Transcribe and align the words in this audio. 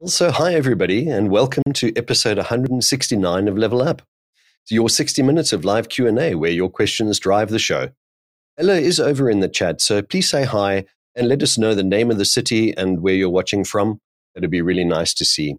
Also, 0.00 0.30
hi 0.30 0.54
everybody, 0.54 1.08
and 1.08 1.28
welcome 1.28 1.64
to 1.74 1.92
episode 1.96 2.36
169 2.36 3.48
of 3.48 3.58
Level 3.58 3.82
Up. 3.82 4.00
Your 4.70 4.88
60 4.88 5.22
minutes 5.22 5.52
of 5.52 5.64
live 5.64 5.88
Q&A 5.88 6.36
where 6.36 6.52
your 6.52 6.70
questions 6.70 7.18
drive 7.18 7.48
the 7.48 7.58
show. 7.58 7.88
Ella 8.56 8.76
is 8.76 9.00
over 9.00 9.28
in 9.28 9.40
the 9.40 9.48
chat, 9.48 9.80
so 9.80 10.00
please 10.00 10.30
say 10.30 10.44
hi 10.44 10.84
and 11.16 11.26
let 11.26 11.42
us 11.42 11.58
know 11.58 11.74
the 11.74 11.82
name 11.82 12.12
of 12.12 12.18
the 12.18 12.24
city 12.24 12.72
and 12.76 13.00
where 13.00 13.14
you're 13.14 13.28
watching 13.28 13.64
from. 13.64 13.98
It'd 14.36 14.48
be 14.52 14.62
really 14.62 14.84
nice 14.84 15.12
to 15.14 15.24
see. 15.24 15.56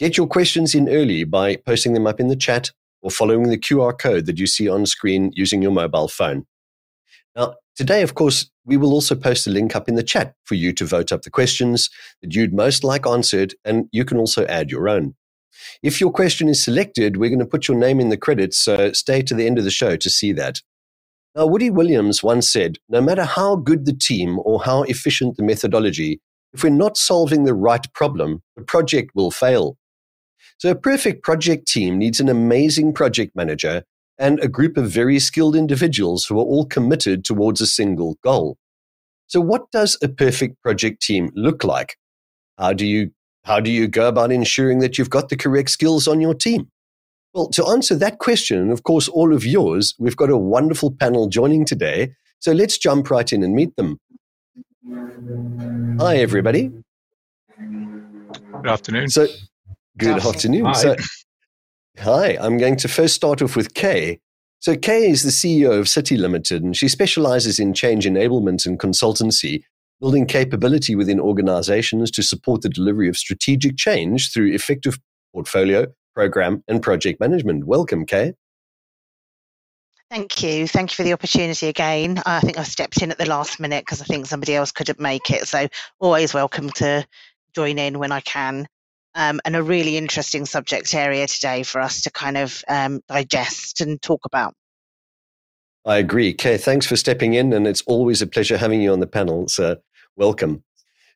Get 0.00 0.16
your 0.16 0.26
questions 0.26 0.74
in 0.74 0.88
early 0.88 1.22
by 1.22 1.54
posting 1.54 1.92
them 1.92 2.08
up 2.08 2.18
in 2.18 2.26
the 2.26 2.34
chat 2.34 2.72
or 3.00 3.12
following 3.12 3.48
the 3.48 3.58
QR 3.58 3.96
code 3.96 4.26
that 4.26 4.40
you 4.40 4.48
see 4.48 4.68
on 4.68 4.86
screen 4.86 5.30
using 5.36 5.62
your 5.62 5.70
mobile 5.70 6.08
phone. 6.08 6.46
Now, 7.36 7.54
today, 7.78 8.02
of 8.02 8.14
course, 8.14 8.50
we 8.66 8.76
will 8.76 8.92
also 8.92 9.14
post 9.14 9.46
a 9.46 9.50
link 9.50 9.74
up 9.74 9.88
in 9.88 9.94
the 9.94 10.02
chat 10.02 10.34
for 10.44 10.56
you 10.56 10.72
to 10.74 10.84
vote 10.84 11.12
up 11.12 11.22
the 11.22 11.30
questions 11.30 11.88
that 12.20 12.34
you'd 12.34 12.52
most 12.52 12.82
like 12.82 13.06
answered, 13.06 13.54
and 13.64 13.86
you 13.92 14.04
can 14.04 14.18
also 14.18 14.44
add 14.46 14.70
your 14.70 14.88
own. 14.88 15.14
If 15.82 16.00
your 16.00 16.10
question 16.10 16.48
is 16.48 16.62
selected, 16.62 17.16
we're 17.16 17.30
going 17.30 17.38
to 17.38 17.46
put 17.46 17.68
your 17.68 17.78
name 17.78 18.00
in 18.00 18.08
the 18.08 18.16
credits, 18.16 18.58
so 18.58 18.92
stay 18.92 19.22
to 19.22 19.34
the 19.34 19.46
end 19.46 19.58
of 19.58 19.64
the 19.64 19.70
show 19.70 19.96
to 19.96 20.10
see 20.10 20.32
that. 20.32 20.60
Now, 21.36 21.46
Woody 21.46 21.70
Williams 21.70 22.22
once 22.22 22.50
said, 22.50 22.78
no 22.88 23.00
matter 23.00 23.24
how 23.24 23.54
good 23.54 23.86
the 23.86 23.92
team 23.92 24.40
or 24.44 24.62
how 24.62 24.82
efficient 24.82 25.36
the 25.36 25.44
methodology, 25.44 26.20
if 26.52 26.64
we're 26.64 26.70
not 26.70 26.96
solving 26.96 27.44
the 27.44 27.54
right 27.54 27.86
problem, 27.94 28.42
the 28.56 28.62
project 28.62 29.12
will 29.14 29.30
fail. 29.30 29.76
So 30.58 30.70
a 30.70 30.74
perfect 30.74 31.22
project 31.22 31.68
team 31.68 31.96
needs 31.96 32.18
an 32.18 32.28
amazing 32.28 32.92
project 32.92 33.36
manager 33.36 33.84
and 34.18 34.40
a 34.40 34.48
group 34.48 34.76
of 34.76 34.90
very 34.90 35.18
skilled 35.18 35.54
individuals 35.54 36.26
who 36.26 36.38
are 36.38 36.44
all 36.44 36.66
committed 36.66 37.24
towards 37.24 37.60
a 37.60 37.66
single 37.66 38.16
goal. 38.22 38.56
So 39.28 39.40
what 39.40 39.70
does 39.70 39.96
a 40.02 40.08
perfect 40.08 40.60
project 40.62 41.02
team 41.02 41.30
look 41.34 41.62
like? 41.62 41.96
How 42.56 42.72
do 42.72 42.86
you 42.86 43.10
how 43.44 43.60
do 43.60 43.70
you 43.70 43.88
go 43.88 44.08
about 44.08 44.32
ensuring 44.32 44.80
that 44.80 44.98
you've 44.98 45.10
got 45.10 45.28
the 45.28 45.36
correct 45.36 45.70
skills 45.70 46.08
on 46.08 46.20
your 46.20 46.34
team? 46.34 46.68
Well, 47.32 47.48
to 47.50 47.66
answer 47.66 47.94
that 47.94 48.18
question, 48.18 48.58
and 48.58 48.72
of 48.72 48.82
course 48.82 49.08
all 49.08 49.32
of 49.34 49.46
yours, 49.46 49.94
we've 49.98 50.16
got 50.16 50.30
a 50.30 50.36
wonderful 50.36 50.90
panel 50.90 51.28
joining 51.28 51.64
today. 51.64 52.14
So 52.40 52.52
let's 52.52 52.78
jump 52.78 53.10
right 53.10 53.32
in 53.32 53.42
and 53.42 53.54
meet 53.54 53.74
them. 53.76 53.98
Hi 56.00 56.16
everybody. 56.16 56.72
Good 57.58 58.66
afternoon. 58.66 59.08
So 59.08 59.26
good 59.98 60.18
afternoon. 60.18 60.64
Hi. 60.66 60.72
So 60.72 60.96
Hi, 62.02 62.38
I'm 62.40 62.58
going 62.58 62.76
to 62.76 62.86
first 62.86 63.16
start 63.16 63.42
off 63.42 63.56
with 63.56 63.74
Kay. 63.74 64.20
So, 64.60 64.76
Kay 64.76 65.10
is 65.10 65.24
the 65.24 65.30
CEO 65.30 65.76
of 65.80 65.88
City 65.88 66.16
Limited, 66.16 66.62
and 66.62 66.76
she 66.76 66.86
specializes 66.86 67.58
in 67.58 67.74
change 67.74 68.06
enablement 68.06 68.66
and 68.66 68.78
consultancy, 68.78 69.64
building 70.00 70.24
capability 70.24 70.94
within 70.94 71.18
organizations 71.18 72.12
to 72.12 72.22
support 72.22 72.62
the 72.62 72.68
delivery 72.68 73.08
of 73.08 73.16
strategic 73.16 73.76
change 73.76 74.32
through 74.32 74.52
effective 74.52 75.00
portfolio, 75.34 75.86
program, 76.14 76.62
and 76.68 76.82
project 76.82 77.18
management. 77.18 77.66
Welcome, 77.66 78.06
Kay. 78.06 78.34
Thank 80.08 80.40
you. 80.40 80.68
Thank 80.68 80.92
you 80.92 80.94
for 80.94 81.02
the 81.02 81.14
opportunity 81.14 81.66
again. 81.66 82.22
I 82.24 82.38
think 82.38 82.58
I 82.58 82.62
stepped 82.62 83.02
in 83.02 83.10
at 83.10 83.18
the 83.18 83.26
last 83.26 83.58
minute 83.58 83.84
because 83.84 84.00
I 84.00 84.04
think 84.04 84.26
somebody 84.26 84.54
else 84.54 84.70
couldn't 84.70 85.00
make 85.00 85.30
it. 85.30 85.48
So, 85.48 85.66
always 85.98 86.32
welcome 86.32 86.70
to 86.76 87.04
join 87.56 87.76
in 87.76 87.98
when 87.98 88.12
I 88.12 88.20
can. 88.20 88.68
Um, 89.14 89.40
and 89.44 89.56
a 89.56 89.62
really 89.62 89.96
interesting 89.96 90.46
subject 90.46 90.94
area 90.94 91.26
today 91.26 91.62
for 91.62 91.80
us 91.80 92.02
to 92.02 92.10
kind 92.10 92.36
of 92.36 92.62
um, 92.68 93.00
digest 93.08 93.80
and 93.80 94.00
talk 94.00 94.20
about. 94.24 94.54
I 95.84 95.96
agree. 95.96 96.34
Kay, 96.34 96.58
thanks 96.58 96.86
for 96.86 96.96
stepping 96.96 97.34
in, 97.34 97.52
and 97.52 97.66
it's 97.66 97.82
always 97.86 98.20
a 98.20 98.26
pleasure 98.26 98.58
having 98.58 98.82
you 98.82 98.92
on 98.92 99.00
the 99.00 99.06
panel. 99.06 99.48
So, 99.48 99.76
welcome. 100.16 100.62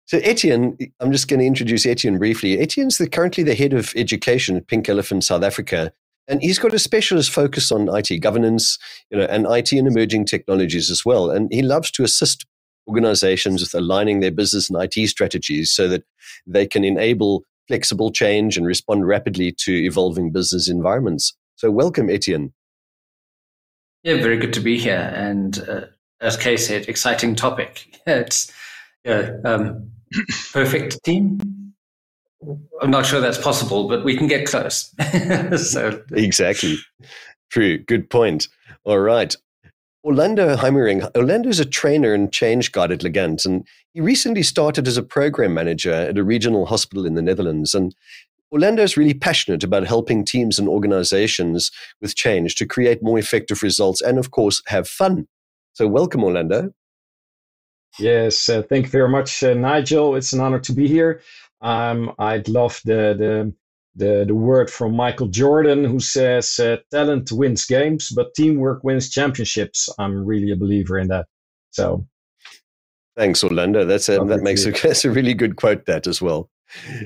So, 0.07 0.19
Etienne, 0.19 0.77
I'm 0.99 1.13
just 1.13 1.29
going 1.29 1.41
to 1.41 1.47
introduce 1.47 1.87
Etienne 1.87 2.19
briefly. 2.19 2.59
Etienne's 2.59 2.99
the, 2.99 3.09
currently 3.09 3.45
the 3.45 3.55
head 3.55 3.73
of 3.73 3.93
education 3.97 4.57
at 4.57 4.67
Pink 4.67 4.89
Elephant 4.89 5.25
South 5.25 5.43
Africa, 5.43 5.93
and 6.27 6.41
he's 6.43 6.59
got 6.59 6.73
a 6.73 6.79
specialist 6.79 7.31
focus 7.31 7.71
on 7.71 7.95
IT 7.95 8.21
governance, 8.21 8.79
you 9.11 9.19
know, 9.19 9.25
and 9.25 9.47
IT 9.47 9.73
and 9.73 9.87
emerging 9.87 10.25
technologies 10.25 10.91
as 10.91 11.05
well. 11.05 11.31
And 11.31 11.53
he 11.53 11.63
loves 11.63 11.91
to 11.93 12.03
assist 12.03 12.47
organizations 12.89 13.61
with 13.61 13.75
aligning 13.75 14.21
their 14.21 14.31
business 14.31 14.71
and 14.71 14.83
IT 14.83 15.09
strategies 15.09 15.71
so 15.71 15.89
that 15.89 16.05
they 16.47 16.67
can 16.67 16.85
enable 16.85 17.45
flexible 17.69 18.11
change 18.11 18.57
and 18.57 18.67
respond 18.67 19.07
rapidly 19.07 19.55
to 19.59 19.73
evolving 19.73 20.33
business 20.33 20.69
environments. 20.69 21.37
So, 21.57 21.71
welcome, 21.71 22.11
Etienne. 22.11 22.53
Yeah, 24.03 24.17
very 24.17 24.37
good 24.37 24.53
to 24.55 24.61
be 24.61 24.79
here. 24.79 25.13
And 25.15 25.59
uh, 25.69 25.83
as 26.21 26.37
Kay 26.37 26.57
said, 26.57 26.89
exciting 26.89 27.35
topic. 27.35 28.01
it's 28.07 28.53
yeah, 29.05 29.37
um, 29.45 29.91
perfect 30.53 31.03
team. 31.05 31.41
I'm 32.81 32.91
not 32.91 33.07
sure 33.07 33.21
that's 33.21 33.39
possible, 33.39 33.89
but 33.89 34.05
we 34.05 34.17
can 34.17 34.27
get 34.27 34.47
close. 34.47 34.93
so 35.73 36.03
Exactly. 36.13 36.77
True. 37.51 37.79
Good 37.79 38.11
point. 38.11 38.49
All 38.85 38.99
right. 38.99 39.35
Orlando 40.05 40.57
Heijmerink. 40.57 41.09
Orlando 41.17 41.49
is 41.49 41.61
a 41.61 41.65
trainer 41.65 42.13
and 42.13 42.33
change 42.33 42.73
guide 42.73 42.91
at 42.91 43.05
Legant, 43.05 43.45
and 43.45 43.67
he 43.95 44.01
recently 44.01 44.43
started 44.43 44.89
as 44.89 44.97
a 44.97 45.03
program 45.03 45.55
manager 45.55 45.93
at 45.93 46.19
a 46.19 46.25
regional 46.25 46.67
hospital 46.67 47.07
in 47.07 47.15
the 47.15 47.23
Netherlands. 47.23 47.73
And 47.73 47.95
Orlando 48.51 48.83
is 48.83 48.97
really 48.97 49.15
passionate 49.15 49.63
about 49.63 49.87
helping 49.87 50.25
teams 50.25 50.59
and 50.59 50.69
organizations 50.69 51.71
with 52.01 52.17
change 52.17 52.57
to 52.57 52.67
create 52.67 53.03
more 53.03 53.19
effective 53.19 53.63
results 53.63 54.03
and, 54.03 54.19
of 54.19 54.33
course, 54.33 54.61
have 54.67 54.89
fun. 54.89 55.29
So, 55.75 55.87
welcome, 55.87 56.25
Orlando. 56.25 56.73
Yes, 57.99 58.49
uh, 58.49 58.63
thank 58.63 58.87
you 58.87 58.91
very 58.91 59.09
much, 59.09 59.43
uh, 59.43 59.55
Nigel. 59.55 60.17
It's 60.17 60.33
an 60.33 60.41
honor 60.41 60.59
to 60.61 60.73
be 60.73 60.89
here. 60.89 61.21
Um, 61.61 62.13
I'd 62.19 62.49
love 62.49 62.81
the, 62.85 63.15
the 63.17 63.55
the 63.95 64.25
the 64.27 64.35
word 64.35 64.71
from 64.71 64.95
Michael 64.95 65.29
Jordan, 65.29 65.85
who 65.85 66.01
says, 66.01 66.59
uh, 66.59 66.77
"Talent 66.91 67.31
wins 67.33 67.65
games, 67.65 68.11
but 68.15 68.35
teamwork 68.35 68.83
wins 68.85 69.11
championships." 69.11 69.89
I'm 69.99 70.25
really 70.25 70.51
a 70.51 70.57
believer 70.57 70.99
in 70.99 71.09
that. 71.09 71.27
So, 71.71 72.07
Thanks, 73.17 73.45
Orlando. 73.45 73.85
That's 73.85 74.09
a, 74.09 74.25
that 74.25 74.43
makes 74.43 74.65
a, 74.65 74.71
that's 74.83 75.05
a 75.05 75.11
really 75.11 75.35
good 75.35 75.57
quote. 75.57 75.87
That 75.87 76.07
as 76.07 76.23
well. 76.23 76.49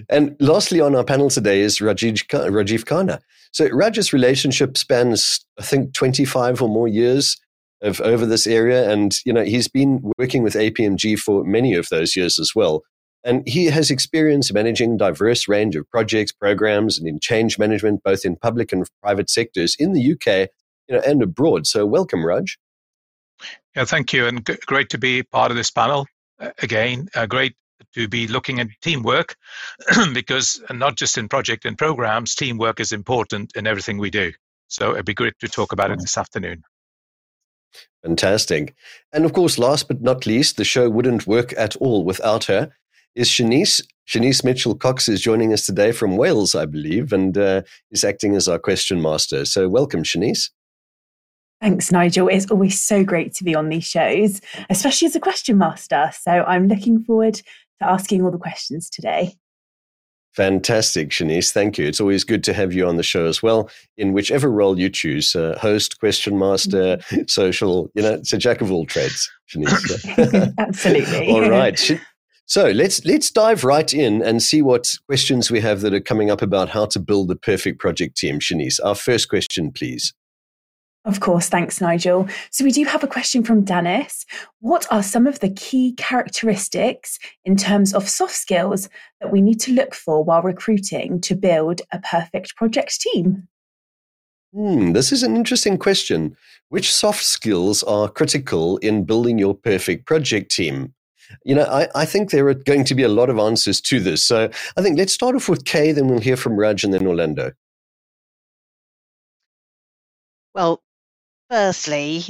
And 0.09 0.37
lastly, 0.39 0.81
on 0.81 0.95
our 0.95 1.05
panel 1.05 1.29
today 1.31 1.61
is 1.61 1.79
Rajiv 1.79 2.27
Rajiv 2.29 2.85
Khanna. 2.85 3.21
So 3.53 3.69
Raj's 3.73 4.13
relationship 4.13 4.77
spans, 4.77 5.45
I 5.59 5.63
think, 5.63 5.95
25 5.95 6.63
or 6.63 6.69
more 6.69 6.89
years 6.89 7.37
of 7.83 8.01
over 8.03 8.27
this 8.27 8.47
area, 8.47 8.91
and 8.91 9.17
you 9.25 9.33
know 9.33 9.45
he's 9.45 9.69
been 9.69 10.01
working 10.19 10.43
with 10.43 10.55
APMG 10.55 11.19
for 11.19 11.45
many 11.45 11.75
of 11.75 11.89
those 11.89 12.15
years 12.15 12.39
as 12.39 12.53
well. 12.55 12.83
And 13.27 13.43
he 13.47 13.65
has 13.65 13.91
experience 13.91 14.53
managing 14.53 14.99
diverse 14.99 15.49
range 15.49 15.75
of 15.75 15.91
projects, 15.91 16.31
programs, 16.31 16.97
and 16.97 17.09
in 17.09 17.19
change 17.19 17.59
management, 17.59 18.05
both 18.05 18.25
in 18.25 18.37
public 18.37 18.73
and 18.73 18.89
private 19.03 19.29
sectors 19.29 19.75
in 19.81 19.95
the 19.95 20.13
UK, 20.13 20.49
you 20.87 20.95
know, 20.95 21.03
and 21.05 21.21
abroad. 21.21 21.67
So 21.67 21.85
welcome, 21.85 22.25
Raj. 22.25 22.57
Yeah, 23.75 23.85
thank 23.85 24.13
you, 24.13 24.29
and 24.29 24.47
g- 24.47 24.57
great 24.67 24.91
to 24.91 24.99
be 24.99 25.25
part 25.25 25.51
of 25.51 25.57
this 25.57 25.73
panel 25.73 26.07
uh, 26.39 26.51
again. 26.63 27.09
Uh, 27.17 27.27
great 27.27 27.57
to 27.95 28.07
be 28.07 28.29
looking 28.29 28.61
at 28.61 28.69
teamwork 28.81 29.35
because 30.15 30.63
not 30.71 30.97
just 30.97 31.19
in 31.19 31.29
project 31.29 31.65
and 31.65 31.77
programs, 31.77 32.37
teamwork 32.37 32.79
is 32.79 32.93
important 32.93 33.51
in 33.57 33.67
everything 33.67 33.99
we 33.99 34.09
do. 34.09 34.33
So 34.69 34.93
it'd 34.93 35.05
be 35.05 35.15
great 35.15 35.35
to 35.41 35.49
talk 35.49 35.73
about 35.73 35.91
it 35.91 35.99
this 35.99 36.17
afternoon. 36.17 36.63
Fantastic. 38.05 38.77
And 39.13 39.25
of 39.25 39.33
course, 39.33 39.59
last 39.59 39.89
but 39.89 40.01
not 40.01 40.27
least, 40.27 40.57
the 40.57 40.65
show 40.65 40.89
wouldn't 40.89 41.27
work 41.27 41.53
at 41.57 41.75
all 41.77 42.05
without 42.05 42.45
her, 42.45 42.71
is 43.17 43.29
Shanice. 43.29 43.83
Shanice 44.07 44.45
Mitchell 44.45 44.77
Cox 44.77 45.09
is 45.09 45.21
joining 45.21 45.53
us 45.53 45.67
today 45.67 45.91
from 45.91 46.17
Wales, 46.17 46.55
I 46.55 46.65
believe, 46.65 47.13
and 47.13 47.37
uh, 47.37 47.63
is 47.91 48.05
acting 48.05 48.37
as 48.37 48.47
our 48.47 48.59
question 48.59 49.03
master. 49.03 49.45
So 49.45 49.69
welcome, 49.69 50.05
Shanice. 50.05 50.51
Thanks, 51.61 51.91
Nigel. 51.91 52.29
It's 52.29 52.51
always 52.51 52.79
so 52.79 53.03
great 53.03 53.35
to 53.35 53.45
be 53.45 53.55
on 53.55 53.71
these 53.71 53.85
shows, 53.85 54.41
especially 54.71 55.07
as 55.07 55.17
a 55.17 55.21
question 55.21 55.59
master. 55.59 56.11
So 56.13 56.31
I'm 56.31 56.69
looking 56.69 57.03
forward 57.03 57.35
to 57.35 57.43
asking 57.81 58.23
all 58.23 58.31
the 58.31 58.39
questions 58.39 58.89
today. 58.89 59.35
Fantastic, 60.35 61.09
Shanice. 61.09 61.51
Thank 61.51 61.79
you. 61.79 61.87
It's 61.87 62.01
always 62.01 62.23
good 62.23 62.45
to 62.45 62.53
have 62.53 62.75
you 62.75 62.87
on 62.87 62.99
the 62.99 63.03
show 63.03 63.25
as 63.25 63.43
well, 63.43 63.71
in 63.97 64.13
whichever 64.13 64.51
role 64.51 64.79
you 64.79 64.91
choose 64.91 65.35
uh, 65.35 65.59
host, 65.59 65.99
question 65.99 66.39
master, 66.39 66.99
social. 67.27 67.91
You 67.95 68.03
know, 68.03 68.13
it's 68.13 68.35
a 68.35 68.39
jack 68.39 68.61
of 68.61 68.71
all 68.71 68.85
trades, 68.85 69.31
Shanice. 69.51 70.55
Absolutely. 70.59 71.29
all 71.33 71.49
right. 71.49 71.99
So 72.49 72.71
let's 72.71 73.05
let's 73.05 73.31
dive 73.31 73.65
right 73.65 73.93
in 73.93 74.23
and 74.23 74.41
see 74.41 74.63
what 74.63 74.95
questions 75.07 75.51
we 75.51 75.61
have 75.61 75.81
that 75.81 75.93
are 75.93 76.01
coming 76.01 76.31
up 76.31 76.43
about 76.43 76.69
how 76.69 76.87
to 76.87 77.01
build 77.01 77.29
the 77.29 77.37
perfect 77.37 77.81
project 77.81 78.17
team. 78.17 78.39
Shanice, 78.39 78.79
our 78.85 78.95
first 78.95 79.29
question, 79.29 79.73
please. 79.73 80.15
Of 81.05 81.21
course, 81.21 81.49
thanks, 81.49 81.81
Nigel. 81.81 82.29
So 82.51 82.65
we 82.65 82.73
do 82.73 82.85
have 82.85 83.05
a 83.05 83.09
question 83.09 83.45
from 83.45 83.65
Dennis. 83.65 84.27
What 84.61 84.87
are 84.91 85.05
some 85.05 85.27
of 85.27 85.39
the 85.39 85.51
key 85.51 85.95
characteristics 85.97 87.19
in 87.45 87.57
terms 87.57 87.95
of 87.95 88.09
soft 88.09 88.35
skills 88.35 88.89
that 89.21 89.31
we 89.31 89.41
need 89.41 89.61
to 89.61 89.73
look 89.73 89.95
for 89.95 90.25
while 90.25 90.43
recruiting 90.43 91.21
to 91.23 91.37
build 91.37 91.83
a 91.93 92.01
perfect 92.01 92.57
project 92.57 93.01
team? 93.01 93.47
Hmm, 94.53 94.93
this 94.93 95.13
is 95.13 95.23
an 95.23 95.37
interesting 95.37 95.79
question. 95.79 96.37
Which 96.71 96.93
soft 96.93 97.25
skills 97.25 97.85
are 97.85 98.09
critical 98.09 98.79
in 98.79 99.05
building 99.05 99.39
your 99.39 99.55
perfect 99.55 100.07
project 100.07 100.51
team? 100.51 100.95
You 101.45 101.55
know, 101.55 101.65
I, 101.65 101.89
I 101.95 102.05
think 102.05 102.31
there 102.31 102.47
are 102.49 102.55
going 102.55 102.85
to 102.85 102.95
be 102.95 103.03
a 103.03 103.09
lot 103.09 103.31
of 103.31 103.39
answers 103.39 103.81
to 103.83 104.01
this. 104.01 104.25
So 104.25 104.51
I 104.77 104.83
think 104.83 104.99
let's 104.99 105.13
start 105.13 105.35
off 105.37 105.49
with 105.49 105.65
Kay, 105.65 105.93
then 105.93 106.09
we'll 106.09 106.21
hear 106.21 106.37
from 106.37 106.57
Raj 106.57 106.85
and 106.85 106.93
then 106.93 107.07
Orlando. 107.07 107.53
Well, 110.55 110.81
firstly, 111.51 112.25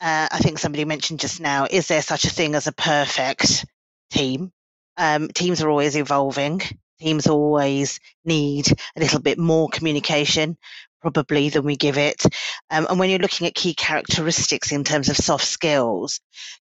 uh, 0.00 0.28
I 0.30 0.38
think 0.38 0.58
somebody 0.58 0.84
mentioned 0.84 1.20
just 1.20 1.40
now, 1.40 1.66
is 1.70 1.88
there 1.88 2.02
such 2.02 2.24
a 2.24 2.30
thing 2.30 2.54
as 2.54 2.66
a 2.66 2.72
perfect 2.72 3.64
team? 4.10 4.52
Um, 4.96 5.28
teams 5.28 5.62
are 5.62 5.68
always 5.68 5.96
evolving. 5.96 6.60
Teams 7.00 7.26
always 7.26 7.98
need 8.24 8.68
a 8.96 9.00
little 9.00 9.20
bit 9.20 9.38
more 9.38 9.68
communication, 9.68 10.56
probably, 11.04 11.50
than 11.50 11.64
we 11.64 11.76
give 11.76 11.98
it. 11.98 12.22
Um, 12.70 12.86
and 12.88 12.98
when 12.98 13.10
you're 13.10 13.18
looking 13.18 13.46
at 13.46 13.54
key 13.54 13.74
characteristics 13.74 14.72
in 14.72 14.84
terms 14.84 15.08
of 15.10 15.16
soft 15.16 15.44
skills, 15.44 16.20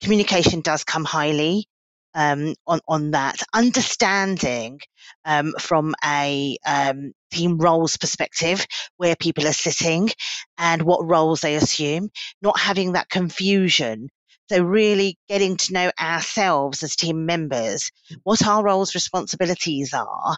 communication 0.03 0.61
does 0.61 0.85
come 0.85 1.05
highly 1.05 1.67
um, 2.15 2.55
on 2.67 2.81
on 2.87 3.11
that. 3.13 3.43
Understanding 3.55 4.81
um, 5.25 5.55
from 5.59 5.95
a 6.05 6.57
um, 6.67 7.13
team 7.31 7.59
roles 7.59 7.97
perspective 7.97 8.67
where 8.97 9.17
people 9.17 9.47
are 9.47 9.53
sitting 9.53 10.11
and 10.59 10.83
what 10.83 11.09
roles 11.09 11.41
they 11.41 11.55
assume, 11.55 12.11
not 12.43 12.59
having 12.59 12.93
that 12.93 13.09
confusion. 13.09 14.09
So 14.49 14.63
really 14.63 15.19
getting 15.29 15.57
to 15.57 15.73
know 15.73 15.91
ourselves 16.01 16.83
as 16.83 16.95
team 16.95 17.27
members, 17.27 17.91
what 18.23 18.47
our 18.47 18.63
roles, 18.63 18.95
responsibilities 18.95 19.93
are, 19.93 20.37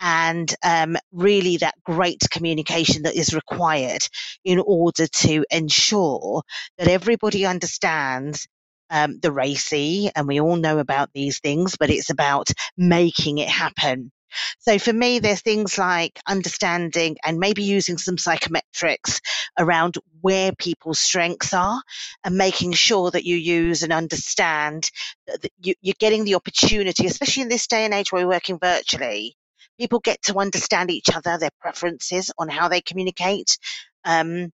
and 0.00 0.52
um, 0.62 0.96
really 1.12 1.56
that 1.58 1.74
great 1.84 2.20
communication 2.30 3.02
that 3.02 3.16
is 3.16 3.34
required 3.34 4.06
in 4.44 4.62
order 4.64 5.06
to 5.06 5.44
ensure 5.50 6.42
that 6.78 6.88
everybody 6.88 7.44
understands 7.44 8.46
um, 8.90 9.18
the 9.20 9.30
RACI, 9.30 10.10
and 10.14 10.26
we 10.26 10.40
all 10.40 10.56
know 10.56 10.78
about 10.78 11.10
these 11.14 11.40
things, 11.40 11.76
but 11.78 11.90
it's 11.90 12.10
about 12.10 12.50
making 12.76 13.38
it 13.38 13.48
happen. 13.48 14.10
So 14.58 14.78
for 14.78 14.92
me, 14.92 15.18
there's 15.18 15.42
things 15.42 15.78
like 15.78 16.20
understanding 16.26 17.16
and 17.24 17.38
maybe 17.38 17.62
using 17.62 17.98
some 17.98 18.16
psychometrics 18.16 19.20
around 19.58 19.96
where 20.20 20.52
people's 20.52 20.98
strengths 20.98 21.54
are 21.54 21.82
and 22.24 22.36
making 22.36 22.72
sure 22.72 23.10
that 23.10 23.24
you 23.24 23.36
use 23.36 23.82
and 23.82 23.92
understand 23.92 24.90
that 25.26 25.50
you're 25.60 25.94
getting 25.98 26.24
the 26.24 26.34
opportunity, 26.34 27.06
especially 27.06 27.42
in 27.42 27.48
this 27.48 27.66
day 27.66 27.84
and 27.84 27.94
age 27.94 28.12
where 28.12 28.26
we're 28.26 28.34
working 28.34 28.58
virtually. 28.58 29.36
People 29.78 30.00
get 30.00 30.20
to 30.22 30.38
understand 30.38 30.90
each 30.90 31.08
other, 31.14 31.38
their 31.38 31.50
preferences 31.60 32.30
on 32.38 32.48
how 32.48 32.68
they 32.68 32.80
communicate. 32.80 33.56
Um, 34.04 34.52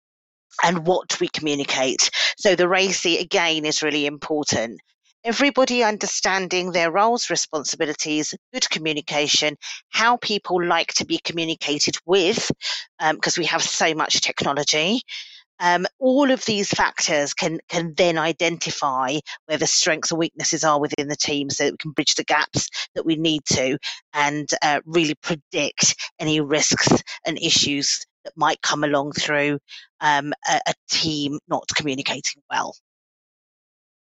and 0.63 0.87
what 0.87 1.19
we 1.21 1.29
communicate. 1.29 2.11
So 2.37 2.55
the 2.55 2.69
RACI 2.69 3.21
again 3.21 3.65
is 3.65 3.83
really 3.83 4.07
important. 4.07 4.81
Everybody 5.25 5.83
understanding 5.83 6.73
their 6.73 6.91
roles, 6.91 7.31
responsibilities, 7.31 8.35
good 8.53 8.69
communication, 8.69 9.57
how 9.89 10.19
people 10.19 10.63
like 10.63 10.93
to 10.95 11.07
be 11.07 11.19
communicated 11.25 11.97
with, 12.05 12.51
because 12.99 13.39
um, 13.39 13.41
we 13.41 13.47
have 13.47 13.63
so 13.63 13.95
much 13.95 14.21
technology. 14.21 15.01
Um, 15.61 15.87
all 15.99 16.31
of 16.31 16.45
these 16.45 16.69
factors 16.69 17.33
can 17.33 17.59
can 17.71 17.95
then 17.97 18.19
identify 18.19 19.19
where 19.47 19.57
the 19.57 19.67
strengths 19.67 20.13
or 20.13 20.19
weaknesses 20.19 20.63
are 20.63 20.79
within 20.79 21.09
the 21.09 21.17
team, 21.17 21.49
so 21.49 21.65
that 21.65 21.73
we 21.73 21.79
can 21.79 21.93
bridge 21.93 22.17
the 22.17 22.25
gaps 22.25 22.69
that 22.95 23.07
we 23.07 23.17
need 23.17 23.47
to, 23.47 23.79
and 24.13 24.47
uh, 24.61 24.81
really 24.85 25.15
predict 25.15 25.95
any 26.19 26.43
risks 26.43 26.89
and 27.25 27.39
issues 27.39 28.05
that 28.25 28.37
might 28.37 28.61
come 28.61 28.85
along 28.85 29.13
through 29.13 29.59
um, 30.01 30.35
a, 30.47 30.61
a 30.67 30.75
team 30.91 31.39
not 31.49 31.65
communicating 31.75 32.43
well. 32.51 32.75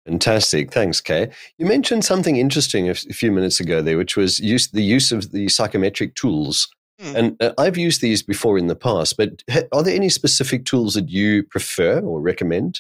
Fantastic. 0.05 0.71
Thanks, 0.71 0.99
Kay. 0.99 1.29
You 1.57 1.65
mentioned 1.65 2.03
something 2.03 2.35
interesting 2.35 2.89
a, 2.89 2.95
few 2.95 3.31
minutes 3.31 3.59
ago 3.59 3.81
there, 3.81 3.97
which 3.97 4.17
was 4.17 4.39
use, 4.39 4.67
the 4.69 4.83
use 4.83 5.11
of 5.11 5.31
the 5.31 5.47
psychometric 5.49 6.15
tools. 6.15 6.67
Mm. 6.99 7.15
And 7.15 7.41
uh, 7.41 7.53
I've 7.57 7.77
used 7.77 8.01
these 8.01 8.23
before 8.23 8.57
in 8.57 8.67
the 8.67 8.75
past, 8.75 9.15
but 9.17 9.43
are 9.71 9.83
there 9.83 9.95
any 9.95 10.09
specific 10.09 10.65
tools 10.65 10.95
that 10.95 11.09
you 11.09 11.43
prefer 11.43 11.99
or 11.99 12.19
recommend? 12.19 12.79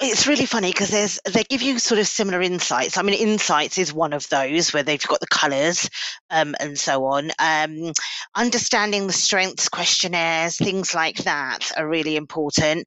it's 0.00 0.28
really 0.28 0.46
funny 0.46 0.70
because 0.70 0.90
there's 0.90 1.18
they 1.32 1.42
give 1.42 1.62
you 1.62 1.78
sort 1.78 1.98
of 1.98 2.06
similar 2.06 2.40
insights. 2.40 2.96
I 2.96 3.02
mean, 3.02 3.14
insights 3.20 3.78
is 3.78 3.92
one 3.92 4.12
of 4.12 4.28
those 4.28 4.72
where 4.72 4.82
they've 4.82 5.04
got 5.04 5.20
the 5.20 5.26
colours 5.26 5.90
um, 6.30 6.54
and 6.60 6.78
so 6.78 7.04
on. 7.06 7.30
Um, 7.38 7.92
understanding 8.36 9.06
the 9.06 9.12
strengths 9.12 9.68
questionnaires, 9.68 10.56
things 10.56 10.94
like 10.94 11.18
that, 11.18 11.72
are 11.76 11.88
really 11.88 12.16
important. 12.16 12.86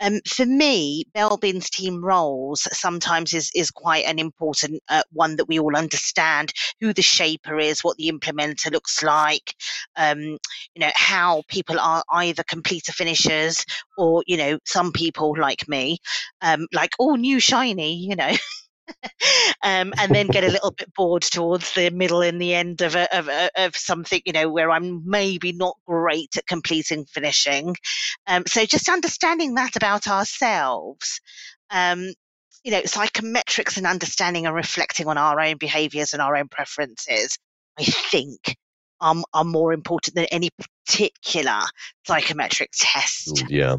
Um, 0.00 0.20
for 0.26 0.44
me, 0.44 1.04
Belbin's 1.14 1.70
team 1.70 2.04
roles 2.04 2.68
sometimes 2.72 3.32
is, 3.32 3.50
is 3.54 3.70
quite 3.70 4.04
an 4.04 4.18
important 4.18 4.82
uh, 4.88 5.02
one 5.12 5.36
that 5.36 5.46
we 5.48 5.58
all 5.58 5.76
understand 5.76 6.52
who 6.80 6.92
the 6.92 7.02
shaper 7.02 7.58
is, 7.58 7.80
what 7.82 7.96
the 7.96 8.10
implementer 8.10 8.70
looks 8.70 9.02
like, 9.02 9.54
um, 9.96 10.20
you 10.20 10.38
know, 10.80 10.90
how 10.94 11.42
people 11.48 11.80
are 11.80 12.04
either 12.12 12.42
completer 12.44 12.92
finishers 12.92 13.64
or, 13.96 14.22
you 14.26 14.36
know, 14.36 14.58
some 14.64 14.92
people 14.92 15.34
like 15.38 15.66
me, 15.68 15.98
um, 16.42 16.66
like, 16.72 16.90
oh, 16.98 17.14
new 17.14 17.40
shiny, 17.40 17.94
you 17.96 18.16
know. 18.16 18.32
um, 19.62 19.92
and 19.98 20.14
then 20.14 20.26
get 20.26 20.44
a 20.44 20.50
little 20.50 20.70
bit 20.70 20.92
bored 20.94 21.22
towards 21.22 21.72
the 21.72 21.90
middle 21.90 22.22
and 22.22 22.40
the 22.40 22.54
end 22.54 22.82
of, 22.82 22.94
a, 22.94 23.16
of, 23.16 23.28
a, 23.28 23.50
of 23.56 23.76
something, 23.76 24.20
you 24.24 24.32
know, 24.32 24.48
where 24.48 24.70
I'm 24.70 25.02
maybe 25.08 25.52
not 25.52 25.76
great 25.86 26.36
at 26.36 26.46
completing 26.46 27.04
finishing. 27.06 27.76
Um, 28.26 28.44
so 28.46 28.64
just 28.64 28.88
understanding 28.88 29.54
that 29.54 29.76
about 29.76 30.06
ourselves. 30.06 31.20
Um, 31.70 32.12
you 32.64 32.72
know, 32.72 32.82
psychometrics 32.82 33.76
and 33.76 33.86
understanding 33.86 34.46
and 34.46 34.54
reflecting 34.54 35.06
on 35.06 35.16
our 35.16 35.40
own 35.40 35.56
behaviors 35.56 36.12
and 36.12 36.20
our 36.20 36.36
own 36.36 36.48
preferences, 36.48 37.38
I 37.78 37.84
think, 37.84 38.56
um, 39.00 39.24
are 39.32 39.44
more 39.44 39.72
important 39.72 40.16
than 40.16 40.26
any 40.32 40.50
particular 40.84 41.60
psychometric 42.04 42.70
test. 42.74 43.44
Yeah. 43.48 43.76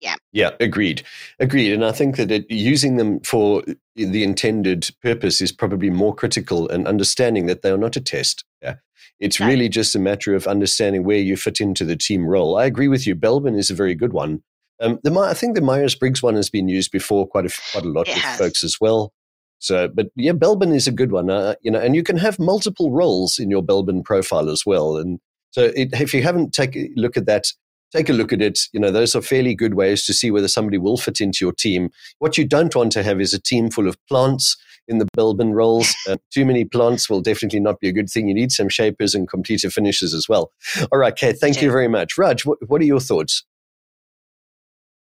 Yeah. 0.00 0.16
Yeah, 0.32 0.50
agreed. 0.60 1.02
Agreed. 1.38 1.72
And 1.72 1.84
I 1.84 1.92
think 1.92 2.16
that 2.16 2.30
it, 2.30 2.50
using 2.50 2.96
them 2.96 3.20
for 3.20 3.62
the 3.94 4.22
intended 4.22 4.90
purpose 5.02 5.40
is 5.40 5.52
probably 5.52 5.90
more 5.90 6.14
critical 6.14 6.68
and 6.68 6.86
understanding 6.86 7.46
that 7.46 7.62
they 7.62 7.70
are 7.70 7.78
not 7.78 7.96
a 7.96 8.00
test. 8.00 8.44
Yeah. 8.60 8.76
It's 9.18 9.40
really 9.40 9.70
just 9.70 9.94
a 9.94 9.98
matter 9.98 10.34
of 10.34 10.46
understanding 10.46 11.02
where 11.02 11.18
you 11.18 11.36
fit 11.36 11.60
into 11.60 11.84
the 11.84 11.96
team 11.96 12.26
role. 12.26 12.58
I 12.58 12.66
agree 12.66 12.88
with 12.88 13.06
you. 13.06 13.16
Belbin 13.16 13.58
is 13.58 13.70
a 13.70 13.74
very 13.74 13.94
good 13.94 14.12
one. 14.12 14.42
Um, 14.80 14.98
the 15.02 15.18
I 15.18 15.32
think 15.32 15.54
the 15.54 15.62
Myers 15.62 15.94
Briggs 15.94 16.22
one 16.22 16.34
has 16.34 16.50
been 16.50 16.68
used 16.68 16.92
before 16.92 17.26
quite 17.26 17.46
a 17.46 17.60
quite 17.72 17.84
a 17.84 17.88
lot 17.88 18.08
it 18.08 18.14
with 18.14 18.22
has. 18.22 18.38
folks 18.38 18.62
as 18.62 18.76
well. 18.78 19.14
So, 19.58 19.88
but 19.88 20.08
yeah, 20.16 20.32
Belbin 20.32 20.74
is 20.74 20.86
a 20.86 20.92
good 20.92 21.12
one. 21.12 21.30
Uh, 21.30 21.54
you 21.62 21.70
know, 21.70 21.80
and 21.80 21.96
you 21.96 22.02
can 22.02 22.18
have 22.18 22.38
multiple 22.38 22.90
roles 22.90 23.38
in 23.38 23.50
your 23.50 23.62
Belbin 23.62 24.04
profile 24.04 24.50
as 24.50 24.64
well. 24.66 24.98
And 24.98 25.18
so, 25.50 25.72
it, 25.74 25.94
if 25.94 26.12
you 26.12 26.22
haven't 26.22 26.52
taken 26.52 26.92
a 26.94 27.00
look 27.00 27.16
at 27.16 27.24
that, 27.24 27.46
take 27.92 28.08
a 28.08 28.12
look 28.12 28.32
at 28.32 28.42
it. 28.42 28.58
You 28.72 28.80
know, 28.80 28.90
those 28.90 29.14
are 29.14 29.22
fairly 29.22 29.54
good 29.54 29.74
ways 29.74 30.04
to 30.06 30.12
see 30.12 30.30
whether 30.30 30.48
somebody 30.48 30.78
will 30.78 30.96
fit 30.96 31.20
into 31.20 31.44
your 31.44 31.52
team. 31.52 31.90
What 32.18 32.38
you 32.38 32.44
don't 32.46 32.74
want 32.74 32.92
to 32.92 33.02
have 33.02 33.20
is 33.20 33.34
a 33.34 33.40
team 33.40 33.70
full 33.70 33.88
of 33.88 33.96
plants 34.06 34.56
in 34.88 34.98
the 34.98 35.08
Belbin 35.16 35.52
roles. 35.52 35.94
Uh, 36.08 36.16
too 36.32 36.44
many 36.44 36.64
plants 36.64 37.10
will 37.10 37.20
definitely 37.20 37.60
not 37.60 37.80
be 37.80 37.88
a 37.88 37.92
good 37.92 38.08
thing. 38.08 38.28
You 38.28 38.34
need 38.34 38.52
some 38.52 38.68
shapers 38.68 39.14
and 39.14 39.28
completer 39.28 39.70
finishers 39.70 40.14
as 40.14 40.28
well. 40.28 40.52
All 40.92 40.98
right, 40.98 41.14
Kate, 41.14 41.36
thank 41.38 41.60
you 41.60 41.70
very 41.70 41.88
much. 41.88 42.16
Raj, 42.16 42.44
what, 42.44 42.58
what 42.68 42.80
are 42.80 42.84
your 42.84 43.00
thoughts? 43.00 43.44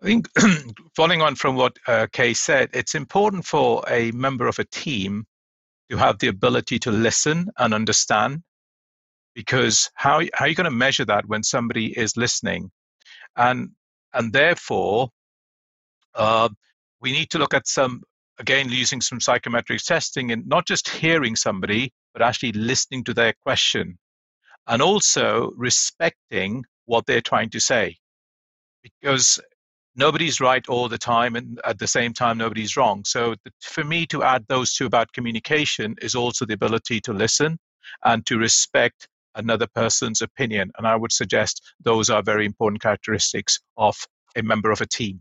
I 0.03 0.07
think 0.07 0.29
following 0.97 1.23
on 1.23 1.37
from 1.37 1.57
what 1.57 1.79
uh, 1.87 2.09
Kay 2.13 2.35
said, 2.35 2.71
it's 2.73 2.95
important 2.95 3.47
for 3.47 3.85
a 3.89 4.11
member 4.11 4.49
of 4.49 4.59
a 4.59 4.65
team 4.65 5.25
to 5.91 5.97
have 5.97 6.19
the 6.19 6.29
ability 6.29 6.79
to 6.81 6.91
listen 6.91 7.49
and 7.59 7.73
understand 7.73 8.43
because 9.35 9.91
how, 9.95 10.21
how 10.35 10.45
are 10.45 10.49
you 10.49 10.55
going 10.55 10.65
to 10.65 10.71
measure 10.71 11.05
that 11.05 11.27
when 11.27 11.43
somebody 11.43 11.97
is 11.99 12.17
listening? 12.17 12.71
And 13.37 13.71
and 14.15 14.33
therefore 14.33 15.09
uh, 16.15 16.49
we 17.01 17.13
need 17.13 17.31
to 17.31 17.39
look 17.39 17.55
at 17.55 17.67
some 17.67 18.03
again 18.39 18.71
using 18.71 19.01
some 19.01 19.21
psychometric 19.21 19.81
testing 19.81 20.33
and 20.33 20.47
not 20.47 20.67
just 20.67 20.89
hearing 20.89 21.37
somebody 21.37 21.93
but 22.13 22.23
actually 22.23 22.53
listening 22.53 23.05
to 23.05 23.15
their 23.15 23.33
question 23.43 23.99
and 24.67 24.83
also 24.83 25.53
respecting 25.57 26.65
what 26.87 27.07
they're 27.07 27.21
trying 27.21 27.51
to 27.51 27.61
say 27.61 27.97
because 28.83 29.39
nobody's 29.97 30.41
right 30.41 30.67
all 30.69 30.89
the 30.89 30.99
time 30.99 31.37
and 31.37 31.61
at 31.65 31.79
the 31.79 31.87
same 31.87 32.13
time 32.13 32.39
nobody's 32.39 32.77
wrong. 32.77 33.05
So 33.05 33.35
for 33.61 33.85
me 33.85 34.07
to 34.07 34.23
add 34.23 34.45
those 34.49 34.75
two 34.75 34.87
about 34.87 35.13
communication 35.13 35.95
is 36.01 36.15
also 36.15 36.47
the 36.47 36.55
ability 36.55 37.01
to 37.03 37.13
listen 37.13 37.59
and 38.05 38.25
to 38.27 38.39
respect 38.39 39.09
another 39.35 39.67
person's 39.67 40.23
opinion. 40.23 40.71
And 40.77 40.87
I 40.87 40.97
would 40.97 41.13
suggest 41.13 41.63
those 41.83 42.11
are 42.11 42.23
very 42.23 42.47
important 42.47 42.83
characteristics 42.83 43.59
of 43.77 43.97
a 44.37 44.43
member 44.43 44.71
of 44.71 44.81
a 44.81 44.87
team. 44.87 45.21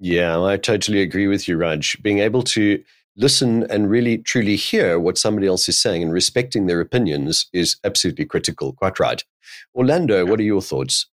Yeah, 0.00 0.42
I 0.42 0.56
totally 0.56 1.02
agree 1.02 1.26
with 1.26 1.48
you, 1.48 1.56
Raj. 1.56 2.00
Being 2.02 2.18
able 2.18 2.42
to 2.42 2.82
listen 3.16 3.64
and 3.70 3.88
really 3.88 4.18
truly 4.18 4.56
hear 4.56 4.98
what 4.98 5.18
somebody 5.18 5.46
else 5.46 5.68
is 5.68 5.80
saying 5.80 6.02
and 6.02 6.12
respecting 6.12 6.66
their 6.66 6.80
opinions 6.80 7.46
is 7.52 7.76
absolutely 7.84 8.24
critical. 8.24 8.72
Quite 8.72 8.98
right. 8.98 9.22
Orlando, 9.74 10.26
what 10.26 10.40
are 10.40 10.44
your 10.44 10.62
thoughts? 10.62 11.06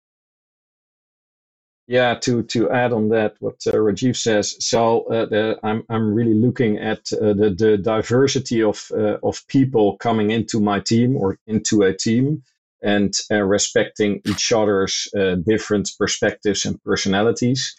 Yeah, 1.89 2.15
to 2.21 2.43
to 2.45 2.71
add 2.71 2.93
on 2.93 3.09
that, 3.11 3.35
what 3.41 3.57
uh, 3.67 3.73
Rajiv 3.73 4.17
says. 4.17 4.57
So 4.65 5.03
uh, 5.07 5.27
the, 5.27 5.59
I'm 5.63 5.83
I'm 5.89 6.13
really 6.15 6.35
looking 6.35 6.79
at 6.79 7.01
uh, 7.13 7.33
the 7.33 7.55
the 7.57 7.77
diversity 7.79 8.63
of 8.63 8.91
uh, 8.97 9.17
of 9.23 9.47
people 9.49 9.97
coming 9.97 10.31
into 10.31 10.61
my 10.61 10.81
team 10.81 11.17
or 11.17 11.39
into 11.47 11.83
a 11.83 11.93
team, 11.95 12.43
and 12.83 13.13
uh, 13.31 13.43
respecting 13.43 14.21
each 14.27 14.53
other's 14.53 15.09
uh, 15.19 15.35
different 15.37 15.91
perspectives 15.99 16.65
and 16.65 16.83
personalities. 16.85 17.75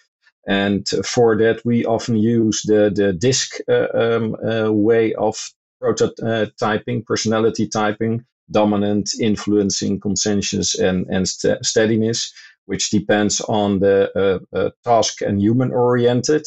And 0.49 0.87
for 1.07 1.38
that, 1.38 1.64
we 1.67 1.87
often 1.87 2.17
use 2.19 2.62
the 2.67 2.93
the 2.95 3.14
DISC 3.14 3.61
um, 3.71 4.37
way 4.85 5.14
of 5.14 5.37
prototyping, 5.83 7.07
personality 7.07 7.69
typing, 7.69 8.26
dominant, 8.52 9.11
influencing, 9.21 10.00
consensus, 10.00 10.79
and 10.79 11.09
and 11.11 11.29
st- 11.29 11.67
steadiness 11.67 12.33
which 12.70 12.90
depends 12.90 13.40
on 13.40 13.80
the 13.80 13.98
uh, 14.14 14.56
uh, 14.56 14.70
task 14.84 15.22
and 15.22 15.42
human 15.42 15.72
oriented 15.72 16.46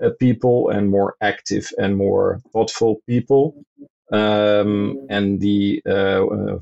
uh, 0.00 0.10
people 0.20 0.70
and 0.70 0.90
more 0.90 1.16
active 1.20 1.72
and 1.76 1.96
more 1.96 2.40
thoughtful 2.52 3.00
people. 3.08 3.64
Um, 4.12 4.96
and 5.10 5.40
the 5.40 5.82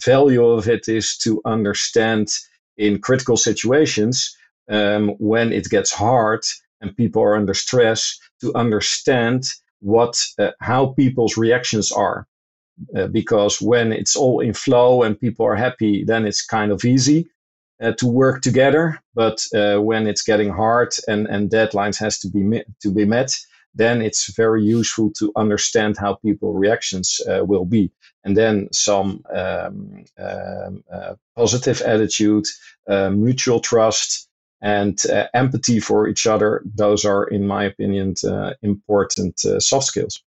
value 0.03 0.47
of 0.47 0.67
it 0.69 0.89
is 0.89 1.19
to 1.19 1.43
understand 1.45 2.29
in 2.79 2.99
critical 2.99 3.37
situations 3.37 4.35
um, 4.71 5.11
when 5.19 5.53
it 5.53 5.69
gets 5.69 5.93
hard 5.93 6.41
and 6.81 6.97
people 6.97 7.23
are 7.23 7.37
under 7.37 7.53
stress 7.53 8.19
to 8.41 8.55
understand 8.55 9.45
what 9.81 10.15
uh, 10.39 10.53
how 10.61 10.95
people's 10.97 11.37
reactions 11.37 11.93
are 11.93 12.27
uh, 12.97 13.07
because 13.09 13.61
when 13.61 13.93
it's 13.93 14.17
all 14.17 14.41
in 14.41 14.55
flow 14.55 15.03
and 15.03 15.21
people 15.21 15.45
are 15.47 15.57
happy 15.57 16.05
then 16.05 16.25
it's 16.25 16.43
kind 16.45 16.73
of 16.73 16.85
easy 16.87 17.29
uh, 17.83 17.93
to 17.93 18.07
work 18.07 18.43
together. 18.43 19.01
But 19.15 19.45
uh, 19.55 19.79
when 19.79 20.07
it's 20.07 20.23
getting 20.23 20.51
hard 20.51 20.93
and, 21.09 21.27
and 21.27 21.51
deadlines 21.51 21.99
has 21.99 22.19
to 22.21 22.29
be 22.29 22.63
to 22.83 22.91
be 22.91 23.05
met, 23.05 23.31
then 23.75 24.03
it's 24.03 24.33
very 24.35 24.63
useful 24.63 25.11
to 25.19 25.33
understand 25.37 25.97
how 25.99 26.15
people 26.15 26.53
reactions 26.53 27.21
uh, 27.29 27.45
will 27.45 27.65
be, 27.65 27.91
and 28.23 28.37
then 28.37 28.69
some 28.73 29.25
um, 29.35 30.05
um, 30.19 30.85
uh, 30.93 31.15
positive 31.37 31.81
attitude, 31.83 32.45
uh, 32.89 33.11
mutual 33.11 33.61
trust, 33.61 34.29
and 34.63 35.05
uh, 35.07 35.27
empathy 35.35 35.81
for 35.81 36.09
each 36.09 36.27
other. 36.27 36.63
Those 36.65 37.05
are, 37.05 37.25
in 37.25 37.47
my 37.47 37.65
opinion, 37.65 38.15
important 38.63 39.41
soft 39.59 39.87
skills. 39.87 40.23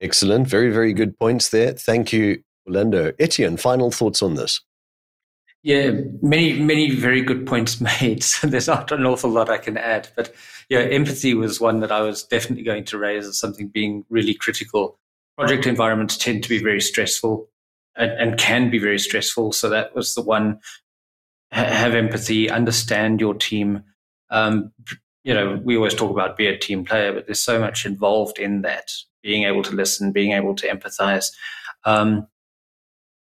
Excellent, 0.00 0.46
very 0.48 0.70
very 0.70 0.92
good 0.92 1.18
points 1.18 1.48
there. 1.48 1.72
Thank 1.72 2.12
you, 2.12 2.42
Orlando. 2.66 3.12
Etienne, 3.18 3.56
final 3.56 3.90
thoughts 3.90 4.22
on 4.22 4.34
this. 4.34 4.60
Yeah, 5.62 5.92
many, 6.20 6.60
many 6.60 6.90
very 6.90 7.22
good 7.22 7.46
points 7.46 7.80
made. 8.00 8.22
So 8.24 8.46
there's 8.46 8.66
not 8.66 8.90
an 8.92 9.06
awful 9.06 9.30
lot 9.30 9.50
I 9.50 9.58
can 9.58 9.76
add. 9.76 10.08
But 10.16 10.34
yeah, 10.68 10.80
empathy 10.80 11.34
was 11.34 11.60
one 11.60 11.80
that 11.80 11.92
I 11.92 12.00
was 12.00 12.24
definitely 12.24 12.64
going 12.64 12.84
to 12.86 12.98
raise 12.98 13.26
as 13.26 13.38
something 13.38 13.68
being 13.68 14.04
really 14.10 14.34
critical. 14.34 14.98
Project 15.38 15.66
environments 15.66 16.16
tend 16.16 16.42
to 16.42 16.48
be 16.48 16.58
very 16.62 16.80
stressful 16.80 17.48
and, 17.96 18.10
and 18.12 18.38
can 18.38 18.70
be 18.70 18.78
very 18.78 18.98
stressful. 18.98 19.52
So 19.52 19.68
that 19.70 19.94
was 19.94 20.14
the 20.14 20.22
one 20.22 20.60
have 21.52 21.94
empathy, 21.94 22.50
understand 22.50 23.20
your 23.20 23.34
team. 23.34 23.84
Um, 24.30 24.72
you 25.22 25.34
know, 25.34 25.60
we 25.62 25.76
always 25.76 25.94
talk 25.94 26.10
about 26.10 26.36
be 26.36 26.46
a 26.46 26.58
team 26.58 26.84
player, 26.84 27.12
but 27.12 27.26
there's 27.26 27.42
so 27.42 27.60
much 27.60 27.86
involved 27.86 28.38
in 28.38 28.62
that 28.62 28.90
being 29.22 29.44
able 29.44 29.62
to 29.62 29.74
listen, 29.74 30.12
being 30.12 30.32
able 30.32 30.54
to 30.56 30.66
empathize. 30.66 31.30
Um, 31.84 32.26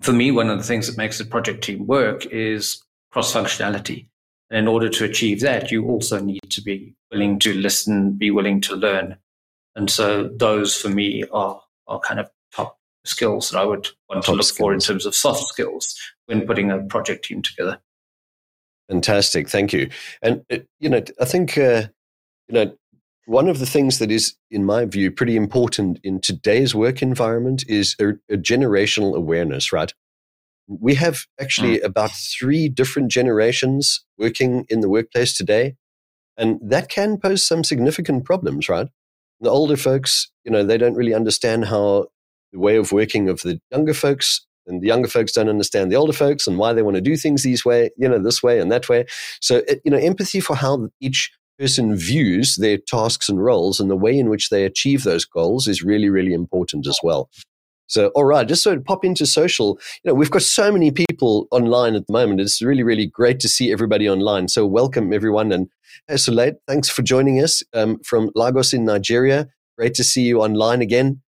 for 0.02 0.14
me, 0.14 0.32
one 0.32 0.50
of 0.50 0.58
the 0.58 0.64
things 0.64 0.88
that 0.88 0.98
makes 0.98 1.20
a 1.20 1.26
project 1.26 1.64
team 1.64 1.88
work 1.88 2.26
is 2.26 2.84
cross 3.12 3.34
functionality. 3.34 4.08
And 4.50 4.60
in 4.60 4.68
order 4.68 4.90
to 4.90 5.06
achieve 5.06 5.40
that, 5.42 5.72
you 5.72 5.86
also 5.86 6.20
need 6.20 6.50
to 6.50 6.62
be 6.62 6.94
willing 7.12 7.40
to 7.40 7.54
listen, 7.54 8.14
be 8.14 8.32
willing 8.32 8.60
to 8.62 8.76
learn. 8.76 9.18
And 9.76 9.90
so 9.90 10.28
those 10.28 10.76
for 10.76 10.90
me 10.90 11.24
are, 11.32 11.62
are 11.88 12.00
kind 12.00 12.20
of 12.20 12.30
top 12.54 12.78
skills 13.06 13.52
that 13.52 13.60
I 13.60 13.66
would 13.66 13.88
want 14.10 14.24
top 14.24 14.34
to 14.34 14.38
look 14.38 14.46
skills. 14.46 14.58
for 14.58 14.74
in 14.74 14.80
terms 14.80 15.06
of 15.06 15.16
soft 15.16 15.44
skills 15.46 15.98
when 16.26 16.46
putting 16.46 16.70
a 16.70 16.80
project 16.80 17.26
team 17.26 17.42
together. 17.42 17.80
Fantastic. 18.90 19.48
Thank 19.48 19.72
you. 19.72 19.90
And, 20.22 20.44
uh, 20.52 20.58
you 20.80 20.90
know, 20.90 21.02
I 21.20 21.26
think, 21.26 21.58
uh, 21.58 21.84
you 22.50 22.56
know, 22.56 22.78
one 23.26 23.48
of 23.48 23.60
the 23.60 23.66
things 23.66 24.00
that 24.00 24.12
is, 24.12 24.36
in 24.50 24.66
my 24.66 24.86
view, 24.86 25.12
pretty 25.12 25.36
important 25.36 26.00
in 26.04 26.20
today's 26.20 26.74
work 26.74 27.02
environment 27.02 27.64
is 27.68 27.96
a, 28.00 28.10
a 28.34 28.38
generational 28.38 29.16
awareness, 29.16 29.72
right? 29.72 29.94
We 30.68 30.96
have 30.96 31.26
actually 31.40 31.80
mm. 31.80 31.84
about 31.84 32.12
three 32.12 32.70
different 32.70 33.12
generations 33.12 34.04
working 34.18 34.66
in 34.70 34.80
the 34.82 34.90
workplace 34.90 35.36
today. 35.36 35.76
And 36.38 36.60
that 36.64 36.90
can 36.90 37.18
pose 37.18 37.44
some 37.44 37.64
significant 37.64 38.26
problems, 38.26 38.70
right? 38.70 38.88
The 39.42 39.50
older 39.50 39.78
folks, 39.78 40.32
you 40.44 40.52
know, 40.52 40.64
they 40.64 40.78
don't 40.78 40.96
really 40.96 41.14
understand 41.14 41.66
how 41.66 42.08
the 42.54 42.60
way 42.60 42.78
of 42.78 42.92
working 42.92 43.30
of 43.30 43.42
the 43.42 43.60
younger 43.72 43.94
folks 43.94 44.46
and 44.68 44.82
the 44.82 44.88
younger 44.88 45.08
folks 45.08 45.32
don't 45.32 45.50
understand 45.50 45.92
the 45.92 45.96
older 45.96 46.14
folks 46.14 46.48
and 46.48 46.58
why 46.58 46.74
they 46.74 46.84
want 46.84 46.96
to 46.96 47.02
do 47.02 47.18
things 47.18 47.44
these 47.44 47.66
way, 47.66 47.90
you 47.98 48.08
know, 48.08 48.22
this 48.22 48.42
way 48.44 48.60
and 48.60 48.72
that 48.72 48.88
way. 48.90 49.06
So, 49.42 49.64
you 49.84 49.92
know, 49.92 49.98
empathy 49.98 50.40
for 50.40 50.56
how 50.56 50.90
each 51.00 51.32
person 51.62 51.96
views 51.96 52.56
their 52.56 52.78
tasks 52.78 53.30
and 53.30 53.44
roles 53.44 53.80
and 53.80 53.90
the 53.90 53.96
way 53.96 54.18
in 54.18 54.30
which 54.30 54.50
they 54.50 54.66
achieve 54.66 55.04
those 55.04 55.26
goals 55.26 55.68
is 55.68 55.84
really, 55.84 56.10
really 56.10 56.34
important 56.34 56.88
as 56.88 57.00
well. 57.04 57.30
So, 57.86 58.08
all 58.16 58.24
right, 58.24 58.48
just 58.48 58.64
so 58.64 58.74
to 58.74 58.82
pop 58.82 59.06
into 59.06 59.28
social, 59.28 59.78
you 60.04 60.10
know, 60.10 60.14
we've 60.16 60.32
got 60.32 60.42
so 60.42 60.72
many 60.72 60.92
people 60.92 61.48
online 61.52 61.94
at 61.94 62.08
the 62.08 62.14
moment. 62.14 62.42
It's 62.42 62.62
really, 62.62 62.84
really 62.84 63.06
great 63.06 63.40
to 63.42 63.50
see 63.50 63.72
everybody 63.72 64.10
online. 64.10 64.48
So, 64.48 64.66
welcome 64.66 65.14
everyone. 65.14 65.52
And 65.52 65.68
hey, 66.08 66.18
Soleil, 66.18 66.54
thanks 66.68 66.90
for 66.90 67.04
joining 67.04 67.44
us 67.44 67.62
um, 67.74 68.00
from 68.00 68.32
Lagos 68.34 68.74
in 68.74 68.86
Nigeria. 68.86 69.48
Great 69.78 69.94
to 69.96 70.04
see 70.04 70.24
you 70.24 70.42
online 70.42 70.82
again. 70.82 71.22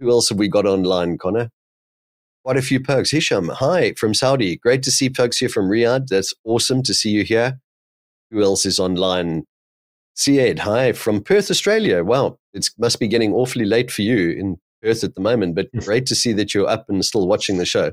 Who 0.00 0.10
else 0.10 0.28
have 0.28 0.38
we 0.38 0.48
got 0.48 0.64
online, 0.64 1.18
Connor? 1.18 1.50
Quite 2.44 2.56
a 2.56 2.62
few 2.62 2.80
perks. 2.80 3.10
Hisham, 3.10 3.48
hi 3.48 3.92
from 3.94 4.14
Saudi. 4.14 4.56
Great 4.56 4.84
to 4.84 4.90
see 4.92 5.10
perks 5.10 5.38
here 5.38 5.48
from 5.48 5.68
Riyadh. 5.68 6.06
That's 6.06 6.32
awesome 6.44 6.82
to 6.84 6.94
see 6.94 7.10
you 7.10 7.24
here. 7.24 7.58
Who 8.30 8.42
else 8.42 8.64
is 8.64 8.78
online? 8.78 9.44
Sied, 10.16 10.58
hi 10.60 10.92
from 10.92 11.22
Perth, 11.22 11.50
Australia. 11.50 12.02
Wow, 12.02 12.38
it 12.54 12.68
must 12.78 12.98
be 12.98 13.08
getting 13.08 13.34
awfully 13.34 13.66
late 13.66 13.90
for 13.90 14.02
you 14.02 14.30
in 14.30 14.58
Perth 14.82 15.04
at 15.04 15.14
the 15.14 15.20
moment, 15.20 15.54
but 15.54 15.68
great 15.76 16.06
to 16.06 16.14
see 16.14 16.32
that 16.32 16.54
you're 16.54 16.68
up 16.68 16.88
and 16.88 17.04
still 17.04 17.28
watching 17.28 17.58
the 17.58 17.66
show. 17.66 17.92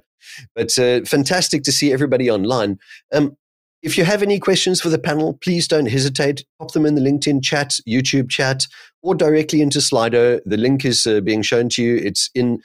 But 0.55 0.77
uh, 0.79 1.01
fantastic 1.01 1.63
to 1.63 1.71
see 1.71 1.91
everybody 1.91 2.31
online. 2.31 2.79
Um, 3.13 3.35
if 3.81 3.97
you 3.97 4.05
have 4.05 4.23
any 4.23 4.39
questions 4.39 4.79
for 4.79 4.87
the 4.87 4.97
panel, 4.97 5.33
please 5.33 5.67
don't 5.67 5.87
hesitate. 5.87 6.45
Pop 6.57 6.71
them 6.71 6.85
in 6.85 6.95
the 6.95 7.01
LinkedIn 7.01 7.43
chat, 7.43 7.75
YouTube 7.85 8.29
chat, 8.29 8.65
or 9.01 9.13
directly 9.13 9.61
into 9.61 9.79
Slido. 9.79 10.39
The 10.45 10.55
link 10.55 10.85
is 10.85 11.05
uh, 11.05 11.19
being 11.19 11.41
shown 11.41 11.67
to 11.69 11.83
you. 11.83 11.97
It's 11.97 12.29
in 12.33 12.61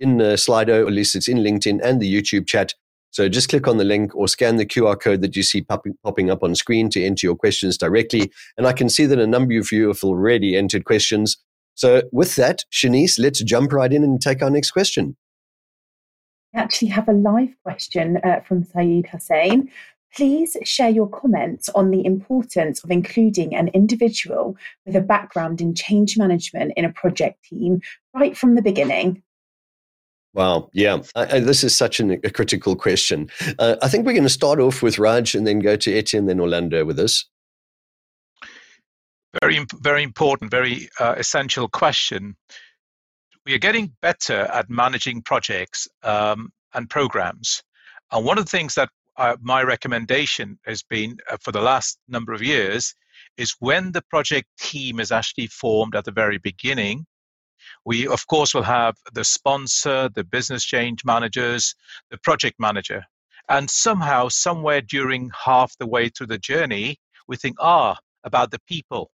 in 0.00 0.20
uh, 0.20 0.34
Slido, 0.34 0.82
or 0.82 0.88
at 0.88 0.92
least 0.92 1.14
it's 1.14 1.28
in 1.28 1.38
LinkedIn 1.38 1.80
and 1.82 2.02
the 2.02 2.12
YouTube 2.12 2.46
chat. 2.48 2.74
So 3.16 3.30
just 3.30 3.48
click 3.48 3.66
on 3.66 3.78
the 3.78 3.84
link 3.84 4.14
or 4.14 4.28
scan 4.28 4.56
the 4.56 4.66
QR 4.66 5.00
code 5.00 5.22
that 5.22 5.34
you 5.34 5.42
see 5.42 5.62
popping, 5.62 6.30
up 6.30 6.42
on 6.42 6.54
screen 6.54 6.90
to 6.90 7.02
enter 7.02 7.26
your 7.26 7.34
questions 7.34 7.78
directly. 7.78 8.30
And 8.58 8.66
I 8.66 8.74
can 8.74 8.90
see 8.90 9.06
that 9.06 9.18
a 9.18 9.26
number 9.26 9.58
of 9.58 9.72
you 9.72 9.88
have 9.88 10.04
already 10.04 10.54
entered 10.54 10.84
questions. 10.84 11.38
So 11.76 12.02
with 12.12 12.36
that, 12.36 12.66
Shanice, 12.70 13.18
let's 13.18 13.42
jump 13.42 13.72
right 13.72 13.90
in 13.90 14.04
and 14.04 14.20
take 14.20 14.42
our 14.42 14.50
next 14.50 14.72
question. 14.72 15.16
We 16.52 16.60
actually 16.60 16.88
have 16.88 17.08
a 17.08 17.14
live 17.14 17.54
question 17.62 18.18
uh, 18.22 18.40
from 18.40 18.64
Saeed 18.64 19.06
Hussein. 19.06 19.70
Please 20.14 20.58
share 20.64 20.90
your 20.90 21.08
comments 21.08 21.70
on 21.70 21.92
the 21.92 22.04
importance 22.04 22.84
of 22.84 22.90
including 22.90 23.56
an 23.56 23.68
individual 23.68 24.58
with 24.84 24.94
a 24.94 25.00
background 25.00 25.62
in 25.62 25.74
change 25.74 26.18
management 26.18 26.74
in 26.76 26.84
a 26.84 26.92
project 26.92 27.44
team 27.44 27.80
right 28.12 28.36
from 28.36 28.56
the 28.56 28.62
beginning. 28.62 29.22
Wow. 30.36 30.68
Yeah. 30.74 30.98
I, 31.14 31.36
I, 31.36 31.40
this 31.40 31.64
is 31.64 31.74
such 31.74 31.98
an, 31.98 32.10
a 32.22 32.30
critical 32.30 32.76
question. 32.76 33.30
Uh, 33.58 33.76
I 33.80 33.88
think 33.88 34.04
we're 34.04 34.12
going 34.12 34.22
to 34.22 34.28
start 34.28 34.60
off 34.60 34.82
with 34.82 34.98
Raj 34.98 35.34
and 35.34 35.46
then 35.46 35.60
go 35.60 35.76
to 35.76 35.98
Etienne, 35.98 36.26
then 36.26 36.40
Orlando 36.40 36.84
with 36.84 37.00
us. 37.00 37.24
Very, 39.40 39.64
very 39.80 40.02
important, 40.02 40.50
very 40.50 40.90
uh, 41.00 41.14
essential 41.16 41.68
question. 41.68 42.36
We 43.46 43.54
are 43.54 43.58
getting 43.58 43.92
better 44.02 44.40
at 44.52 44.68
managing 44.68 45.22
projects 45.22 45.88
um, 46.02 46.50
and 46.74 46.90
programs. 46.90 47.62
And 48.12 48.26
one 48.26 48.36
of 48.36 48.44
the 48.44 48.50
things 48.50 48.74
that 48.74 48.90
uh, 49.16 49.36
my 49.40 49.62
recommendation 49.62 50.58
has 50.66 50.82
been 50.82 51.16
uh, 51.30 51.38
for 51.42 51.50
the 51.50 51.62
last 51.62 51.98
number 52.08 52.34
of 52.34 52.42
years 52.42 52.94
is 53.38 53.56
when 53.60 53.92
the 53.92 54.02
project 54.10 54.48
team 54.60 55.00
is 55.00 55.10
actually 55.10 55.46
formed 55.46 55.96
at 55.96 56.04
the 56.04 56.12
very 56.12 56.36
beginning, 56.36 57.06
we, 57.86 58.08
of 58.08 58.26
course, 58.26 58.52
will 58.52 58.64
have 58.64 58.96
the 59.14 59.24
sponsor, 59.24 60.10
the 60.12 60.24
business 60.24 60.64
change 60.64 61.04
managers, 61.04 61.72
the 62.10 62.18
project 62.18 62.56
manager. 62.58 63.04
And 63.48 63.70
somehow, 63.70 64.28
somewhere 64.28 64.80
during 64.80 65.30
half 65.44 65.72
the 65.78 65.86
way 65.86 66.08
through 66.08 66.26
the 66.26 66.38
journey, 66.38 66.96
we 67.28 67.36
think, 67.36 67.56
ah, 67.60 67.96
about 68.24 68.50
the 68.50 68.58
people. 68.66 69.12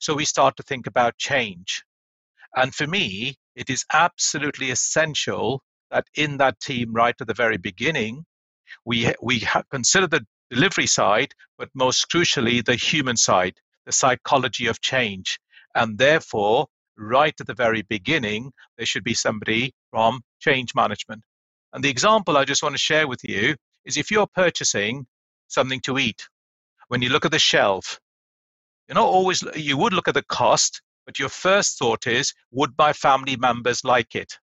So 0.00 0.14
we 0.14 0.24
start 0.24 0.56
to 0.56 0.62
think 0.62 0.86
about 0.86 1.18
change. 1.18 1.84
And 2.56 2.74
for 2.74 2.86
me, 2.86 3.34
it 3.56 3.68
is 3.68 3.84
absolutely 3.92 4.70
essential 4.70 5.62
that 5.90 6.06
in 6.14 6.38
that 6.38 6.58
team, 6.60 6.94
right 6.94 7.14
at 7.20 7.26
the 7.26 7.34
very 7.34 7.58
beginning, 7.58 8.24
we 8.86 9.12
we 9.22 9.46
consider 9.70 10.06
the 10.06 10.26
delivery 10.50 10.86
side, 10.86 11.34
but 11.58 11.68
most 11.74 12.10
crucially, 12.10 12.64
the 12.64 12.76
human 12.76 13.18
side, 13.18 13.54
the 13.84 13.92
psychology 13.92 14.66
of 14.66 14.80
change. 14.80 15.38
And 15.74 15.98
therefore, 15.98 16.68
right 16.96 17.34
at 17.38 17.46
the 17.46 17.54
very 17.54 17.82
beginning, 17.82 18.52
there 18.76 18.86
should 18.86 19.04
be 19.04 19.14
somebody 19.14 19.72
from 19.90 20.22
change 20.40 20.74
management. 20.74 21.22
And 21.72 21.82
the 21.82 21.90
example 21.90 22.36
I 22.36 22.44
just 22.44 22.62
want 22.62 22.74
to 22.74 22.80
share 22.80 23.08
with 23.08 23.24
you 23.24 23.56
is 23.84 23.96
if 23.96 24.10
you're 24.10 24.26
purchasing 24.26 25.06
something 25.48 25.80
to 25.80 25.98
eat, 25.98 26.28
when 26.88 27.02
you 27.02 27.08
look 27.08 27.24
at 27.24 27.32
the 27.32 27.38
shelf, 27.38 27.98
you're 28.88 28.94
not 28.94 29.06
always, 29.06 29.42
you 29.56 29.76
would 29.76 29.92
look 29.92 30.08
at 30.08 30.14
the 30.14 30.24
cost, 30.24 30.82
but 31.06 31.18
your 31.18 31.28
first 31.28 31.78
thought 31.78 32.06
is, 32.06 32.32
would 32.50 32.70
my 32.78 32.92
family 32.92 33.36
members 33.36 33.84
like 33.84 34.14
it? 34.14 34.38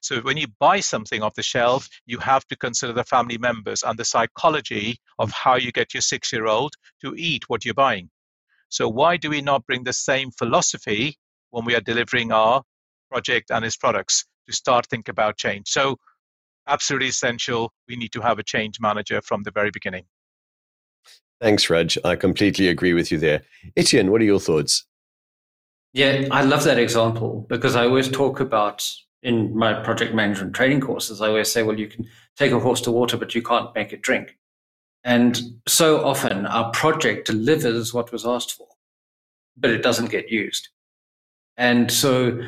So 0.00 0.20
when 0.20 0.36
you 0.36 0.48
buy 0.58 0.80
something 0.80 1.22
off 1.22 1.34
the 1.34 1.44
shelf, 1.44 1.88
you 2.06 2.18
have 2.18 2.44
to 2.48 2.56
consider 2.56 2.92
the 2.92 3.04
family 3.04 3.38
members 3.38 3.84
and 3.84 3.96
the 3.96 4.04
psychology 4.04 4.98
of 5.20 5.30
how 5.30 5.54
you 5.54 5.70
get 5.70 5.94
your 5.94 6.00
six 6.00 6.32
year 6.32 6.46
old 6.46 6.74
to 7.04 7.14
eat 7.16 7.48
what 7.48 7.64
you're 7.64 7.74
buying. 7.74 8.10
So 8.68 8.88
why 8.88 9.16
do 9.16 9.30
we 9.30 9.42
not 9.42 9.66
bring 9.66 9.84
the 9.84 9.92
same 9.92 10.32
philosophy 10.32 11.16
when 11.52 11.64
we 11.64 11.76
are 11.76 11.80
delivering 11.80 12.32
our 12.32 12.62
project 13.10 13.50
and 13.50 13.64
its 13.64 13.76
products 13.76 14.26
to 14.48 14.52
start 14.52 14.86
think 14.88 15.08
about 15.08 15.36
change? 15.36 15.68
So 15.68 15.96
absolutely 16.66 17.08
essential. 17.08 17.72
We 17.88 17.96
need 17.96 18.12
to 18.12 18.20
have 18.20 18.38
a 18.38 18.42
change 18.42 18.80
manager 18.80 19.22
from 19.22 19.44
the 19.44 19.52
very 19.52 19.70
beginning. 19.70 20.04
Thanks, 21.40 21.70
Raj. 21.70 21.98
I 22.04 22.16
completely 22.16 22.68
agree 22.68 22.94
with 22.94 23.12
you 23.12 23.18
there. 23.18 23.42
Etienne, 23.76 24.10
what 24.10 24.20
are 24.20 24.24
your 24.24 24.40
thoughts? 24.40 24.86
Yeah, 25.92 26.26
I 26.30 26.42
love 26.42 26.64
that 26.64 26.78
example 26.78 27.46
because 27.48 27.76
I 27.76 27.84
always 27.84 28.08
talk 28.08 28.40
about 28.40 28.88
in 29.22 29.56
my 29.56 29.74
project 29.74 30.14
management 30.14 30.54
training 30.54 30.80
courses, 30.80 31.20
I 31.20 31.28
always 31.28 31.50
say, 31.50 31.62
well, 31.62 31.78
you 31.78 31.86
can 31.86 32.08
take 32.36 32.52
a 32.52 32.58
horse 32.58 32.80
to 32.82 32.90
water, 32.90 33.16
but 33.16 33.34
you 33.34 33.42
can't 33.42 33.74
make 33.74 33.92
it 33.92 34.02
drink. 34.02 34.36
And 35.04 35.40
so 35.66 36.04
often 36.04 36.46
our 36.46 36.70
project 36.70 37.26
delivers 37.26 37.92
what 37.92 38.12
was 38.12 38.26
asked 38.26 38.52
for, 38.52 38.68
but 39.56 39.70
it 39.70 39.82
doesn't 39.82 40.10
get 40.10 40.30
used. 40.30 40.68
And 41.56 41.90
so 41.90 42.40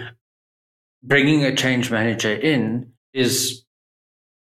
bringing 1.02 1.44
a 1.44 1.54
change 1.54 1.90
manager 1.90 2.32
in 2.32 2.92
is 3.12 3.64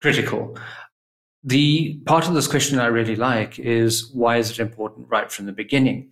critical. 0.01 0.57
The 1.43 1.99
part 2.05 2.27
of 2.27 2.33
this 2.33 2.47
question 2.47 2.79
I 2.79 2.87
really 2.87 3.15
like 3.15 3.59
is 3.59 4.09
why 4.13 4.37
is 4.37 4.51
it 4.51 4.59
important 4.59 5.07
right 5.09 5.31
from 5.31 5.45
the 5.45 5.51
beginning? 5.51 6.09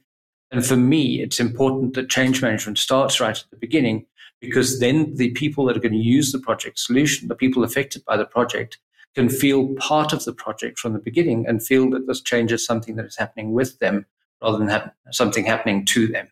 And 0.51 0.63
for 0.63 0.75
me, 0.75 1.21
it's 1.21 1.39
important 1.39 1.95
that 1.95 2.09
change 2.09 2.41
management 2.41 2.77
starts 2.77 3.19
right 3.19 3.37
at 3.37 3.49
the 3.49 3.57
beginning 3.57 4.05
because 4.39 4.79
then 4.79 5.15
the 5.15 5.31
people 5.31 5.65
that 5.65 5.77
are 5.77 5.79
going 5.79 5.93
to 5.93 5.97
use 5.97 6.31
the 6.31 6.39
project 6.39 6.77
solution, 6.77 7.27
the 7.27 7.35
people 7.35 7.63
affected 7.63 8.03
by 8.05 8.17
the 8.17 8.25
project, 8.25 8.77
can 9.15 9.29
feel 9.29 9.73
part 9.75 10.13
of 10.13 10.25
the 10.25 10.33
project 10.33 10.77
from 10.77 10.93
the 10.93 10.99
beginning 10.99 11.45
and 11.47 11.65
feel 11.65 11.89
that 11.91 12.07
this 12.07 12.21
change 12.21 12.51
is 12.51 12.65
something 12.65 12.95
that 12.95 13.05
is 13.05 13.15
happening 13.15 13.53
with 13.53 13.79
them 13.79 14.05
rather 14.41 14.57
than 14.57 14.67
ha- 14.67 14.91
something 15.11 15.45
happening 15.45 15.85
to 15.85 16.07
them. 16.07 16.27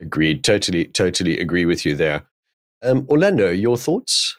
Agreed. 0.00 0.44
Totally, 0.44 0.86
totally 0.86 1.38
agree 1.38 1.66
with 1.66 1.84
you 1.84 1.94
there. 1.94 2.24
Um, 2.82 3.06
Orlando, 3.10 3.50
your 3.50 3.76
thoughts? 3.76 4.36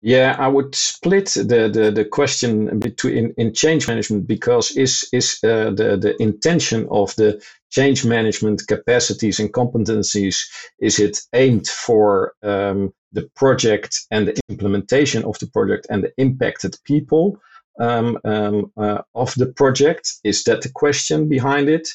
Yeah, 0.00 0.36
I 0.38 0.48
would 0.48 0.74
split 0.74 1.30
the, 1.30 1.70
the, 1.72 1.90
the 1.90 2.04
question 2.04 2.78
between 2.78 3.32
in 3.38 3.54
change 3.54 3.88
management 3.88 4.26
because 4.26 4.70
is 4.76 5.08
is 5.12 5.38
uh, 5.42 5.70
the 5.70 5.96
the 5.96 6.14
intention 6.22 6.86
of 6.90 7.16
the 7.16 7.42
change 7.70 8.04
management 8.04 8.66
capacities 8.68 9.40
and 9.40 9.52
competencies 9.52 10.44
is 10.78 10.98
it 10.98 11.20
aimed 11.32 11.66
for 11.68 12.34
um, 12.42 12.92
the 13.12 13.28
project 13.34 13.98
and 14.10 14.28
the 14.28 14.38
implementation 14.50 15.24
of 15.24 15.38
the 15.38 15.46
project 15.46 15.86
and 15.88 16.04
the 16.04 16.12
impacted 16.18 16.76
people 16.84 17.38
um, 17.80 18.18
um, 18.24 18.70
uh, 18.76 19.00
of 19.14 19.34
the 19.36 19.46
project? 19.46 20.12
Is 20.22 20.44
that 20.44 20.60
the 20.60 20.70
question 20.70 21.28
behind 21.28 21.68
it? 21.70 21.88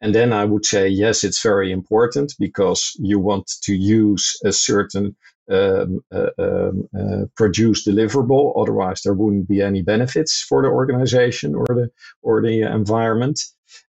And 0.00 0.14
then 0.14 0.32
I 0.32 0.44
would 0.44 0.66
say 0.66 0.88
yes, 0.88 1.24
it's 1.24 1.42
very 1.42 1.72
important 1.72 2.34
because 2.38 2.92
you 2.98 3.18
want 3.18 3.50
to 3.62 3.74
use 3.74 4.36
a 4.44 4.52
certain 4.52 5.16
um, 5.50 6.00
uh, 6.12 6.30
um, 6.38 6.88
uh, 6.98 7.26
produce 7.36 7.86
deliverable. 7.86 8.52
Otherwise, 8.60 9.02
there 9.02 9.14
wouldn't 9.14 9.48
be 9.48 9.62
any 9.62 9.82
benefits 9.82 10.42
for 10.42 10.62
the 10.62 10.68
organization 10.68 11.54
or 11.54 11.66
the 11.68 11.90
or 12.22 12.42
the 12.42 12.62
environment, 12.62 13.40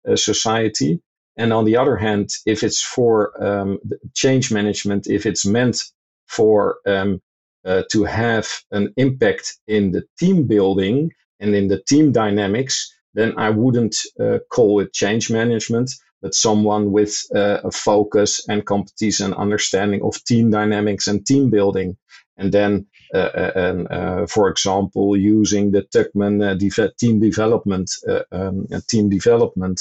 uh, 0.09 0.17
society. 0.17 1.01
And 1.39 1.53
on 1.53 1.65
the 1.65 1.77
other 1.77 1.97
hand, 1.97 2.31
if 2.47 2.63
it's 2.63 2.83
for 2.83 3.33
um, 3.43 3.79
change 4.15 4.53
management, 4.53 5.07
if 5.07 5.27
it's 5.27 5.47
meant 5.47 5.79
for 6.29 6.77
um, 6.87 7.21
uh, 7.65 7.83
to 7.93 8.05
have 8.05 8.49
an 8.71 8.93
impact 8.97 9.59
in 9.67 9.93
the 9.93 10.05
team 10.19 10.47
building 10.47 11.11
and 11.41 11.55
in 11.55 11.69
the 11.69 11.83
team 11.83 12.13
dynamics, 12.13 12.93
then 13.15 13.35
I 13.39 13.51
wouldn't 13.51 13.97
uh, 14.21 14.39
call 14.51 14.81
it 14.81 14.93
change 14.93 15.31
management 15.31 15.91
but 16.23 16.35
someone 16.35 16.93
with 16.93 17.15
uh, 17.35 17.61
a 17.65 17.71
focus 17.71 18.47
and 18.49 18.67
competence 18.67 19.21
and 19.21 19.35
understanding 19.35 20.03
of 20.03 20.23
team 20.25 20.51
dynamics 20.51 21.07
and 21.07 21.27
team 21.27 21.51
building. 21.51 21.97
And 22.39 22.53
then, 22.53 22.87
uh, 23.15 23.31
uh 23.35 23.53
and, 23.55 23.89
uh, 23.91 24.27
for 24.27 24.49
example, 24.49 25.17
using 25.17 25.73
the 25.73 25.83
Tuckman 25.83 26.43
uh, 26.43 26.55
de- 26.55 26.93
team 26.99 27.21
development 27.21 27.91
uh, 28.09 28.23
um, 28.33 28.67
team 28.89 29.09
development 29.09 29.81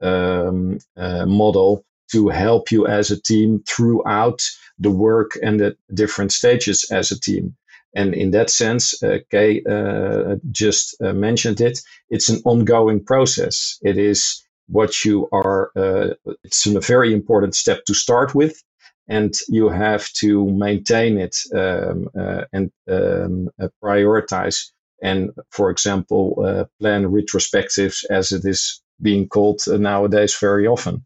um, 0.00 0.78
model 0.96 1.84
to 2.12 2.28
help 2.28 2.70
you 2.70 2.86
as 2.86 3.10
a 3.10 3.20
team 3.20 3.62
throughout 3.68 4.42
the 4.78 4.90
work 4.90 5.38
and 5.42 5.60
the 5.60 5.76
different 5.94 6.32
stages 6.32 6.84
as 6.90 7.10
a 7.10 7.18
team. 7.18 7.56
And 7.94 8.14
in 8.14 8.30
that 8.30 8.50
sense, 8.50 9.02
uh, 9.02 9.18
Kay 9.30 9.62
uh, 9.68 10.36
just 10.50 10.96
uh, 11.02 11.12
mentioned 11.12 11.60
it. 11.60 11.78
It's 12.10 12.28
an 12.28 12.40
ongoing 12.44 13.04
process. 13.04 13.78
It 13.82 13.98
is 13.98 14.42
what 14.68 15.04
you 15.04 15.28
are, 15.32 15.70
uh, 15.76 16.14
it's 16.44 16.66
a 16.66 16.80
very 16.80 17.12
important 17.12 17.54
step 17.54 17.84
to 17.86 17.94
start 17.94 18.34
with. 18.34 18.62
And 19.08 19.34
you 19.48 19.68
have 19.68 20.10
to 20.20 20.48
maintain 20.50 21.18
it 21.18 21.36
um, 21.54 22.08
uh, 22.18 22.44
and 22.52 22.70
um, 22.88 23.50
uh, 23.60 23.68
prioritize. 23.82 24.70
And 25.02 25.30
for 25.50 25.70
example, 25.70 26.42
uh, 26.46 26.64
plan 26.80 27.06
retrospectives 27.06 28.04
as 28.10 28.30
it 28.30 28.44
is 28.44 28.80
being 29.00 29.28
called 29.28 29.60
nowadays 29.66 30.36
very 30.40 30.66
often. 30.66 31.04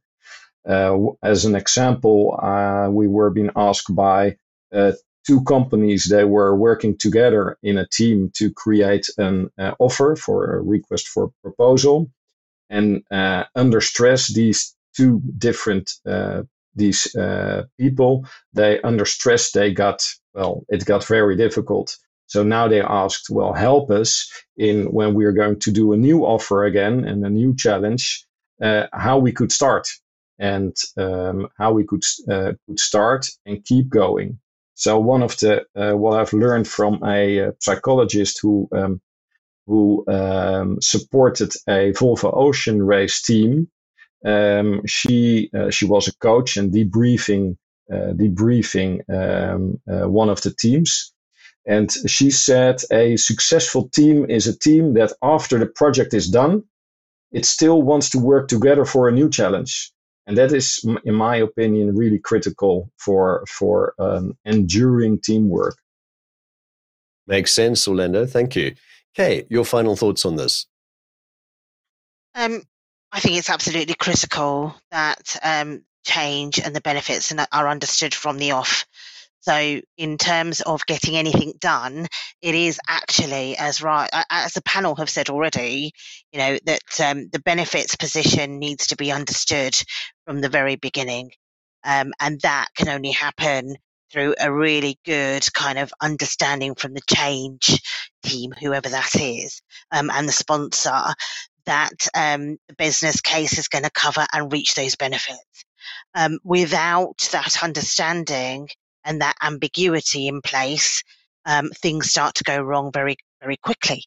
Uh, 0.68 0.98
as 1.22 1.44
an 1.46 1.54
example, 1.54 2.38
uh, 2.42 2.88
we 2.90 3.08
were 3.08 3.30
being 3.30 3.50
asked 3.56 3.94
by 3.94 4.36
two 5.26 5.42
companies 5.42 6.04
they 6.04 6.24
were 6.24 6.56
working 6.56 6.96
together 6.96 7.58
in 7.62 7.78
a 7.78 7.88
team 7.88 8.30
to 8.34 8.52
create 8.52 9.06
an 9.18 9.50
uh, 9.58 9.72
offer 9.78 10.14
for 10.16 10.54
a 10.54 10.62
request 10.62 11.08
for 11.08 11.30
proposal 11.42 12.08
and 12.70 13.02
uh, 13.10 13.44
under 13.54 13.80
stress, 13.80 14.32
these 14.32 14.74
two 14.96 15.20
different 15.38 15.92
uh, 16.06 16.42
these 16.74 17.14
uh, 17.16 17.64
people, 17.78 18.26
they 18.52 18.80
under 18.82 19.04
stress, 19.06 19.52
they 19.52 19.72
got 19.72 20.04
well, 20.34 20.64
it 20.68 20.84
got 20.84 21.04
very 21.06 21.36
difficult. 21.36 21.96
So 22.26 22.42
now 22.42 22.68
they 22.68 22.82
asked, 22.82 23.30
well, 23.30 23.52
help 23.52 23.90
us 23.90 24.30
in 24.56 24.92
when 24.92 25.14
we 25.14 25.24
are 25.24 25.32
going 25.32 25.58
to 25.60 25.70
do 25.70 25.92
a 25.92 25.96
new 25.96 26.24
offer 26.24 26.64
again 26.64 27.04
and 27.04 27.24
a 27.24 27.30
new 27.30 27.54
challenge, 27.54 28.26
uh, 28.60 28.86
how 28.92 29.18
we 29.18 29.32
could 29.32 29.52
start 29.52 29.88
and 30.38 30.76
um, 30.98 31.48
how 31.56 31.72
we 31.72 31.84
could 31.84 32.02
uh, 32.30 32.52
could 32.66 32.80
start 32.80 33.26
and 33.46 33.64
keep 33.64 33.88
going. 33.88 34.38
So 34.74 34.98
one 34.98 35.22
of 35.22 35.38
the 35.38 35.64
uh, 35.74 35.96
what 35.96 36.18
I've 36.20 36.32
learned 36.32 36.68
from 36.68 37.02
a 37.04 37.52
psychologist 37.60 38.40
who 38.42 38.68
um, 38.72 39.00
who 39.66 40.04
um, 40.08 40.78
supported 40.80 41.52
a 41.68 41.92
Volvo 41.92 42.30
Ocean 42.32 42.82
Race 42.82 43.20
team. 43.20 43.68
Um, 44.24 44.82
she 44.86 45.50
uh, 45.56 45.70
she 45.70 45.84
was 45.84 46.08
a 46.08 46.16
coach 46.16 46.56
and 46.56 46.72
debriefing 46.72 47.56
uh, 47.92 48.12
debriefing 48.14 49.00
um, 49.10 49.80
uh, 49.90 50.08
one 50.08 50.28
of 50.28 50.40
the 50.42 50.52
teams, 50.52 51.12
and 51.66 51.90
she 52.06 52.30
said 52.30 52.80
a 52.90 53.16
successful 53.16 53.88
team 53.88 54.28
is 54.28 54.46
a 54.46 54.58
team 54.58 54.94
that 54.94 55.12
after 55.22 55.58
the 55.58 55.66
project 55.66 56.14
is 56.14 56.28
done, 56.28 56.64
it 57.32 57.44
still 57.44 57.82
wants 57.82 58.10
to 58.10 58.18
work 58.18 58.48
together 58.48 58.84
for 58.84 59.08
a 59.08 59.12
new 59.12 59.28
challenge, 59.28 59.92
and 60.26 60.36
that 60.38 60.52
is, 60.52 60.84
in 61.04 61.14
my 61.14 61.36
opinion, 61.36 61.94
really 61.96 62.18
critical 62.18 62.90
for 62.96 63.44
for 63.48 63.94
um, 63.98 64.36
enduring 64.44 65.20
teamwork. 65.20 65.76
Makes 67.26 67.52
sense, 67.52 67.86
Orlando. 67.88 68.24
Thank 68.26 68.54
you. 68.54 68.74
Kay, 69.16 69.46
your 69.48 69.64
final 69.64 69.96
thoughts 69.96 70.26
on 70.26 70.36
this? 70.36 70.66
Um, 72.34 72.62
I 73.10 73.20
think 73.20 73.38
it's 73.38 73.48
absolutely 73.48 73.94
critical 73.94 74.74
that 74.90 75.38
um, 75.42 75.84
change 76.04 76.60
and 76.60 76.76
the 76.76 76.82
benefits 76.82 77.32
are 77.50 77.68
understood 77.68 78.14
from 78.14 78.36
the 78.36 78.50
off. 78.50 78.84
So, 79.40 79.80
in 79.96 80.18
terms 80.18 80.60
of 80.60 80.84
getting 80.86 81.16
anything 81.16 81.54
done, 81.60 82.08
it 82.42 82.54
is 82.54 82.78
actually 82.88 83.56
as 83.56 83.80
right 83.80 84.10
as 84.28 84.52
the 84.52 84.62
panel 84.62 84.96
have 84.96 85.08
said 85.08 85.30
already. 85.30 85.92
You 86.32 86.38
know 86.38 86.58
that 86.66 87.00
um, 87.00 87.28
the 87.32 87.38
benefits 87.38 87.96
position 87.96 88.58
needs 88.58 88.88
to 88.88 88.96
be 88.96 89.12
understood 89.12 89.80
from 90.26 90.40
the 90.40 90.48
very 90.48 90.76
beginning, 90.76 91.30
um, 91.84 92.12
and 92.20 92.40
that 92.40 92.68
can 92.76 92.88
only 92.88 93.12
happen 93.12 93.76
through 94.12 94.34
a 94.40 94.52
really 94.52 94.98
good 95.04 95.46
kind 95.54 95.78
of 95.78 95.92
understanding 96.02 96.74
from 96.74 96.94
the 96.94 97.02
change 97.08 97.80
team, 98.26 98.52
whoever 98.52 98.88
that 98.88 99.14
is, 99.14 99.62
um, 99.90 100.10
and 100.10 100.28
the 100.28 100.32
sponsor 100.32 101.14
that 101.66 102.06
um, 102.14 102.58
the 102.68 102.74
business 102.76 103.20
case 103.20 103.58
is 103.58 103.68
going 103.68 103.84
to 103.84 103.90
cover 103.90 104.26
and 104.32 104.52
reach 104.52 104.74
those 104.74 104.96
benefits. 104.96 105.64
Um, 106.14 106.38
without 106.44 107.28
that 107.32 107.62
understanding 107.62 108.68
and 109.04 109.20
that 109.20 109.36
ambiguity 109.42 110.28
in 110.28 110.40
place, 110.42 111.02
um, 111.44 111.70
things 111.70 112.10
start 112.10 112.36
to 112.36 112.44
go 112.44 112.60
wrong 112.60 112.90
very, 112.92 113.16
very 113.40 113.56
quickly. 113.56 114.04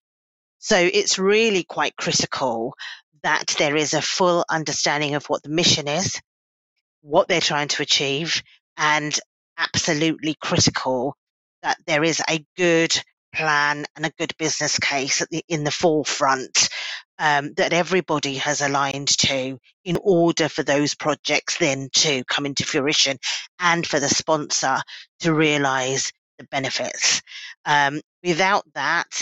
So 0.60 0.78
it's 0.78 1.20
really 1.20 1.64
quite 1.64 1.96
critical 1.96 2.74
that 3.24 3.56
there 3.58 3.76
is 3.76 3.94
a 3.94 4.02
full 4.02 4.46
understanding 4.50 5.16
of 5.16 5.26
what 5.28 5.44
the 5.44 5.50
mission 5.50 5.88
is, 5.88 6.20
what 7.02 7.28
they're 7.28 7.42
trying 7.42 7.70
to 7.70 7.82
achieve, 7.82 8.42
and 8.78 9.18
absolutely 9.58 10.36
critical 10.42 11.16
that 11.64 11.78
there 11.86 12.04
is 12.04 12.22
a 12.30 12.46
good 12.56 12.94
plan 13.34 13.86
and 13.96 14.06
a 14.06 14.12
good 14.18 14.36
business 14.38 14.80
case 14.80 15.26
the, 15.32 15.44
in 15.48 15.64
the 15.64 15.72
forefront 15.72 16.70
um, 17.20 17.54
that 17.58 17.74
everybody 17.74 18.36
has 18.36 18.62
aligned 18.62 19.10
to 19.10 19.60
in 19.84 19.98
order 20.02 20.48
for 20.48 20.64
those 20.64 20.96
projects 20.96 21.58
then 21.58 21.90
to 21.94 22.24
come 22.26 22.46
into 22.46 22.66
fruition 22.66 23.18
and 23.60 23.86
for 23.86 24.00
the 24.00 24.10
sponsor 24.10 24.78
to 25.20 25.34
realize 25.34 26.12
the 26.38 26.46
benefits. 26.46 27.22
Um, 27.66 28.02
without 28.24 28.64
that, 28.74 29.22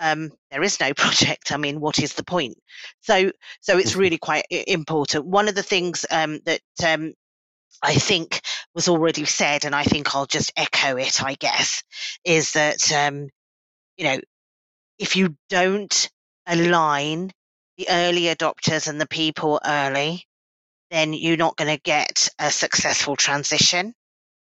um, 0.00 0.30
there 0.50 0.62
is 0.62 0.80
no 0.80 0.92
project. 0.96 1.52
I 1.52 1.56
mean, 1.58 1.80
what 1.80 1.98
is 1.98 2.14
the 2.14 2.24
point? 2.24 2.56
So, 3.02 3.30
so 3.60 3.78
it's 3.78 3.92
mm-hmm. 3.92 4.00
really 4.00 4.18
quite 4.18 4.46
important. 4.50 5.26
One 5.26 5.48
of 5.48 5.54
the 5.54 5.62
things 5.62 6.04
um, 6.10 6.40
that 6.46 6.60
um, 6.84 7.12
I 7.82 7.94
think 7.94 8.40
was 8.74 8.88
already 8.88 9.24
said, 9.24 9.64
and 9.64 9.74
I 9.74 9.84
think 9.84 10.14
I'll 10.14 10.26
just 10.26 10.52
echo 10.56 10.96
it, 10.96 11.22
I 11.22 11.34
guess, 11.34 11.82
is 12.24 12.52
that, 12.52 12.90
um, 12.92 13.28
you 13.96 14.04
know, 14.04 14.20
if 14.98 15.16
you 15.16 15.36
don't 15.48 16.10
align 16.46 17.30
the 17.76 17.88
early 17.90 18.22
adopters 18.22 18.88
and 18.88 19.00
the 19.00 19.08
people 19.08 19.60
early, 19.64 20.24
then 20.90 21.12
you're 21.12 21.36
not 21.36 21.56
going 21.56 21.74
to 21.74 21.82
get 21.82 22.28
a 22.38 22.50
successful 22.50 23.16
transition. 23.16 23.94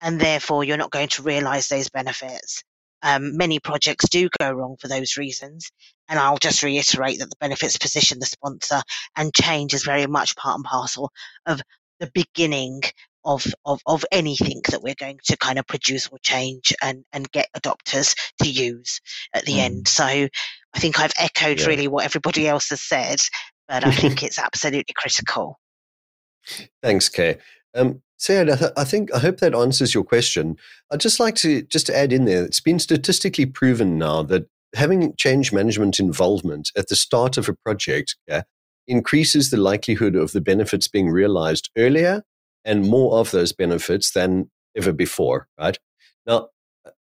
And 0.00 0.20
therefore, 0.20 0.64
you're 0.64 0.76
not 0.76 0.90
going 0.90 1.08
to 1.08 1.22
realize 1.22 1.68
those 1.68 1.88
benefits. 1.88 2.62
Um, 3.02 3.36
many 3.36 3.60
projects 3.60 4.08
do 4.08 4.28
go 4.38 4.50
wrong 4.50 4.76
for 4.80 4.88
those 4.88 5.16
reasons. 5.16 5.70
And 6.08 6.18
I'll 6.18 6.38
just 6.38 6.62
reiterate 6.62 7.18
that 7.20 7.30
the 7.30 7.36
benefits 7.40 7.78
position 7.78 8.18
the 8.18 8.26
sponsor 8.26 8.82
and 9.16 9.34
change 9.34 9.74
is 9.74 9.84
very 9.84 10.06
much 10.06 10.36
part 10.36 10.56
and 10.56 10.64
parcel 10.64 11.10
of 11.46 11.60
the 12.00 12.10
beginning 12.12 12.82
of, 13.24 13.46
of, 13.64 13.80
of 13.86 14.04
anything 14.12 14.60
that 14.70 14.82
we're 14.82 14.94
going 14.94 15.18
to 15.24 15.36
kind 15.36 15.58
of 15.58 15.66
produce 15.66 16.08
or 16.08 16.18
change 16.22 16.74
and, 16.82 17.04
and 17.12 17.30
get 17.30 17.48
adopters 17.56 18.14
to 18.42 18.50
use 18.50 19.00
at 19.34 19.44
the 19.44 19.54
mm. 19.54 19.60
end. 19.60 19.88
So 19.88 20.04
I 20.04 20.78
think 20.78 21.00
I've 21.00 21.12
echoed 21.18 21.60
yeah. 21.60 21.66
really 21.66 21.88
what 21.88 22.04
everybody 22.04 22.46
else 22.48 22.70
has 22.70 22.80
said, 22.80 23.20
but 23.68 23.86
I 23.86 23.92
think 23.92 24.22
it's 24.22 24.38
absolutely 24.38 24.94
critical. 24.96 25.58
Thanks, 26.82 27.08
Kay. 27.08 27.38
Um, 27.74 28.02
th- 28.20 28.72
I, 28.76 28.84
think 28.84 29.14
I 29.14 29.18
hope 29.18 29.38
that 29.38 29.54
answers 29.54 29.94
your 29.94 30.04
question. 30.04 30.56
I'd 30.92 31.00
just 31.00 31.20
like 31.20 31.34
to 31.36 31.62
just 31.62 31.86
to 31.86 31.96
add 31.96 32.12
in 32.12 32.24
there. 32.24 32.44
It's 32.44 32.60
been 32.60 32.78
statistically 32.78 33.46
proven 33.46 33.98
now 33.98 34.22
that 34.24 34.46
having 34.74 35.14
change 35.16 35.52
management 35.52 35.98
involvement 35.98 36.70
at 36.76 36.88
the 36.88 36.96
start 36.96 37.36
of 37.36 37.48
a 37.48 37.54
project 37.54 38.16
yeah, 38.28 38.42
increases 38.86 39.50
the 39.50 39.56
likelihood 39.56 40.16
of 40.16 40.32
the 40.32 40.40
benefits 40.40 40.88
being 40.88 41.10
realized 41.10 41.70
earlier 41.76 42.22
and 42.64 42.88
more 42.88 43.18
of 43.18 43.30
those 43.30 43.52
benefits 43.52 44.12
than 44.12 44.50
ever 44.76 44.92
before, 44.92 45.48
right? 45.58 45.78
Now, 46.26 46.48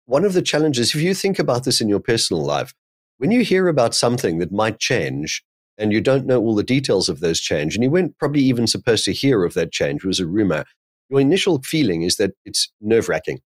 one 0.05 0.25
of 0.25 0.33
the 0.33 0.41
challenges, 0.41 0.93
if 0.93 1.01
you 1.01 1.13
think 1.13 1.39
about 1.39 1.63
this 1.63 1.81
in 1.81 1.89
your 1.89 1.99
personal 1.99 2.43
life, 2.43 2.73
when 3.17 3.31
you 3.31 3.43
hear 3.43 3.67
about 3.67 3.95
something 3.95 4.39
that 4.39 4.51
might 4.51 4.79
change 4.79 5.43
and 5.77 5.91
you 5.91 6.01
don't 6.01 6.25
know 6.25 6.41
all 6.41 6.55
the 6.55 6.63
details 6.63 7.09
of 7.09 7.19
those 7.19 7.39
change, 7.39 7.75
and 7.75 7.83
you 7.83 7.89
weren't 7.89 8.17
probably 8.19 8.41
even 8.41 8.67
supposed 8.67 9.05
to 9.05 9.13
hear 9.13 9.43
of 9.43 9.53
that 9.53 9.71
change, 9.71 10.03
it 10.03 10.07
was 10.07 10.19
a 10.19 10.27
rumor, 10.27 10.65
your 11.09 11.19
initial 11.19 11.61
feeling 11.63 12.03
is 12.03 12.17
that 12.17 12.31
it's 12.45 12.71
nerve 12.81 13.09
wracking. 13.09 13.39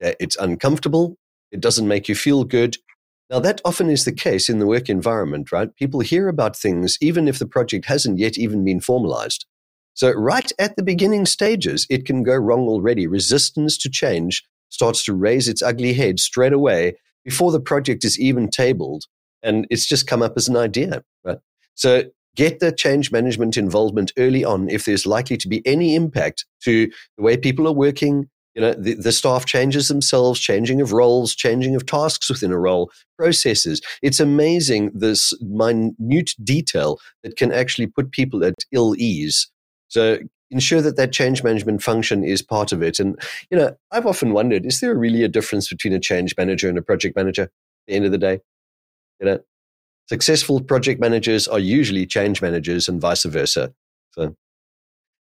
It's 0.00 0.36
uncomfortable. 0.36 1.16
It 1.50 1.60
doesn't 1.60 1.88
make 1.88 2.08
you 2.08 2.14
feel 2.14 2.44
good. 2.44 2.76
Now, 3.30 3.40
that 3.40 3.60
often 3.64 3.90
is 3.90 4.04
the 4.04 4.12
case 4.12 4.48
in 4.48 4.58
the 4.58 4.66
work 4.66 4.88
environment, 4.88 5.50
right? 5.50 5.74
People 5.76 6.00
hear 6.00 6.28
about 6.28 6.56
things 6.56 6.96
even 7.00 7.26
if 7.26 7.38
the 7.38 7.46
project 7.46 7.86
hasn't 7.86 8.18
yet 8.18 8.38
even 8.38 8.64
been 8.64 8.80
formalized. 8.80 9.46
So, 9.96 10.12
right 10.12 10.52
at 10.58 10.76
the 10.76 10.82
beginning 10.82 11.24
stages, 11.24 11.86
it 11.88 12.04
can 12.04 12.22
go 12.22 12.34
wrong 12.34 12.68
already. 12.68 13.06
Resistance 13.06 13.78
to 13.78 13.90
change 13.90 14.44
starts 14.68 15.02
to 15.06 15.14
raise 15.14 15.48
its 15.48 15.62
ugly 15.62 15.94
head 15.94 16.20
straight 16.20 16.52
away 16.52 16.96
before 17.24 17.50
the 17.50 17.60
project 17.60 18.04
is 18.04 18.20
even 18.20 18.48
tabled. 18.48 19.04
And 19.42 19.66
it's 19.70 19.86
just 19.86 20.06
come 20.06 20.22
up 20.22 20.34
as 20.36 20.48
an 20.48 20.56
idea, 20.56 21.02
right? 21.24 21.38
So, 21.76 22.04
get 22.36 22.60
the 22.60 22.72
change 22.72 23.10
management 23.10 23.56
involvement 23.56 24.12
early 24.18 24.44
on 24.44 24.68
if 24.68 24.84
there's 24.84 25.06
likely 25.06 25.38
to 25.38 25.48
be 25.48 25.66
any 25.66 25.94
impact 25.94 26.44
to 26.64 26.90
the 27.16 27.22
way 27.22 27.38
people 27.38 27.66
are 27.66 27.72
working. 27.72 28.28
You 28.54 28.62
know, 28.62 28.74
the, 28.74 28.94
the 28.94 29.12
staff 29.12 29.46
changes 29.46 29.88
themselves, 29.88 30.38
changing 30.38 30.82
of 30.82 30.92
roles, 30.92 31.34
changing 31.34 31.74
of 31.74 31.86
tasks 31.86 32.28
within 32.28 32.52
a 32.52 32.58
role, 32.58 32.90
processes. 33.16 33.80
It's 34.02 34.20
amazing 34.20 34.90
this 34.94 35.32
minute 35.40 36.32
detail 36.44 36.98
that 37.22 37.36
can 37.36 37.50
actually 37.50 37.86
put 37.86 38.12
people 38.12 38.44
at 38.44 38.54
ill 38.72 38.94
ease 38.98 39.50
so 39.88 40.18
ensure 40.50 40.80
that 40.80 40.96
that 40.96 41.12
change 41.12 41.42
management 41.42 41.82
function 41.82 42.22
is 42.22 42.42
part 42.42 42.72
of 42.72 42.82
it. 42.82 43.00
And, 43.00 43.20
you 43.50 43.58
know, 43.58 43.76
I've 43.90 44.06
often 44.06 44.32
wondered, 44.32 44.64
is 44.64 44.80
there 44.80 44.94
really 44.94 45.24
a 45.24 45.28
difference 45.28 45.68
between 45.68 45.92
a 45.92 46.00
change 46.00 46.34
manager 46.36 46.68
and 46.68 46.78
a 46.78 46.82
project 46.82 47.16
manager 47.16 47.42
at 47.42 47.50
the 47.88 47.94
end 47.94 48.04
of 48.04 48.12
the 48.12 48.18
day? 48.18 48.40
You 49.20 49.26
know, 49.26 49.40
successful 50.08 50.60
project 50.60 51.00
managers 51.00 51.48
are 51.48 51.58
usually 51.58 52.06
change 52.06 52.40
managers 52.42 52.88
and 52.88 53.00
vice 53.00 53.24
versa. 53.24 53.72
So, 54.12 54.36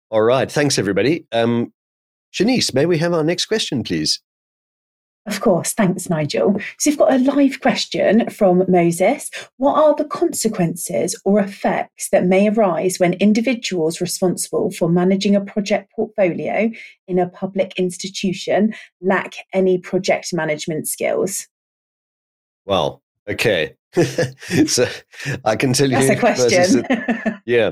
all 0.10 0.22
right. 0.22 0.50
Thanks, 0.50 0.80
everybody. 0.80 1.26
Um, 1.32 1.74
Shanice, 2.34 2.74
may 2.74 2.86
we 2.86 2.98
have 3.00 3.14
our 3.14 3.24
next 3.24 3.46
question, 3.46 3.84
please? 3.84 4.22
Of 5.30 5.42
course, 5.42 5.74
thanks, 5.74 6.10
Nigel. 6.10 6.60
So, 6.80 6.90
you've 6.90 6.98
got 6.98 7.14
a 7.14 7.20
live 7.20 7.62
question 7.62 8.28
from 8.32 8.64
Moses. 8.68 9.30
What 9.58 9.78
are 9.78 9.96
the 9.96 10.06
consequences 10.06 11.20
or 11.24 11.40
effects 11.40 12.10
that 12.10 12.26
may 12.26 12.50
arise 12.50 12.98
when 12.98 13.14
individuals 13.14 14.02
responsible 14.02 14.72
for 14.72 14.90
managing 14.90 15.36
a 15.36 15.42
project 15.42 15.92
portfolio 15.92 16.72
in 17.08 17.20
a 17.20 17.30
public 17.30 17.78
institution 17.78 18.74
lack 19.02 19.36
any 19.54 19.78
project 19.78 20.34
management 20.34 20.88
skills? 20.88 21.48
Well, 22.66 23.04
okay. 23.30 23.76
so 24.68 24.88
I 25.46 25.56
can 25.56 25.74
tell 25.74 25.90
That's 25.90 26.08
you. 26.08 26.16
That's 26.16 26.84
a 26.84 26.86
question. 26.86 27.42
yeah. 27.46 27.72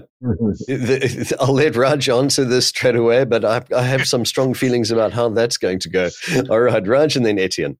I'll 1.39 1.53
let 1.53 1.75
Raj 1.75 2.09
answer 2.09 2.43
this 2.43 2.67
straight 2.67 2.95
away, 2.95 3.23
but 3.25 3.45
I, 3.45 3.63
I 3.75 3.83
have 3.83 4.07
some 4.07 4.25
strong 4.25 4.53
feelings 4.55 4.89
about 4.89 5.13
how 5.13 5.29
that's 5.29 5.57
going 5.57 5.79
to 5.79 5.89
go. 5.89 6.09
All 6.49 6.59
right, 6.59 6.85
Raj 6.85 7.15
and 7.15 7.25
then 7.25 7.37
Etienne. 7.37 7.77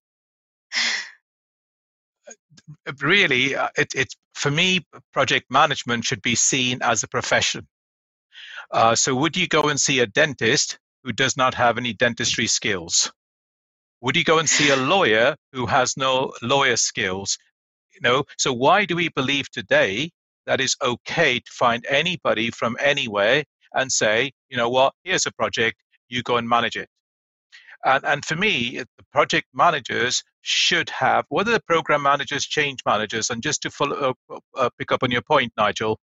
Really, 3.01 3.55
uh, 3.55 3.69
it, 3.77 3.93
it, 3.95 4.13
for 4.35 4.51
me, 4.51 4.85
project 5.13 5.47
management 5.49 6.03
should 6.03 6.21
be 6.21 6.35
seen 6.35 6.79
as 6.81 7.01
a 7.01 7.07
profession. 7.07 7.67
Uh, 8.71 8.93
so, 8.95 9.15
would 9.15 9.35
you 9.35 9.47
go 9.47 9.63
and 9.63 9.79
see 9.79 9.99
a 9.99 10.05
dentist 10.05 10.77
who 11.03 11.11
does 11.11 11.37
not 11.37 11.53
have 11.53 11.77
any 11.77 11.93
dentistry 11.93 12.47
skills? 12.47 13.11
Would 14.01 14.15
you 14.15 14.23
go 14.23 14.37
and 14.37 14.47
see 14.47 14.69
a 14.69 14.75
lawyer 14.75 15.35
who 15.53 15.65
has 15.65 15.97
no 15.97 16.33
lawyer 16.41 16.77
skills? 16.77 17.37
You 17.97 18.09
know, 18.09 18.23
so 18.37 18.53
why 18.53 18.85
do 18.85 18.95
we 18.95 19.09
believe 19.09 19.49
today 19.49 20.11
that 20.45 20.61
it's 20.61 20.75
okay 20.83 21.39
to 21.39 21.51
find 21.51 21.83
anybody 21.89 22.51
from 22.51 22.77
anywhere 22.79 23.43
and 23.73 23.91
say, 23.91 24.31
you 24.49 24.57
know 24.57 24.69
what, 24.69 24.93
here's 25.03 25.25
a 25.25 25.31
project, 25.31 25.77
you 26.09 26.21
go 26.21 26.37
and 26.37 26.47
manage 26.47 26.75
it. 26.75 26.87
And, 27.85 28.05
and 28.05 28.23
for 28.23 28.35
me, 28.35 28.77
the 28.77 29.03
project 29.11 29.47
managers 29.53 30.23
should 30.41 30.89
have, 30.91 31.25
whether 31.29 31.51
the 31.51 31.63
program 31.67 32.03
managers, 32.03 32.45
change 32.45 32.79
managers, 32.85 33.31
and 33.31 33.41
just 33.41 33.61
to 33.63 33.71
follow, 33.71 34.13
uh, 34.55 34.69
pick 34.77 34.91
up 34.91 35.01
on 35.01 35.11
your 35.11 35.23
point, 35.23 35.51
Nigel, 35.57 35.99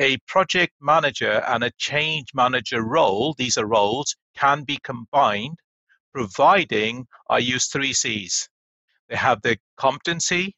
a 0.00 0.16
project 0.28 0.72
manager 0.80 1.42
and 1.48 1.64
a 1.64 1.72
change 1.76 2.28
manager 2.34 2.82
role, 2.82 3.34
these 3.36 3.58
are 3.58 3.66
roles, 3.66 4.14
can 4.36 4.62
be 4.62 4.78
combined, 4.84 5.58
providing 6.14 7.06
I 7.28 7.38
use 7.38 7.66
three 7.66 7.92
C's. 7.92 8.48
They 9.08 9.16
have 9.16 9.42
the 9.42 9.58
competency, 9.76 10.54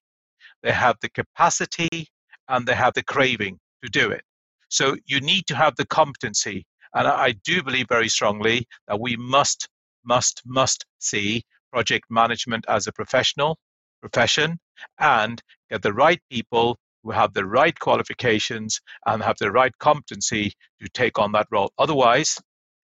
they 0.64 0.72
have 0.72 0.96
the 1.00 1.10
capacity, 1.10 2.08
and 2.48 2.66
they 2.66 2.74
have 2.74 2.94
the 2.94 3.04
craving 3.04 3.58
to 3.84 3.90
do 3.90 4.10
it. 4.10 4.22
So 4.70 4.96
you 5.06 5.20
need 5.20 5.46
to 5.46 5.54
have 5.54 5.76
the 5.76 5.86
competency. 5.86 6.66
And 6.94 7.06
I 7.06 7.32
do 7.44 7.62
believe 7.62 7.86
very 7.88 8.08
strongly 8.08 8.66
that 8.88 8.98
we 8.98 9.16
must, 9.16 9.68
must, 10.04 10.42
must 10.44 10.84
see 10.98 11.44
project 11.72 12.06
management 12.10 12.64
as 12.68 12.86
a 12.86 12.92
professional 12.92 13.58
profession 14.00 14.58
and 14.98 15.42
get 15.70 15.82
the 15.82 15.92
right 15.92 16.20
people 16.30 16.78
who 17.02 17.10
have 17.10 17.34
the 17.34 17.44
right 17.44 17.78
qualifications 17.78 18.80
and 19.06 19.22
have 19.22 19.36
the 19.38 19.52
right 19.52 19.76
competency 19.78 20.52
to 20.80 20.88
take 20.94 21.18
on 21.18 21.32
that 21.32 21.46
role. 21.50 21.70
Otherwise, 21.78 22.40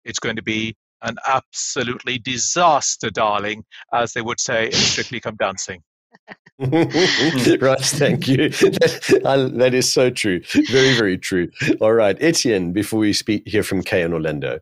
it's 0.04 0.18
going 0.18 0.36
to 0.36 0.42
be 0.42 0.74
an 1.02 1.16
absolutely 1.26 2.18
disaster, 2.18 3.10
darling, 3.10 3.64
as 3.92 4.12
they 4.12 4.22
would 4.22 4.40
say 4.40 4.66
in 4.66 4.72
Strictly 4.72 5.20
Come 5.20 5.36
Dancing. 5.36 5.80
right, 7.60 7.80
thank 7.80 8.26
you. 8.26 8.50
That, 9.28 9.52
that 9.54 9.74
is 9.74 9.92
so 9.92 10.10
true. 10.10 10.40
Very, 10.70 10.94
very 10.94 11.18
true. 11.18 11.50
All 11.80 11.92
right, 11.92 12.16
Etienne, 12.20 12.72
before 12.72 12.98
we 12.98 13.12
speak, 13.12 13.46
hear 13.46 13.62
from 13.62 13.82
Kay 13.82 14.02
and 14.02 14.12
Orlando. 14.12 14.60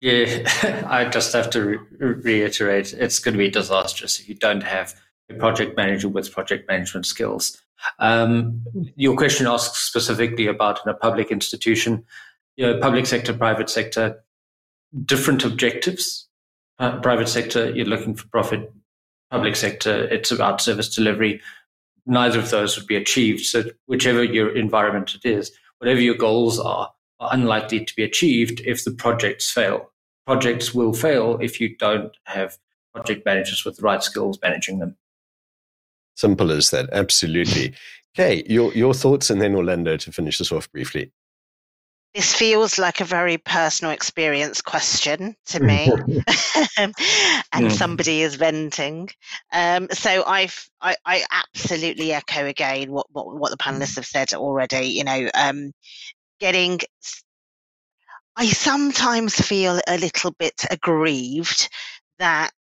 Yeah, 0.00 0.84
I 0.88 1.06
just 1.06 1.32
have 1.32 1.48
to 1.50 1.62
re- 1.62 1.78
reiterate 1.98 2.92
it's 2.92 3.18
going 3.18 3.32
to 3.32 3.38
be 3.38 3.50
disastrous 3.50 4.20
if 4.20 4.28
you 4.28 4.34
don't 4.34 4.62
have 4.62 4.94
a 5.30 5.34
project 5.34 5.76
manager 5.76 6.08
with 6.08 6.32
project 6.32 6.68
management 6.68 7.06
skills. 7.06 7.62
Um, 7.98 8.62
your 8.96 9.16
question 9.16 9.46
asks 9.46 9.78
specifically 9.78 10.46
about 10.46 10.80
in 10.84 10.90
a 10.90 10.94
public 10.94 11.30
institution, 11.30 12.04
you 12.56 12.66
know, 12.66 12.78
public 12.78 13.06
sector, 13.06 13.32
private 13.32 13.70
sector, 13.70 14.22
different 15.04 15.44
objectives. 15.44 16.28
Uh, 16.78 17.00
private 17.00 17.28
sector, 17.28 17.70
you're 17.70 17.86
looking 17.86 18.14
for 18.14 18.28
profit. 18.28 18.70
Public 19.30 19.56
sector, 19.56 20.06
it's 20.08 20.30
about 20.30 20.60
service 20.60 20.94
delivery. 20.94 21.40
Neither 22.06 22.38
of 22.38 22.50
those 22.50 22.76
would 22.76 22.86
be 22.86 22.96
achieved. 22.96 23.44
So, 23.44 23.64
whichever 23.86 24.22
your 24.22 24.54
environment 24.54 25.14
it 25.14 25.28
is, 25.28 25.50
whatever 25.78 26.00
your 26.00 26.14
goals 26.14 26.60
are, 26.60 26.92
are 27.18 27.30
unlikely 27.32 27.84
to 27.84 27.96
be 27.96 28.04
achieved 28.04 28.60
if 28.64 28.84
the 28.84 28.92
projects 28.92 29.50
fail. 29.50 29.90
Projects 30.26 30.74
will 30.74 30.92
fail 30.92 31.38
if 31.40 31.60
you 31.60 31.76
don't 31.76 32.16
have 32.24 32.56
project 32.94 33.24
managers 33.26 33.64
with 33.64 33.76
the 33.76 33.82
right 33.82 34.02
skills 34.02 34.38
managing 34.42 34.78
them. 34.78 34.96
Simple 36.14 36.50
as 36.50 36.70
that. 36.70 36.88
Absolutely. 36.92 37.74
Okay, 38.16 38.42
your, 38.46 38.72
your 38.72 38.94
thoughts, 38.94 39.28
and 39.28 39.40
then 39.40 39.54
Orlando 39.54 39.96
to 39.96 40.12
finish 40.12 40.38
this 40.38 40.50
off 40.50 40.70
briefly. 40.72 41.12
This 42.16 42.34
feels 42.34 42.78
like 42.78 43.02
a 43.02 43.04
very 43.04 43.36
personal 43.36 43.92
experience 43.92 44.62
question 44.62 45.36
to 45.48 45.60
me, 45.60 45.90
and 46.78 46.94
mm. 46.96 47.72
somebody 47.72 48.22
is 48.22 48.36
venting. 48.36 49.10
Um, 49.52 49.88
so 49.92 50.24
I've, 50.24 50.66
I, 50.80 50.96
I 51.04 51.24
absolutely 51.30 52.14
echo 52.14 52.46
again 52.46 52.90
what, 52.90 53.06
what, 53.12 53.38
what 53.38 53.50
the 53.50 53.58
panelists 53.58 53.96
have 53.96 54.06
said 54.06 54.32
already. 54.32 54.86
You 54.86 55.04
know, 55.04 55.28
um, 55.34 55.72
getting 56.40 56.80
I 58.34 58.46
sometimes 58.46 59.38
feel 59.38 59.78
a 59.86 59.98
little 59.98 60.30
bit 60.38 60.64
aggrieved 60.70 61.68
that 62.18 62.52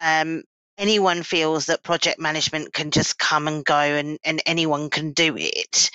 um, 0.00 0.44
anyone 0.78 1.22
feels 1.24 1.66
that 1.66 1.82
project 1.82 2.20
management 2.20 2.72
can 2.72 2.90
just 2.90 3.18
come 3.18 3.46
and 3.46 3.64
go 3.64 3.74
and, 3.74 4.18
and 4.24 4.42
anyone 4.46 4.90
can 4.90 5.12
do 5.12 5.36
it. 5.36 5.90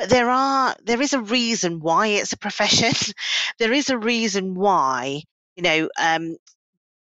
But 0.00 0.08
there 0.08 0.30
are 0.30 0.74
there 0.82 1.02
is 1.02 1.12
a 1.12 1.20
reason 1.20 1.78
why 1.78 2.06
it's 2.06 2.32
a 2.32 2.38
profession. 2.38 2.92
there 3.58 3.70
is 3.70 3.90
a 3.90 3.98
reason 3.98 4.54
why 4.54 5.24
you 5.56 5.62
know 5.62 5.90
um, 6.00 6.38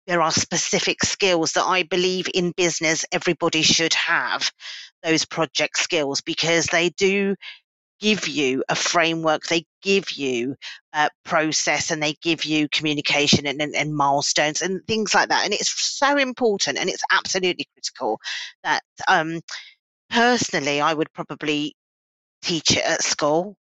there 0.07 0.23
are 0.23 0.33
specific 0.33 1.05
skills 1.05 1.53
that 1.53 1.65
I 1.65 1.83
believe 1.83 2.27
in 2.33 2.55
business 2.57 3.05
everybody 3.13 3.61
should 3.61 3.93
have 3.93 4.51
those 5.03 5.27
project 5.27 5.77
skills 5.79 6.23
because 6.23 6.69
they 6.69 6.89
do 6.89 7.37
give 8.01 8.27
you 8.27 8.65
a 8.71 8.75
framework, 8.75 9.43
they 9.45 9.67
give 9.83 10.13
you 10.13 10.57
a 10.95 11.11
process, 11.27 11.91
and 11.91 12.03
they 12.03 12.15
give 12.23 12.47
you 12.47 12.67
communication 12.71 13.47
and, 13.47 13.61
and, 13.61 13.75
and, 13.77 13.95
milestones 13.95 14.63
and 14.63 14.81
things 14.87 15.15
like 15.15 15.29
that. 15.29 15.45
And 15.45 15.53
it's 15.53 15.99
so 15.99 16.17
important 16.17 16.79
and 16.79 16.89
it's 16.89 17.05
absolutely 17.13 17.67
critical 17.75 18.19
that 18.65 18.81
um, 19.07 19.43
personally, 20.09 20.81
I 20.81 20.95
would 20.95 21.13
probably 21.13 21.75
teach 22.43 22.73
it 22.73 22.85
at 22.85 23.03
school, 23.03 23.57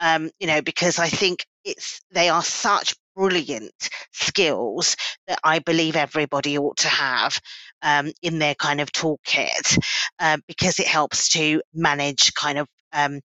um, 0.00 0.30
you 0.38 0.46
know, 0.46 0.62
because 0.62 0.98
I 0.98 1.08
think 1.08 1.44
it's 1.64 2.00
they 2.10 2.28
are 2.28 2.42
such 2.42 2.94
brilliant 3.16 3.88
skills 4.12 4.96
that 5.26 5.38
I 5.44 5.60
believe 5.60 5.96
everybody 5.96 6.58
ought 6.58 6.78
to 6.78 6.88
have 6.88 7.38
um, 7.82 8.12
in 8.22 8.38
their 8.38 8.54
kind 8.54 8.80
of 8.80 8.90
toolkit 8.92 9.78
uh, 10.18 10.38
because 10.48 10.78
it 10.78 10.86
helps 10.86 11.30
to 11.30 11.62
manage 11.72 12.34
kind 12.34 12.58
of 12.58 12.68
um, 12.92 13.20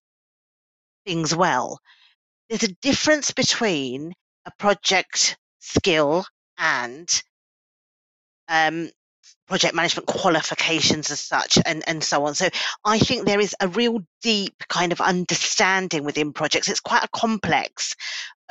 things 1.07 1.35
well. 1.35 1.79
There's 2.49 2.65
a 2.65 2.75
difference 2.83 3.31
between 3.33 4.13
a 4.45 4.51
project 4.59 5.37
skill 5.61 6.25
and 6.59 7.09
um, 8.49 8.91
project 9.47 9.75
management 9.75 10.07
qualifications 10.07 11.11
as 11.11 11.21
such 11.21 11.59
and, 11.65 11.85
and 11.87 12.03
so 12.03 12.25
on. 12.25 12.35
So 12.35 12.49
I 12.85 12.99
think 12.99 13.25
there 13.25 13.41
is 13.41 13.55
a 13.61 13.69
real 13.69 14.01
deep 14.23 14.55
kind 14.69 14.93
of 14.93 15.01
understanding 15.01 16.05
within 16.05 16.33
projects. 16.33 16.69
It's 16.69 16.81
quite 16.81 17.05
a 17.05 17.09
complex 17.09 17.95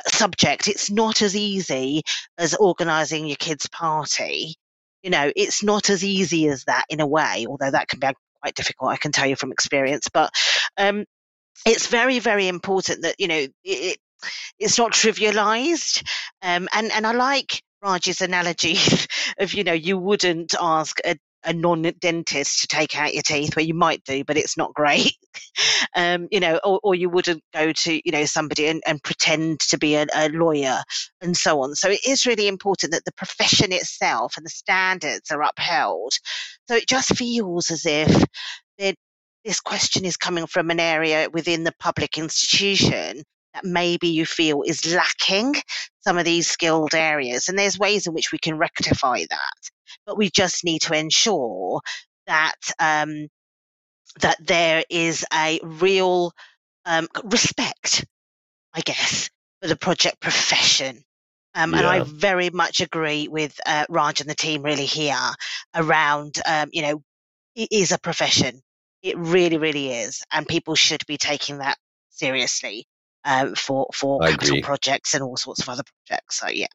subject. 0.08 0.68
It's 0.68 0.90
not 0.90 1.22
as 1.22 1.36
easy 1.36 2.02
as 2.38 2.54
organizing 2.54 3.26
your 3.26 3.36
kids' 3.36 3.68
party. 3.68 4.54
You 5.02 5.10
know, 5.10 5.30
it's 5.36 5.62
not 5.62 5.90
as 5.90 6.02
easy 6.02 6.48
as 6.48 6.64
that 6.64 6.84
in 6.88 7.00
a 7.00 7.06
way, 7.06 7.46
although 7.48 7.70
that 7.70 7.88
can 7.88 8.00
be 8.00 8.08
quite 8.40 8.54
difficult, 8.54 8.90
I 8.90 8.96
can 8.96 9.12
tell 9.12 9.26
you 9.26 9.36
from 9.36 9.52
experience. 9.52 10.08
But 10.12 10.30
um, 10.78 11.04
it's 11.64 11.86
very 11.86 12.18
very 12.18 12.48
important 12.48 13.02
that 13.02 13.14
you 13.18 13.28
know 13.28 13.46
it, 13.64 13.98
it's 14.58 14.78
not 14.78 14.92
trivialized 14.92 16.02
um, 16.42 16.68
and 16.72 16.90
and 16.92 17.06
i 17.06 17.12
like 17.12 17.62
raj's 17.82 18.20
analogy 18.20 18.76
of 19.38 19.54
you 19.54 19.64
know 19.64 19.72
you 19.72 19.98
wouldn't 19.98 20.54
ask 20.60 20.98
a, 21.04 21.16
a 21.44 21.52
non-dentist 21.52 22.60
to 22.60 22.66
take 22.66 22.98
out 22.98 23.14
your 23.14 23.22
teeth 23.22 23.54
where 23.54 23.64
you 23.64 23.74
might 23.74 24.02
do 24.04 24.24
but 24.24 24.36
it's 24.36 24.56
not 24.56 24.74
great. 24.74 25.12
Um, 25.94 26.28
you 26.30 26.40
know 26.40 26.58
or, 26.64 26.80
or, 26.82 26.94
you 26.94 27.08
wouldn't 27.08 27.42
go 27.54 27.72
to 27.72 28.00
you 28.04 28.12
know 28.12 28.24
somebody 28.26 28.66
and, 28.66 28.82
and 28.86 29.02
pretend 29.02 29.60
to 29.60 29.78
be 29.78 29.94
a, 29.94 30.06
a, 30.14 30.28
lawyer 30.28 30.82
and 31.22 31.34
so 31.36 31.62
on. 31.62 31.74
So 31.74 31.88
it 31.88 32.00
is 32.06 32.26
really 32.26 32.48
important 32.48 32.92
that 32.92 33.04
the 33.04 33.12
profession 33.12 33.72
itself 33.72 34.36
and 34.36 34.44
the 34.44 34.50
standards 34.50 35.30
are 35.30 35.42
upheld. 35.42 36.12
So 36.68 36.76
it 36.76 36.88
just 36.88 37.16
feels 37.16 37.70
as 37.70 37.86
if 37.86 38.26
this 39.46 39.60
question 39.60 40.04
is 40.04 40.16
coming 40.16 40.46
from 40.46 40.70
an 40.70 40.80
area 40.80 41.28
within 41.32 41.62
the 41.64 41.74
public 41.78 42.18
institution 42.18 43.22
that 43.56 43.64
maybe 43.64 44.08
you 44.08 44.26
feel 44.26 44.62
is 44.62 44.94
lacking 44.94 45.54
some 46.00 46.18
of 46.18 46.24
these 46.24 46.48
skilled 46.48 46.94
areas. 46.94 47.48
And 47.48 47.58
there's 47.58 47.78
ways 47.78 48.06
in 48.06 48.12
which 48.12 48.30
we 48.30 48.38
can 48.38 48.58
rectify 48.58 49.20
that. 49.28 49.70
But 50.04 50.18
we 50.18 50.30
just 50.30 50.62
need 50.62 50.82
to 50.82 50.94
ensure 50.94 51.80
that 52.26 52.56
um, 52.78 53.28
that 54.20 54.36
there 54.46 54.84
is 54.90 55.24
a 55.32 55.58
real 55.62 56.32
um, 56.84 57.08
respect, 57.24 58.04
I 58.74 58.80
guess, 58.82 59.30
for 59.62 59.68
the 59.68 59.76
project 59.76 60.20
profession. 60.20 61.02
Um, 61.54 61.72
yeah. 61.72 61.78
And 61.78 61.86
I 61.86 62.00
very 62.00 62.50
much 62.50 62.80
agree 62.80 63.28
with 63.28 63.58
uh, 63.64 63.86
Raj 63.88 64.20
and 64.20 64.28
the 64.28 64.34
team 64.34 64.62
really 64.62 64.84
here 64.84 65.16
around, 65.74 66.36
um, 66.46 66.68
you 66.72 66.82
know, 66.82 67.02
it 67.54 67.68
is 67.72 67.92
a 67.92 67.98
profession. 67.98 68.60
It 69.02 69.16
really, 69.16 69.56
really 69.56 69.92
is, 69.92 70.22
and 70.30 70.46
people 70.46 70.74
should 70.74 71.06
be 71.06 71.16
taking 71.16 71.58
that 71.58 71.78
seriously 72.10 72.86
um, 73.26 73.54
for 73.54 73.88
for 73.92 74.22
I 74.22 74.30
capital 74.30 74.54
agree. 74.54 74.62
projects 74.62 75.12
and 75.12 75.22
all 75.22 75.36
sorts 75.36 75.60
of 75.62 75.68
other 75.68 75.82
projects. 76.06 76.40
So 76.40 76.48
yeah. 76.48 76.66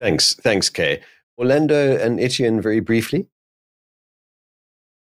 Thanks, 0.00 0.34
thanks, 0.34 0.68
Kay. 0.68 1.00
Orlando 1.38 1.96
and 1.96 2.20
Etienne, 2.20 2.60
very 2.60 2.80
briefly. 2.80 3.28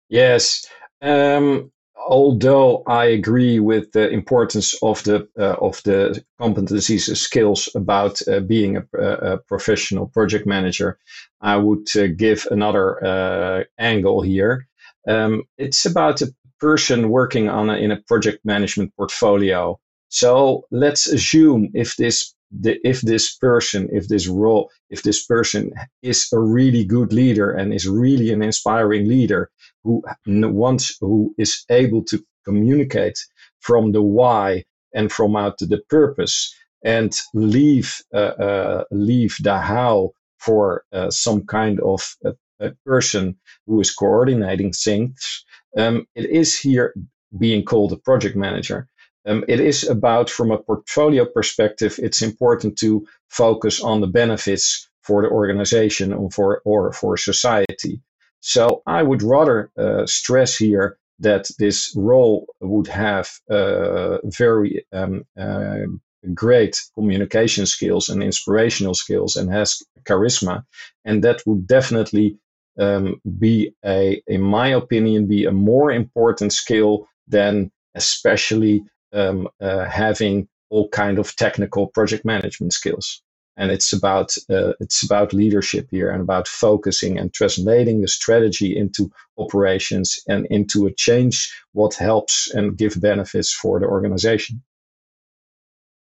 Yes. 0.10 0.66
Um, 1.02 1.72
although 1.96 2.84
I 2.88 3.06
agree 3.06 3.60
with 3.60 3.92
the 3.92 4.10
importance 4.10 4.74
of 4.82 5.04
the 5.04 5.28
uh, 5.38 5.56
of 5.62 5.82
the 5.84 6.24
competencies 6.40 7.08
and 7.08 7.18
skills 7.18 7.70
about 7.76 8.22
uh, 8.28 8.40
being 8.40 8.78
a, 8.78 8.84
a, 8.98 9.38
professional 9.38 10.08
project 10.08 10.48
manager, 10.48 10.98
I 11.42 11.58
would 11.58 11.88
uh, 11.96 12.08
give 12.08 12.48
another 12.52 13.04
uh, 13.06 13.64
angle 13.78 14.22
here. 14.22 14.68
Um, 15.08 15.44
it's 15.58 15.86
about 15.86 16.22
a 16.22 16.34
person 16.60 17.10
working 17.10 17.50
on 17.50 17.70
a, 17.70 17.76
in 17.76 17.92
a 17.92 18.02
project 18.08 18.44
management 18.44 18.96
portfolio. 18.96 19.80
So 20.10 20.66
let's 20.72 21.08
assume 21.08 21.70
if 21.74 21.96
this 21.96 22.34
the, 22.52 22.80
if 22.84 23.02
this 23.02 23.36
person, 23.36 23.90
if 23.92 24.08
this 24.08 24.28
role, 24.28 24.72
if 24.90 25.04
this 25.04 25.24
person 25.26 25.72
is 26.02 26.28
a 26.34 26.40
really 26.40 26.84
good 26.84 27.14
leader 27.14 27.52
and 27.52 27.74
is 27.74 27.88
really 27.88 28.32
an 28.32 28.42
inspiring 28.42 29.08
leader 29.08 29.52
who 29.84 30.04
wants, 30.26 30.98
who 31.00 31.34
is 31.38 31.64
able 31.70 32.04
to 32.06 32.24
communicate 32.46 33.20
from 33.60 33.92
the 33.92 34.02
why 34.02 34.64
and 34.94 35.12
from 35.12 35.36
out 35.36 35.60
to 35.60 35.68
the 35.68 35.82
purpose 35.90 36.56
and 36.84 37.16
leave 37.34 38.02
uh, 38.14 38.18
uh, 38.18 38.84
leave 38.92 39.36
the 39.42 39.58
how 39.60 40.12
for 40.40 40.84
uh, 40.94 41.12
some 41.12 41.46
kind 41.46 41.80
of 41.82 42.16
uh, 42.26 42.32
a 42.60 42.72
person 42.86 43.38
who 43.68 43.80
is 43.80 43.94
coordinating 43.94 44.72
things. 44.72 45.46
Um, 45.78 46.08
it 46.16 46.30
is 46.30 46.58
here 46.58 46.94
being 47.38 47.64
called 47.64 47.94
a 47.94 47.98
project 47.98 48.36
manager. 48.36 48.88
Um, 49.30 49.46
it 49.48 49.60
is 49.60 49.88
about, 49.88 50.30
from 50.30 50.52
a 50.52 50.58
portfolio 50.58 51.24
perspective, 51.24 52.00
it's 52.00 52.24
important 52.24 52.80
to 52.80 53.06
focus 53.30 53.80
on 53.80 54.02
the 54.02 54.08
benefits 54.08 54.90
for 55.04 55.22
the 55.22 55.30
organization 55.30 56.12
or 56.14 56.32
for, 56.32 56.62
or 56.66 56.92
for 56.92 57.16
society. 57.16 58.02
So 58.40 58.82
I 58.88 59.04
would 59.04 59.22
rather 59.22 59.70
uh, 59.78 60.06
stress 60.08 60.58
here 60.58 60.98
that 61.20 61.50
this 61.60 61.94
role 61.96 62.48
would 62.62 62.88
have 62.88 63.30
uh, 63.52 64.18
very 64.24 64.86
um, 64.94 65.26
uh, 65.40 65.86
great 66.34 66.82
communication 66.96 67.66
skills 67.66 68.10
and 68.10 68.24
inspirational 68.24 68.96
skills 68.96 69.36
and 69.36 69.52
has 69.52 69.84
charisma. 70.06 70.64
And 71.06 71.24
that 71.24 71.44
would 71.46 71.68
definitely 71.68 72.38
um, 72.80 73.22
be 73.38 73.76
a, 73.86 74.22
in 74.26 74.42
my 74.42 74.70
opinion, 74.70 75.28
be 75.28 75.46
a 75.46 75.52
more 75.52 75.92
important 75.92 76.54
skill 76.54 77.08
than 77.28 77.72
especially 77.96 78.84
um, 79.14 79.48
uh, 79.62 79.86
having 79.86 80.48
all 80.70 80.88
kind 80.90 81.20
of 81.20 81.36
technical 81.36 81.88
project 81.88 82.26
management 82.26 82.74
skills. 82.74 83.22
And 83.58 83.72
it's 83.72 83.92
about 83.92 84.38
uh, 84.50 84.74
it's 84.80 85.04
about 85.04 85.34
leadership 85.34 85.88
here 85.92 86.10
and 86.10 86.22
about 86.22 86.48
focusing 86.48 87.18
and 87.20 87.34
translating 87.34 88.00
the 88.00 88.08
strategy 88.08 88.78
into 88.78 89.12
operations 89.38 90.18
and 90.30 90.46
into 90.50 90.86
a 90.86 90.94
change 90.94 91.54
what 91.74 91.94
helps 91.96 92.50
and 92.54 92.78
give 92.78 93.02
benefits 93.02 93.54
for 93.54 93.80
the 93.80 93.86
organization. 93.86 94.64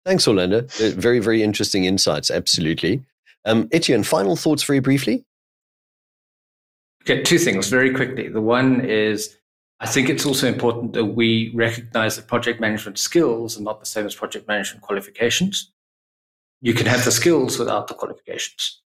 Thanks, 0.03 0.27
Orlando. 0.27 0.59
Uh, 0.59 0.89
very, 0.95 1.19
very 1.19 1.43
interesting 1.43 1.85
insights. 1.85 2.31
Absolutely. 2.31 3.03
Um, 3.45 3.69
Etienne, 3.71 4.03
final 4.03 4.35
thoughts 4.35 4.63
very 4.63 4.79
briefly? 4.79 5.23
Okay, 7.03 7.21
two 7.21 7.37
things 7.37 7.67
very 7.69 7.93
quickly. 7.93 8.29
The 8.29 8.41
one 8.41 8.81
is 8.81 9.37
I 9.83 9.85
think 9.85 10.07
it's 10.09 10.25
also 10.25 10.47
important 10.47 10.93
that 10.93 11.03
we 11.03 11.51
recognize 11.53 12.15
that 12.15 12.27
project 12.27 12.61
management 12.61 12.97
skills 12.97 13.59
are 13.59 13.63
not 13.63 13.81
the 13.81 13.85
same 13.85 14.05
as 14.05 14.15
project 14.15 14.47
management 14.47 14.81
qualifications. 14.81 15.73
You 16.61 16.73
can 16.73 16.85
have 16.85 17.03
the 17.03 17.11
skills 17.11 17.59
without 17.59 17.89
the 17.89 17.93
qualifications. 17.93 18.81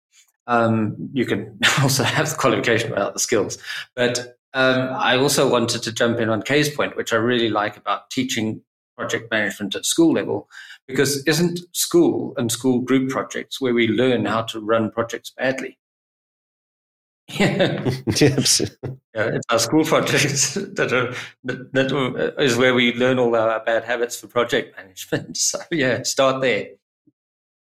Um, 0.47 0.95
you 1.13 1.27
can 1.27 1.60
also 1.83 2.03
have 2.03 2.31
the 2.31 2.36
qualification 2.36 2.89
without 2.89 3.13
the 3.13 3.19
skills. 3.19 3.60
But 3.95 4.39
um, 4.55 4.89
I 4.91 5.17
also 5.17 5.47
wanted 5.47 5.83
to 5.83 5.91
jump 5.91 6.19
in 6.19 6.29
on 6.29 6.41
Kay's 6.41 6.75
point, 6.75 6.97
which 6.97 7.13
I 7.13 7.17
really 7.17 7.51
like 7.51 7.77
about 7.77 8.10
teaching 8.10 8.63
project 8.97 9.29
management 9.29 9.75
at 9.75 9.86
school 9.86 10.13
level, 10.13 10.49
because 10.88 11.23
isn't 11.27 11.60
school 11.73 12.33
and 12.38 12.51
school 12.51 12.79
group 12.79 13.12
projects 13.12 13.62
where 13.62 13.75
we 13.75 13.88
learn 13.88 14.25
how 14.25 14.41
to 14.41 14.60
run 14.60 14.89
projects 14.89 15.29
badly? 15.29 15.77
Yeah. 17.27 17.91
yes. 18.15 18.61
yeah, 18.61 18.67
it's 19.13 19.45
our 19.49 19.59
school 19.59 19.83
projects 19.83 20.53
that 20.75 20.93
are 20.93 21.13
that, 21.43 21.73
that 21.73 22.35
is 22.39 22.55
where 22.55 22.73
we 22.73 22.93
learn 22.93 23.19
all 23.19 23.35
our 23.35 23.63
bad 23.63 23.83
habits 23.83 24.19
for 24.19 24.27
project 24.27 24.77
management. 24.77 25.37
So 25.37 25.59
yeah, 25.71 26.03
start 26.03 26.41
there. 26.41 26.67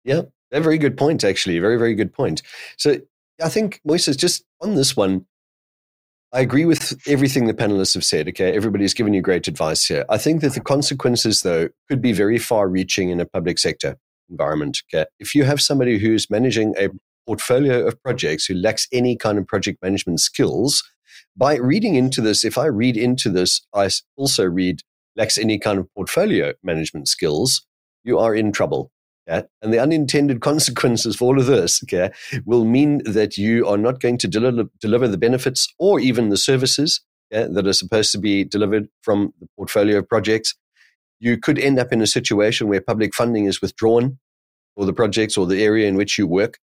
Yeah, 0.05 0.22
a 0.52 0.61
very 0.61 0.79
good 0.79 0.96
point. 0.96 1.24
Actually, 1.24 1.59
very 1.59 1.79
very 1.79 1.94
good 1.94 2.12
point. 2.12 2.42
So 2.79 2.98
I 3.42 3.48
think 3.48 3.81
Moises, 3.87 4.16
just 4.16 4.44
on 4.61 4.76
this 4.76 4.96
one, 4.96 5.26
I 6.33 6.40
agree 6.40 6.64
with 6.64 6.98
everything 7.09 7.46
the 7.46 7.55
panelists 7.55 7.94
have 7.94 8.05
said. 8.05 8.29
Okay, 8.29 8.55
everybody's 8.55 8.94
given 8.94 9.14
you 9.14 9.22
great 9.22 9.48
advice 9.48 9.85
here. 9.87 10.05
I 10.09 10.18
think 10.18 10.42
that 10.42 10.55
the 10.55 10.61
consequences, 10.61 11.42
though, 11.42 11.68
could 11.88 12.00
be 12.00 12.12
very 12.12 12.38
far-reaching 12.38 13.11
in 13.11 13.20
a 13.20 13.26
public 13.26 13.59
sector 13.59 13.96
environment. 14.31 14.83
Okay, 14.92 15.07
if 15.18 15.35
you 15.35 15.44
have 15.44 15.61
somebody 15.61 15.98
who's 15.98 16.31
managing 16.31 16.74
a 16.79 16.88
portfolio 17.27 17.87
of 17.87 18.01
projects 18.03 18.47
who 18.47 18.55
lacks 18.55 18.87
any 18.93 19.17
kind 19.17 19.39
of 19.39 19.47
project 19.47 19.83
management 19.83 20.21
skills, 20.21 20.83
by 21.37 21.57
reading 21.57 21.95
into 21.95 22.21
this, 22.21 22.45
if 22.45 22.57
I 22.57 22.67
read 22.67 22.97
into 22.97 23.31
this, 23.31 23.67
I 23.75 23.91
also 24.17 24.45
read 24.45 24.81
lacks 25.17 25.39
any 25.39 25.59
kind 25.59 25.79
of 25.79 25.93
portfolio 25.95 26.53
management 26.62 27.09
skills, 27.09 27.67
you 28.05 28.19
are 28.19 28.35
in 28.35 28.53
trouble. 28.53 28.91
And 29.27 29.47
the 29.62 29.81
unintended 29.81 30.41
consequences 30.51 31.17
for 31.17 31.25
all 31.25 31.41
of 31.41 31.47
this 31.47 31.83
okay, 31.85 32.11
will 32.45 32.65
mean 32.65 33.03
that 33.05 33.37
you 33.37 33.67
are 33.67 33.79
not 33.79 34.01
going 34.01 34.19
to 34.19 34.29
deliver, 34.29 34.65
deliver 34.81 35.09
the 35.09 35.19
benefits 35.19 35.73
or 35.79 35.99
even 35.99 36.29
the 36.29 36.37
services 36.37 37.01
that 37.31 37.67
are 37.67 37.73
supposed 37.73 38.12
to 38.12 38.19
be 38.19 38.45
delivered 38.45 38.89
from 39.03 39.33
the 39.41 39.49
portfolio 39.57 39.99
of 39.99 40.09
projects. 40.09 40.55
You 41.19 41.39
could 41.39 41.59
end 41.59 41.79
up 41.79 41.93
in 41.93 42.01
a 42.01 42.07
situation 42.07 42.69
where 42.69 42.81
public 42.81 43.15
funding 43.15 43.47
is 43.47 43.61
withdrawn 43.61 44.19
for 44.77 44.85
the 44.85 44.93
projects 44.93 45.37
or 45.37 45.47
the 45.47 45.62
area 45.62 45.89
in 45.89 45.97
which 45.97 46.19
you 46.19 46.27
work. 46.27 46.59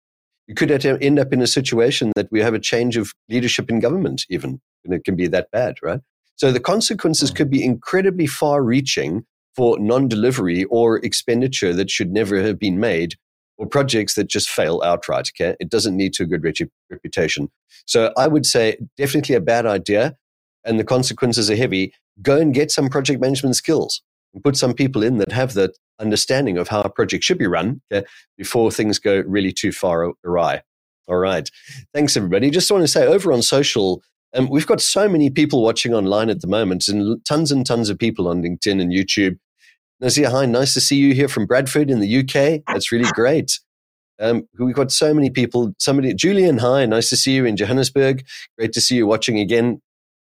You 0.51 0.57
could 0.57 0.85
end 0.85 1.21
up 1.21 1.33
in 1.33 1.41
a 1.41 1.47
situation 1.47 2.11
that 2.17 2.27
we 2.33 2.41
have 2.41 2.55
a 2.55 2.59
change 2.59 2.97
of 2.97 3.13
leadership 3.29 3.71
in 3.71 3.79
government, 3.79 4.27
even, 4.29 4.61
and 4.85 4.93
it 4.93 5.05
can 5.05 5.15
be 5.15 5.29
that 5.29 5.47
bad, 5.53 5.77
right? 5.81 6.01
So 6.35 6.51
the 6.51 6.59
consequences 6.59 7.31
mm. 7.31 7.37
could 7.37 7.51
be 7.51 7.65
incredibly 7.65 8.27
far 8.27 8.61
reaching 8.61 9.25
for 9.55 9.79
non 9.79 10.09
delivery 10.09 10.65
or 10.65 10.97
expenditure 11.05 11.73
that 11.75 11.89
should 11.89 12.11
never 12.11 12.43
have 12.43 12.59
been 12.59 12.81
made 12.81 13.15
or 13.59 13.67
projects 13.69 14.17
that 14.17 14.27
just 14.27 14.51
fail 14.51 14.83
outright. 14.85 15.31
Okay. 15.33 15.55
It 15.61 15.71
doesn't 15.71 15.97
need 15.97 16.15
to 16.15 16.25
a 16.25 16.27
good 16.27 16.45
reputation. 16.91 17.49
So 17.87 18.13
I 18.17 18.27
would 18.27 18.45
say 18.45 18.77
definitely 18.97 19.37
a 19.37 19.41
bad 19.41 19.67
idea 19.67 20.17
and 20.65 20.81
the 20.81 20.85
consequences 20.85 21.49
are 21.49 21.55
heavy. 21.55 21.93
Go 22.23 22.39
and 22.41 22.53
get 22.53 22.73
some 22.73 22.89
project 22.89 23.21
management 23.21 23.55
skills 23.55 24.03
and 24.35 24.43
put 24.45 24.57
some 24.57 24.75
people 24.75 25.03
in 25.03 25.19
that 25.19 25.33
have 25.33 25.55
that 25.55 25.77
understanding 25.99 26.59
of 26.59 26.69
how 26.69 26.81
a 26.81 26.91
project 26.91 27.25
should 27.25 27.39
be 27.39 27.47
run 27.47 27.81
okay, 27.93 28.07
before 28.37 28.71
things 28.71 28.99
go 28.99 29.23
really 29.27 29.53
too 29.53 29.73
far 29.73 30.13
awry. 30.25 30.63
All 31.09 31.17
right. 31.17 31.51
Thanks, 31.93 32.17
everybody. 32.17 32.51
Just 32.51 32.71
want 32.71 32.83
to 32.83 32.89
say 32.89 33.07
over 33.07 33.33
on 33.33 33.43
social, 33.43 34.03
um, 34.35 34.49
we've 34.49 34.67
got 34.67 34.81
so 34.81 35.09
many 35.09 35.29
people 35.29 35.63
watching 35.63 35.93
online 35.93 36.31
at 36.31 36.41
the 36.41 36.47
moment 36.47 36.87
and 36.89 37.25
tons 37.25 37.51
and 37.51 37.67
tons 37.67 37.91
of 37.91 37.99
people 37.99 38.29
on 38.29 38.43
LinkedIn 38.43 38.81
and 38.81 38.93
YouTube. 38.93 39.39
Nazia, 40.03 40.31
hi, 40.31 40.47
nice 40.47 40.73
to 40.75 40.81
see 40.81 40.97
you 40.97 41.15
here 41.15 41.29
from 41.29 41.47
Bradford 41.47 41.91
in 41.91 42.01
the 42.01 42.19
UK. 42.21 42.63
That's 42.67 42.93
really 42.93 43.11
great. 43.13 43.59
Um, 44.21 44.47
we've 44.59 44.75
got 44.75 44.93
so 44.93 45.13
many 45.13 45.31
people. 45.31 45.75
Somebody, 45.79 46.15
Julian, 46.15 46.59
hi, 46.59 46.87
nice 46.87 47.11
to 47.11 47.17
see 47.17 47.33
you 47.33 47.45
in 47.45 47.57
Johannesburg. 47.57 48.25
Great 48.57 48.73
to 48.75 48.81
see 48.81 48.97
you 48.97 49.07
watching 49.07 49.39
again. 49.39 49.83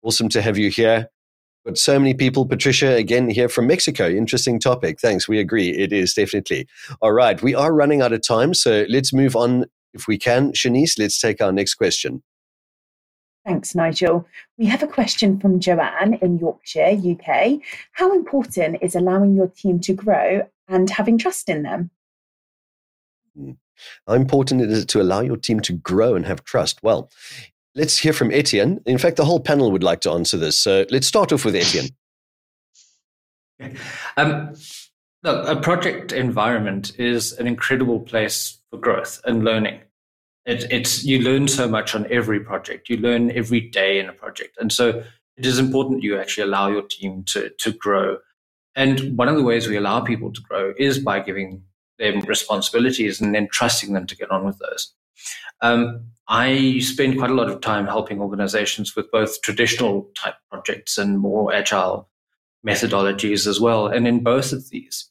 Awesome 0.01 0.29
to 0.29 0.41
have 0.41 0.57
you 0.57 0.69
here. 0.69 1.09
Got 1.69 1.77
so 1.77 1.99
many 1.99 2.15
people. 2.15 2.47
Patricia, 2.47 2.95
again, 2.95 3.29
here 3.29 3.47
from 3.47 3.67
Mexico. 3.67 4.09
Interesting 4.09 4.59
topic. 4.59 4.99
Thanks. 4.99 5.27
We 5.27 5.37
agree. 5.37 5.69
It 5.69 5.93
is 5.93 6.15
definitely. 6.15 6.67
All 6.99 7.11
right. 7.11 7.39
We 7.43 7.53
are 7.53 7.71
running 7.71 8.01
out 8.01 8.11
of 8.11 8.23
time. 8.23 8.55
So 8.55 8.87
let's 8.89 9.13
move 9.13 9.35
on 9.35 9.65
if 9.93 10.07
we 10.07 10.17
can. 10.17 10.51
Shanice, 10.53 10.97
let's 10.97 11.21
take 11.21 11.43
our 11.43 11.51
next 11.51 11.75
question. 11.75 12.23
Thanks, 13.45 13.75
Nigel. 13.75 14.27
We 14.57 14.65
have 14.65 14.81
a 14.81 14.87
question 14.87 15.39
from 15.39 15.59
Joanne 15.59 16.15
in 16.15 16.39
Yorkshire, 16.39 16.97
UK. 17.07 17.59
How 17.91 18.15
important 18.15 18.77
is 18.81 18.95
allowing 18.95 19.35
your 19.35 19.49
team 19.49 19.79
to 19.81 19.93
grow 19.93 20.49
and 20.67 20.89
having 20.89 21.19
trust 21.19 21.49
in 21.49 21.61
them? 21.61 21.91
Hmm. 23.37 23.51
How 24.07 24.15
important 24.15 24.61
is 24.63 24.85
it 24.85 24.87
to 24.87 25.01
allow 25.03 25.21
your 25.21 25.37
team 25.37 25.59
to 25.59 25.73
grow 25.73 26.15
and 26.15 26.25
have 26.25 26.43
trust? 26.45 26.81
Well, 26.81 27.11
let's 27.75 27.97
hear 27.97 28.13
from 28.13 28.31
Etienne. 28.31 28.81
In 28.85 28.97
fact, 28.97 29.17
the 29.17 29.25
whole 29.25 29.39
panel 29.39 29.71
would 29.71 29.83
like 29.83 30.01
to 30.01 30.11
answer 30.11 30.37
this. 30.37 30.57
So 30.57 30.85
let's 30.89 31.07
start 31.07 31.31
off 31.31 31.45
with 31.45 31.55
Etienne. 31.55 31.89
Um, 34.17 34.53
look, 35.23 35.47
a 35.47 35.59
project 35.59 36.11
environment 36.11 36.97
is 36.97 37.33
an 37.33 37.47
incredible 37.47 37.99
place 37.99 38.57
for 38.69 38.77
growth 38.77 39.21
and 39.25 39.43
learning. 39.43 39.81
It, 40.45 40.65
it's 40.71 41.03
you 41.03 41.19
learn 41.19 41.47
so 41.47 41.67
much 41.67 41.93
on 41.93 42.07
every 42.11 42.39
project. 42.39 42.89
You 42.89 42.97
learn 42.97 43.31
every 43.31 43.61
day 43.61 43.99
in 43.99 44.09
a 44.09 44.13
project, 44.13 44.57
and 44.59 44.71
so 44.71 45.03
it 45.37 45.45
is 45.45 45.59
important 45.59 46.03
you 46.03 46.17
actually 46.17 46.43
allow 46.43 46.69
your 46.69 46.83
team 46.83 47.23
to 47.25 47.49
to 47.49 47.71
grow. 47.71 48.17
And 48.75 49.17
one 49.17 49.27
of 49.27 49.35
the 49.35 49.43
ways 49.43 49.67
we 49.67 49.75
allow 49.75 49.99
people 49.99 50.31
to 50.31 50.41
grow 50.41 50.73
is 50.77 50.99
by 50.99 51.19
giving 51.19 51.63
them 51.97 52.21
responsibilities 52.21 53.19
and 53.19 53.35
then 53.35 53.49
trusting 53.51 53.93
them 53.93 54.07
to 54.07 54.15
get 54.15 54.31
on 54.31 54.45
with 54.45 54.57
those. 54.59 54.93
Um, 55.61 56.05
I 56.27 56.77
spend 56.79 57.17
quite 57.17 57.31
a 57.31 57.35
lot 57.35 57.49
of 57.49 57.61
time 57.61 57.87
helping 57.87 58.21
organizations 58.21 58.95
with 58.95 59.09
both 59.11 59.41
traditional 59.41 60.09
type 60.15 60.35
projects 60.51 60.97
and 60.97 61.19
more 61.19 61.51
agile 61.51 62.07
methodologies 62.65 63.47
as 63.47 63.59
well. 63.59 63.87
And 63.87 64.07
in 64.07 64.21
both 64.21 64.53
of 64.53 64.69
these, 64.69 65.09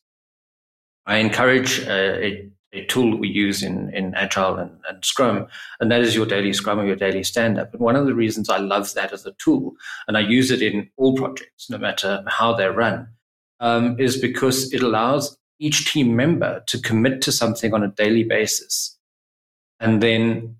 I 1.06 1.16
encourage 1.16 1.80
uh, 1.80 2.18
a, 2.20 2.48
a, 2.72 2.84
tool 2.84 3.10
that 3.12 3.16
we 3.16 3.28
use 3.28 3.62
in, 3.62 3.92
in 3.94 4.14
Agile 4.14 4.58
and, 4.58 4.78
and, 4.88 5.04
Scrum, 5.04 5.46
and 5.80 5.90
that 5.90 6.02
is 6.02 6.14
your 6.14 6.26
daily 6.26 6.52
Scrum 6.52 6.78
or 6.78 6.84
your 6.84 6.96
daily 6.96 7.24
stand 7.24 7.58
up. 7.58 7.72
And 7.72 7.80
one 7.80 7.96
of 7.96 8.06
the 8.06 8.14
reasons 8.14 8.50
I 8.50 8.58
love 8.58 8.92
that 8.94 9.12
as 9.12 9.24
a 9.24 9.32
tool, 9.32 9.72
and 10.06 10.16
I 10.18 10.20
use 10.20 10.50
it 10.50 10.62
in 10.62 10.90
all 10.98 11.16
projects, 11.16 11.70
no 11.70 11.78
matter 11.78 12.22
how 12.28 12.52
they're 12.52 12.72
run, 12.72 13.08
um, 13.58 13.98
is 13.98 14.18
because 14.18 14.72
it 14.72 14.82
allows 14.82 15.36
each 15.58 15.90
team 15.90 16.14
member 16.14 16.62
to 16.66 16.78
commit 16.80 17.22
to 17.22 17.32
something 17.32 17.72
on 17.72 17.82
a 17.82 17.88
daily 17.88 18.22
basis 18.22 18.97
and 19.80 20.02
then 20.02 20.56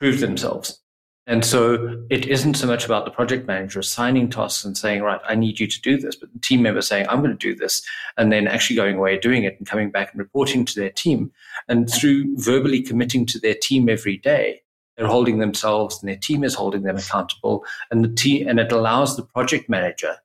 prove 0.00 0.20
themselves. 0.20 0.80
And 1.28 1.44
so 1.44 2.04
it 2.08 2.26
isn't 2.26 2.54
so 2.54 2.68
much 2.68 2.84
about 2.84 3.04
the 3.04 3.10
project 3.10 3.48
manager 3.48 3.80
assigning 3.80 4.30
tasks 4.30 4.64
and 4.64 4.78
saying, 4.78 5.02
right, 5.02 5.20
I 5.28 5.34
need 5.34 5.58
you 5.58 5.66
to 5.66 5.80
do 5.80 5.96
this, 5.96 6.14
but 6.14 6.32
the 6.32 6.38
team 6.38 6.62
member 6.62 6.80
saying, 6.80 7.06
I'm 7.08 7.18
going 7.18 7.36
to 7.36 7.36
do 7.36 7.56
this, 7.56 7.82
and 8.16 8.30
then 8.30 8.46
actually 8.46 8.76
going 8.76 8.96
away 8.96 9.18
doing 9.18 9.42
it 9.42 9.56
and 9.58 9.66
coming 9.66 9.90
back 9.90 10.12
and 10.12 10.20
reporting 10.20 10.64
to 10.64 10.74
their 10.78 10.90
team. 10.90 11.32
And 11.68 11.90
through 11.90 12.36
verbally 12.36 12.80
committing 12.80 13.26
to 13.26 13.40
their 13.40 13.56
team 13.60 13.88
every 13.88 14.18
day, 14.18 14.62
they're 14.96 15.08
holding 15.08 15.38
themselves 15.38 16.00
and 16.00 16.08
their 16.08 16.16
team 16.16 16.44
is 16.44 16.54
holding 16.54 16.82
them 16.82 16.96
accountable. 16.96 17.64
And 17.90 18.04
the 18.04 18.14
team, 18.14 18.48
and 18.48 18.60
it 18.60 18.70
allows 18.70 19.16
the 19.16 19.24
project 19.24 19.68
manager 19.68 20.16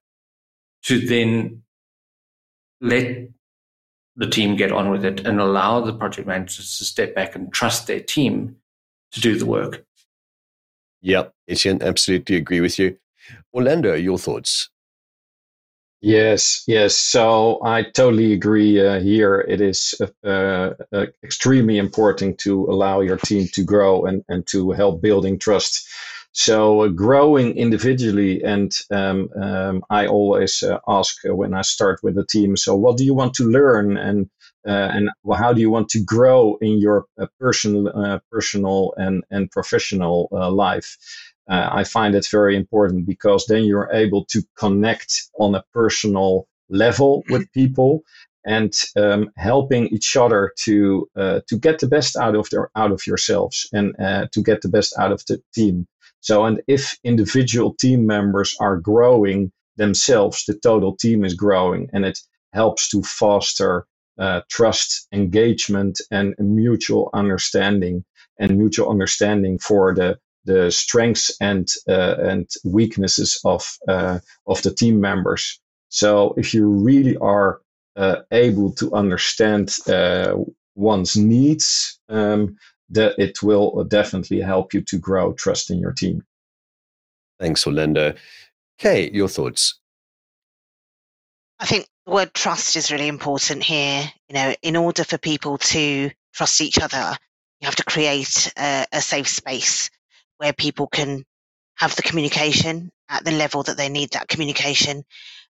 to 0.83 0.99
then 0.99 1.63
let 2.79 3.27
the 4.15 4.27
team 4.27 4.55
get 4.55 4.71
on 4.71 4.89
with 4.89 5.05
it 5.05 5.25
and 5.25 5.39
allow 5.39 5.81
the 5.81 5.93
project 5.93 6.27
managers 6.27 6.77
to 6.77 6.85
step 6.85 7.15
back 7.15 7.35
and 7.35 7.53
trust 7.53 7.87
their 7.87 7.99
team 7.99 8.57
to 9.11 9.21
do 9.21 9.37
the 9.37 9.45
work. 9.45 9.85
Yep, 11.01 11.33
Etienne, 11.47 11.81
absolutely 11.81 12.35
agree 12.35 12.61
with 12.61 12.77
you. 12.77 12.97
Orlando, 13.53 13.93
your 13.93 14.17
thoughts? 14.17 14.69
Yes, 16.01 16.63
yes. 16.65 16.97
So 16.97 17.63
I 17.63 17.83
totally 17.83 18.33
agree. 18.33 18.83
Uh, 18.83 18.99
here, 18.99 19.45
it 19.47 19.61
is 19.61 19.93
uh, 20.25 20.71
uh, 20.91 21.05
extremely 21.23 21.77
important 21.77 22.39
to 22.39 22.65
allow 22.65 23.01
your 23.01 23.17
team 23.17 23.47
to 23.53 23.63
grow 23.63 24.05
and, 24.05 24.23
and 24.27 24.45
to 24.47 24.71
help 24.71 25.01
building 25.01 25.37
trust. 25.37 25.87
So 26.33 26.83
uh, 26.83 26.87
growing 26.87 27.57
individually, 27.57 28.41
and 28.43 28.71
um, 28.89 29.29
um, 29.41 29.83
I 29.89 30.07
always 30.07 30.63
uh, 30.63 30.79
ask 30.87 31.17
uh, 31.25 31.35
when 31.35 31.53
I 31.53 31.61
start 31.61 31.99
with 32.03 32.17
a 32.17 32.25
team. 32.25 32.55
So 32.55 32.75
what 32.75 32.97
do 32.97 33.03
you 33.03 33.13
want 33.13 33.33
to 33.35 33.43
learn, 33.43 33.97
and 33.97 34.29
uh, 34.65 34.89
and 34.95 35.09
how 35.35 35.51
do 35.53 35.59
you 35.59 35.69
want 35.69 35.89
to 35.89 36.03
grow 36.03 36.57
in 36.61 36.77
your 36.79 37.05
uh, 37.19 37.27
personal, 37.39 37.89
uh, 37.89 38.19
personal 38.31 38.93
and 38.97 39.23
and 39.29 39.51
professional 39.51 40.29
life? 40.31 40.97
I 41.49 41.83
find 41.83 42.15
it 42.15 42.27
very 42.31 42.55
important 42.55 43.05
because 43.05 43.45
then 43.45 43.65
you're 43.65 43.89
able 43.91 44.23
to 44.25 44.41
connect 44.57 45.11
on 45.37 45.53
a 45.53 45.65
personal 45.73 46.47
level 46.69 47.23
with 47.29 47.51
people 47.53 48.03
and 48.45 48.73
um, 48.95 49.29
helping 49.37 49.87
each 49.87 50.15
other 50.15 50.53
to 50.63 51.07
uh, 51.15 51.41
to 51.47 51.57
get 51.57 51.79
the 51.79 51.87
best 51.87 52.15
out 52.15 52.35
of 52.35 52.49
their 52.49 52.69
out 52.75 52.91
of 52.91 53.05
yourselves 53.05 53.67
and 53.73 53.95
uh, 53.99 54.27
to 54.31 54.41
get 54.41 54.61
the 54.61 54.69
best 54.69 54.93
out 54.97 55.11
of 55.11 55.23
the 55.27 55.41
team. 55.53 55.87
So, 56.21 56.45
and 56.45 56.61
if 56.67 56.97
individual 57.03 57.75
team 57.79 58.05
members 58.05 58.55
are 58.59 58.77
growing 58.77 59.51
themselves, 59.77 60.45
the 60.45 60.53
total 60.55 60.95
team 60.95 61.25
is 61.25 61.33
growing, 61.33 61.89
and 61.93 62.05
it 62.05 62.19
helps 62.53 62.89
to 62.89 63.01
foster 63.03 63.85
uh, 64.19 64.41
trust, 64.49 65.07
engagement, 65.11 65.99
and 66.11 66.35
mutual 66.39 67.09
understanding, 67.13 68.05
and 68.39 68.57
mutual 68.57 68.89
understanding 68.89 69.59
for 69.59 69.93
the 69.95 70.17
the 70.45 70.71
strengths 70.71 71.31
and 71.39 71.67
uh, 71.87 72.15
and 72.19 72.49
weaknesses 72.63 73.39
of 73.45 73.77
uh, 73.87 74.19
of 74.47 74.61
the 74.63 74.73
team 74.73 74.99
members. 74.99 75.59
So, 75.89 76.33
if 76.37 76.53
you 76.53 76.67
really 76.69 77.17
are 77.17 77.61
uh, 77.95 78.17
able 78.31 78.71
to 78.73 78.93
understand 78.93 79.75
uh, 79.87 80.35
one's 80.75 81.17
needs, 81.17 81.99
um, 82.09 82.55
that 82.91 83.17
it 83.17 83.41
will 83.41 83.83
definitely 83.85 84.41
help 84.41 84.73
you 84.73 84.81
to 84.81 84.97
grow 84.97 85.33
trust 85.33 85.69
in 85.71 85.79
your 85.79 85.91
team. 85.91 86.23
Thanks, 87.39 87.65
Orlando. 87.65 88.13
Kay, 88.77 89.09
your 89.11 89.27
thoughts? 89.27 89.79
I 91.59 91.65
think 91.65 91.87
the 92.05 92.13
word 92.13 92.33
trust 92.33 92.75
is 92.75 92.91
really 92.91 93.07
important 93.07 93.63
here. 93.63 94.11
You 94.29 94.35
know, 94.35 94.53
in 94.61 94.75
order 94.75 95.03
for 95.03 95.17
people 95.17 95.57
to 95.57 96.11
trust 96.33 96.61
each 96.61 96.79
other, 96.79 97.15
you 97.59 97.65
have 97.65 97.75
to 97.75 97.83
create 97.83 98.51
a, 98.57 98.85
a 98.91 99.01
safe 99.01 99.27
space 99.27 99.89
where 100.37 100.53
people 100.53 100.87
can 100.87 101.23
have 101.75 101.95
the 101.95 102.01
communication 102.01 102.91
at 103.09 103.23
the 103.23 103.31
level 103.31 103.63
that 103.63 103.77
they 103.77 103.89
need 103.89 104.11
that 104.11 104.27
communication 104.27 105.03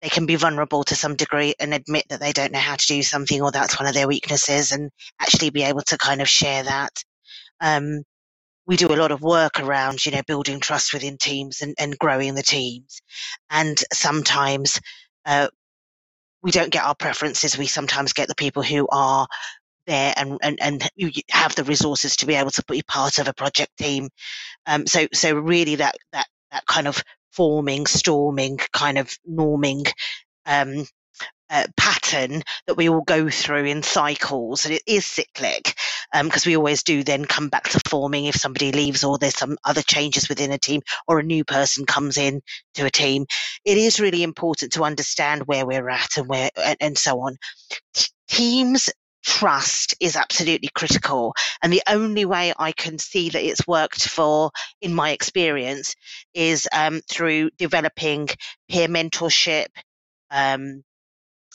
they 0.04 0.10
can 0.10 0.26
be 0.26 0.36
vulnerable 0.36 0.84
to 0.84 0.96
some 0.96 1.16
degree 1.16 1.56
and 1.62 1.74
admit 1.74 2.04
that 2.10 2.20
they 2.20 2.34
don't 2.34 2.52
know 2.52 2.60
how 2.60 2.76
to 2.76 2.86
do 2.86 3.02
something 3.02 3.42
or 3.42 3.52
that's 3.52 3.80
one 3.80 3.88
of 3.88 3.94
their 3.94 4.08
weaknesses 4.08 4.74
and 4.74 4.92
actually 5.22 5.50
be 5.50 5.64
able 5.64 5.82
to 5.82 5.98
kind 5.98 6.22
of 6.22 6.28
share 6.28 6.62
that. 6.62 6.92
Um, 7.64 8.04
we 8.68 8.78
do 8.78 8.94
a 8.94 8.96
lot 8.96 9.12
of 9.12 9.22
work 9.22 9.60
around, 9.60 10.06
you 10.06 10.12
know, 10.12 10.22
building 10.28 10.60
trust 10.60 10.94
within 10.94 11.18
teams 11.18 11.62
and, 11.62 11.74
and 11.80 11.98
growing 11.98 12.36
the 12.36 12.44
teams. 12.44 13.02
And 13.50 13.78
sometimes 13.92 14.80
uh, 15.26 15.48
we 16.42 16.52
don't 16.52 16.72
get 16.72 16.86
our 16.86 16.96
preferences. 16.96 17.58
We 17.58 17.68
sometimes 17.68 18.14
get 18.14 18.28
the 18.28 18.36
people 18.36 18.64
who 18.64 18.88
are 18.92 19.28
there 19.88 20.14
and, 20.16 20.38
and, 20.42 20.62
and 20.62 20.90
you 20.96 21.12
have 21.30 21.56
the 21.56 21.64
resources 21.64 22.18
to 22.18 22.26
be 22.26 22.36
able 22.36 22.52
to 22.52 22.64
be 22.70 22.84
part 22.84 23.20
of 23.20 23.28
a 23.28 23.34
project 23.34 23.72
team. 23.78 24.10
Um, 24.66 24.88
so, 24.88 25.08
so 25.14 25.34
really 25.36 25.76
that, 25.76 25.96
that, 26.14 26.28
that 26.52 26.66
kind 26.66 26.88
of 26.88 27.04
forming, 27.32 27.86
storming, 27.86 28.60
kind 28.72 28.98
of 28.98 29.10
norming 29.30 29.92
um, 30.46 30.86
uh, 31.50 31.68
pattern 31.78 32.44
that 32.68 32.76
we 32.76 32.90
all 32.90 33.02
go 33.02 33.30
through 33.30 33.66
in 33.66 33.84
cycles, 33.84 34.66
and 34.66 34.74
it 34.74 34.84
is 34.88 35.06
cyclic 35.06 35.76
because 36.14 36.46
um, 36.46 36.50
we 36.50 36.56
always 36.56 36.84
do 36.84 37.04
then 37.04 37.26
come 37.26 37.50
back 37.50 37.70
to 37.70 37.82
forming 37.88 38.26
if 38.26 38.36
somebody 38.36 38.72
leaves 38.72 39.04
or 39.04 39.18
there's 39.18 39.38
some 39.38 39.58
other 39.66 39.82
changes 39.82 40.30
within 40.30 40.52
a 40.52 40.58
team 40.58 40.82
or 41.08 41.20
a 41.20 41.24
new 41.24 41.44
person 41.44 41.86
comes 41.86 42.18
in 42.18 42.42
to 42.76 42.86
a 42.86 42.92
team. 42.92 43.26
It 43.66 43.78
is 43.78 44.00
really 44.00 44.24
important 44.24 44.74
to 44.74 44.84
understand 44.84 45.44
where 45.46 45.66
we're 45.66 45.90
at 45.90 46.18
and 46.18 46.28
where 46.28 46.50
and, 46.56 46.78
and 46.80 46.98
so 46.98 47.20
on. 47.22 47.38
Teams 48.28 48.90
trust 49.24 49.96
is 50.00 50.16
absolutely 50.16 50.70
critical. 50.76 51.34
And 51.62 51.72
the 51.72 51.84
only 51.88 52.26
way 52.26 52.54
I 52.58 52.72
can 52.74 53.00
see 53.00 53.30
that 53.30 53.44
it's 53.44 53.68
worked 53.68 54.08
for, 54.08 54.52
in 54.82 54.94
my 54.94 55.12
experience, 55.12 55.96
is 56.34 56.68
um, 56.74 57.02
through 57.10 57.52
developing 57.58 58.30
peer 58.70 58.88
mentorship, 58.88 59.68
um, 60.30 60.84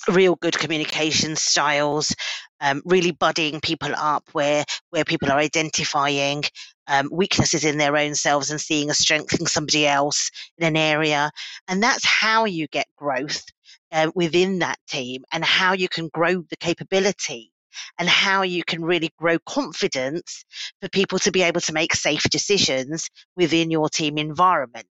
real 0.09 0.37
good 0.37 0.59
communication 0.59 1.37
styles, 1.37 2.15
um, 2.61 2.83
really 2.85 3.13
buddying 3.13 3.63
people 3.63 3.93
up 3.97 4.29
where 4.33 4.65
where 4.91 5.05
people 5.05 5.31
are 5.31 5.39
identifying 5.39 6.45
um, 6.87 7.09
weaknesses 7.13 7.65
in 7.65 7.79
their 7.79 7.97
own 7.97 8.15
selves 8.15 8.51
and 8.51 8.61
seeing 8.61 8.91
a 8.91 8.95
strength 8.95 9.39
in 9.39 9.47
somebody 9.47 9.87
else 9.87 10.31
in 10.59 10.67
an 10.67 10.77
area, 10.77 11.31
and 11.69 11.83
that's 11.83 12.05
how 12.05 12.45
you 12.45 12.67
get 12.69 12.87
growth 12.97 13.45
uh, 13.93 14.11
within 14.15 14.61
that 14.61 14.79
team 14.89 15.25
and 15.33 15.45
how 15.45 15.73
you 15.73 15.89
can 15.89 16.09
grow 16.09 16.43
the 16.51 16.57
capability 16.57 17.53
and 17.99 18.09
how 18.09 18.43
you 18.43 18.65
can 18.65 18.85
really 18.85 19.11
grow 19.19 19.39
confidence 19.41 20.45
for 20.81 20.89
people 20.89 21.19
to 21.21 21.31
be 21.31 21.43
able 21.43 21.61
to 21.63 21.73
make 21.73 21.95
safe 21.95 22.23
decisions 22.25 23.09
within 23.37 23.71
your 23.71 23.89
team 23.89 24.19
environment. 24.19 24.87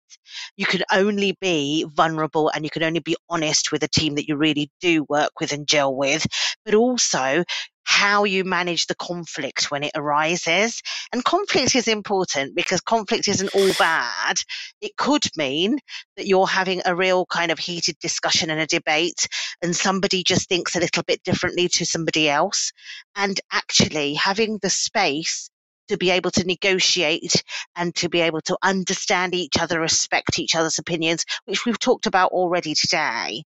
You 0.57 0.67
can 0.67 0.83
only 0.93 1.37
be 1.41 1.85
vulnerable 1.95 2.51
and 2.55 2.65
you 2.65 2.71
can 2.71 2.83
only 2.83 3.01
be 3.01 3.17
honest 3.29 3.73
with 3.73 3.83
a 3.83 3.89
team 3.89 4.15
that 4.15 4.29
you 4.29 4.37
really 4.37 4.71
do 4.81 5.05
work 5.09 5.33
with 5.41 5.53
and 5.53 5.67
gel 5.67 5.95
with, 5.95 6.27
but 6.65 6.75
also 6.75 7.45
how 7.85 8.25
you 8.25 8.45
manage 8.45 8.87
the 8.87 8.95
conflict 8.97 9.71
when 9.71 9.85
it 9.85 9.93
arises. 9.95 10.83
And 11.13 11.25
conflict 11.25 11.75
is 11.75 11.89
important 11.89 12.55
because 12.55 12.81
conflict 12.81 13.29
isn't 13.29 13.55
all 13.55 13.73
bad. 13.79 14.37
It 14.81 14.97
could 14.97 15.25
mean 15.37 15.79
that 16.17 16.27
you're 16.27 16.47
having 16.47 16.83
a 16.85 16.95
real 16.95 17.27
kind 17.27 17.51
of 17.51 17.59
heated 17.59 17.99
discussion 18.01 18.51
and 18.51 18.61
a 18.61 18.67
debate, 18.67 19.29
and 19.63 19.75
somebody 19.75 20.23
just 20.23 20.49
thinks 20.49 20.75
a 20.75 20.81
little 20.81 21.03
bit 21.05 21.23
differently 21.23 21.69
to 21.69 21.87
somebody 21.87 22.29
else. 22.29 22.73
And 23.17 23.41
actually, 23.53 24.15
having 24.15 24.59
the 24.63 24.71
space 24.71 25.51
to 25.89 25.97
be 25.99 26.11
able 26.11 26.31
to 26.31 26.45
negotiate 26.45 27.43
and 27.77 27.95
to 27.97 28.09
be 28.09 28.21
able 28.21 28.41
to 28.43 28.57
understand 28.63 29.35
each 29.35 29.59
other, 29.61 29.81
respect 29.81 30.39
each 30.39 30.55
other's 30.55 30.79
opinions, 30.79 31.25
which 31.45 31.65
we've 31.67 31.79
talked 31.79 32.07
about 32.07 32.33
already 32.33 32.75
today. 32.75 33.45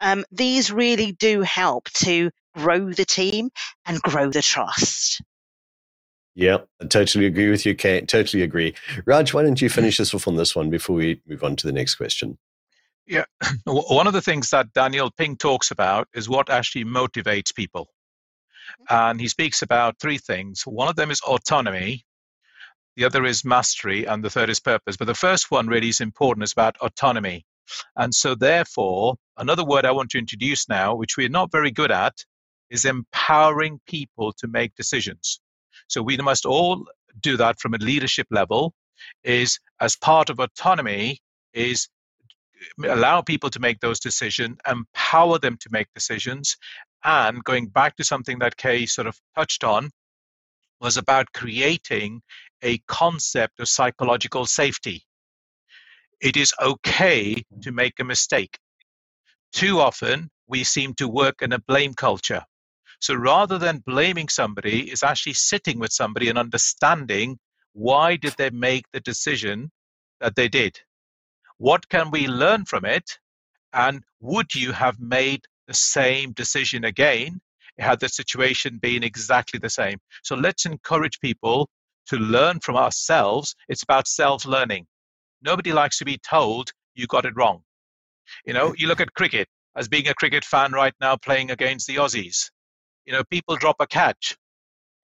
Um, 0.00 0.24
these 0.30 0.70
really 0.72 1.12
do 1.12 1.42
help 1.42 1.90
to 1.90 2.30
grow 2.58 2.92
the 2.92 3.04
team 3.04 3.50
and 3.86 4.00
grow 4.02 4.30
the 4.30 4.42
trust. 4.42 5.22
Yeah, 6.34 6.58
I 6.80 6.86
totally 6.86 7.26
agree 7.26 7.50
with 7.50 7.66
you, 7.66 7.74
Kate. 7.74 8.06
Totally 8.06 8.42
agree. 8.42 8.74
Raj, 9.06 9.34
why 9.34 9.42
don't 9.42 9.60
you 9.60 9.68
finish 9.68 9.98
us 9.98 10.14
off 10.14 10.28
on 10.28 10.36
this 10.36 10.54
one 10.54 10.70
before 10.70 10.96
we 10.96 11.20
move 11.26 11.42
on 11.42 11.56
to 11.56 11.66
the 11.66 11.72
next 11.72 11.96
question? 11.96 12.38
Yeah, 13.06 13.24
one 13.64 14.06
of 14.06 14.12
the 14.12 14.22
things 14.22 14.50
that 14.50 14.72
Daniel 14.72 15.10
Pink 15.10 15.40
talks 15.40 15.70
about 15.70 16.08
is 16.14 16.28
what 16.28 16.50
actually 16.50 16.84
motivates 16.84 17.54
people. 17.54 17.88
Mm-hmm. 18.82 18.94
And 18.94 19.20
he 19.20 19.28
speaks 19.28 19.62
about 19.62 19.98
three 19.98 20.18
things. 20.18 20.62
One 20.64 20.88
of 20.88 20.96
them 20.96 21.10
is 21.10 21.20
autonomy, 21.22 22.04
the 22.96 23.04
other 23.04 23.24
is 23.24 23.44
mastery, 23.44 24.04
and 24.04 24.22
the 24.22 24.30
third 24.30 24.50
is 24.50 24.60
purpose. 24.60 24.96
But 24.96 25.06
the 25.06 25.14
first 25.14 25.50
one 25.50 25.66
really 25.66 25.88
is 25.88 26.00
important, 26.00 26.44
it's 26.44 26.52
about 26.52 26.76
autonomy. 26.78 27.44
And 27.96 28.14
so, 28.14 28.34
therefore, 28.34 29.16
another 29.36 29.64
word 29.64 29.84
I 29.84 29.90
want 29.90 30.10
to 30.10 30.18
introduce 30.18 30.68
now, 30.68 30.94
which 30.94 31.16
we're 31.16 31.28
not 31.28 31.52
very 31.52 31.70
good 31.70 31.90
at, 31.90 32.24
is 32.70 32.84
empowering 32.84 33.80
people 33.86 34.32
to 34.34 34.48
make 34.48 34.74
decisions. 34.74 35.40
So 35.88 36.02
we 36.02 36.16
must 36.18 36.46
all 36.46 36.86
do 37.20 37.36
that 37.36 37.58
from 37.60 37.74
a 37.74 37.78
leadership 37.78 38.26
level, 38.30 38.74
is 39.24 39.58
as 39.80 39.96
part 39.96 40.30
of 40.30 40.38
autonomy, 40.38 41.20
is 41.52 41.88
allow 42.84 43.22
people 43.22 43.50
to 43.50 43.60
make 43.60 43.80
those 43.80 44.00
decisions, 44.00 44.58
empower 44.68 45.38
them 45.38 45.56
to 45.60 45.68
make 45.70 45.86
decisions, 45.94 46.56
and 47.04 47.42
going 47.44 47.68
back 47.68 47.96
to 47.96 48.04
something 48.04 48.38
that 48.40 48.56
Kay 48.56 48.86
sort 48.86 49.06
of 49.06 49.16
touched 49.36 49.64
on, 49.64 49.90
was 50.80 50.96
about 50.96 51.32
creating 51.32 52.20
a 52.62 52.78
concept 52.88 53.60
of 53.60 53.68
psychological 53.68 54.46
safety. 54.46 55.04
It 56.20 56.36
is 56.36 56.52
okay 56.60 57.44
to 57.62 57.72
make 57.72 58.00
a 58.00 58.04
mistake. 58.04 58.58
Too 59.52 59.80
often, 59.80 60.30
we 60.48 60.64
seem 60.64 60.94
to 60.94 61.08
work 61.08 61.42
in 61.42 61.52
a 61.52 61.60
blame 61.60 61.94
culture. 61.94 62.42
So 63.00 63.14
rather 63.14 63.58
than 63.58 63.82
blaming 63.86 64.28
somebody, 64.28 64.90
is 64.90 65.02
actually 65.02 65.34
sitting 65.34 65.78
with 65.78 65.92
somebody 65.92 66.28
and 66.28 66.38
understanding 66.38 67.38
why 67.72 68.16
did 68.16 68.34
they 68.38 68.50
make 68.50 68.86
the 68.92 69.00
decision 69.00 69.70
that 70.20 70.34
they 70.34 70.48
did? 70.48 70.80
What 71.58 71.88
can 71.88 72.10
we 72.10 72.26
learn 72.26 72.64
from 72.64 72.84
it? 72.84 73.18
And 73.72 74.02
would 74.20 74.54
you 74.54 74.72
have 74.72 74.98
made 74.98 75.44
the 75.68 75.74
same 75.74 76.32
decision 76.32 76.84
again 76.84 77.40
had 77.78 78.00
the 78.00 78.08
situation 78.08 78.78
been 78.78 79.04
exactly 79.04 79.60
the 79.60 79.70
same? 79.70 79.98
So 80.24 80.34
let's 80.34 80.66
encourage 80.66 81.20
people 81.20 81.68
to 82.06 82.16
learn 82.16 82.58
from 82.60 82.76
ourselves. 82.76 83.54
It's 83.68 83.84
about 83.84 84.08
self 84.08 84.44
learning. 84.44 84.86
Nobody 85.42 85.72
likes 85.72 85.98
to 85.98 86.04
be 86.04 86.18
told 86.18 86.72
you 86.94 87.06
got 87.06 87.26
it 87.26 87.36
wrong. 87.36 87.62
You 88.44 88.54
know, 88.54 88.74
you 88.76 88.88
look 88.88 89.00
at 89.00 89.14
cricket 89.14 89.48
as 89.76 89.88
being 89.88 90.08
a 90.08 90.14
cricket 90.14 90.44
fan 90.44 90.72
right 90.72 90.94
now 91.00 91.16
playing 91.16 91.52
against 91.52 91.86
the 91.86 91.96
Aussies 91.96 92.50
you 93.08 93.14
know, 93.14 93.24
people 93.30 93.56
drop 93.56 93.76
a 93.80 93.86
catch 93.86 94.36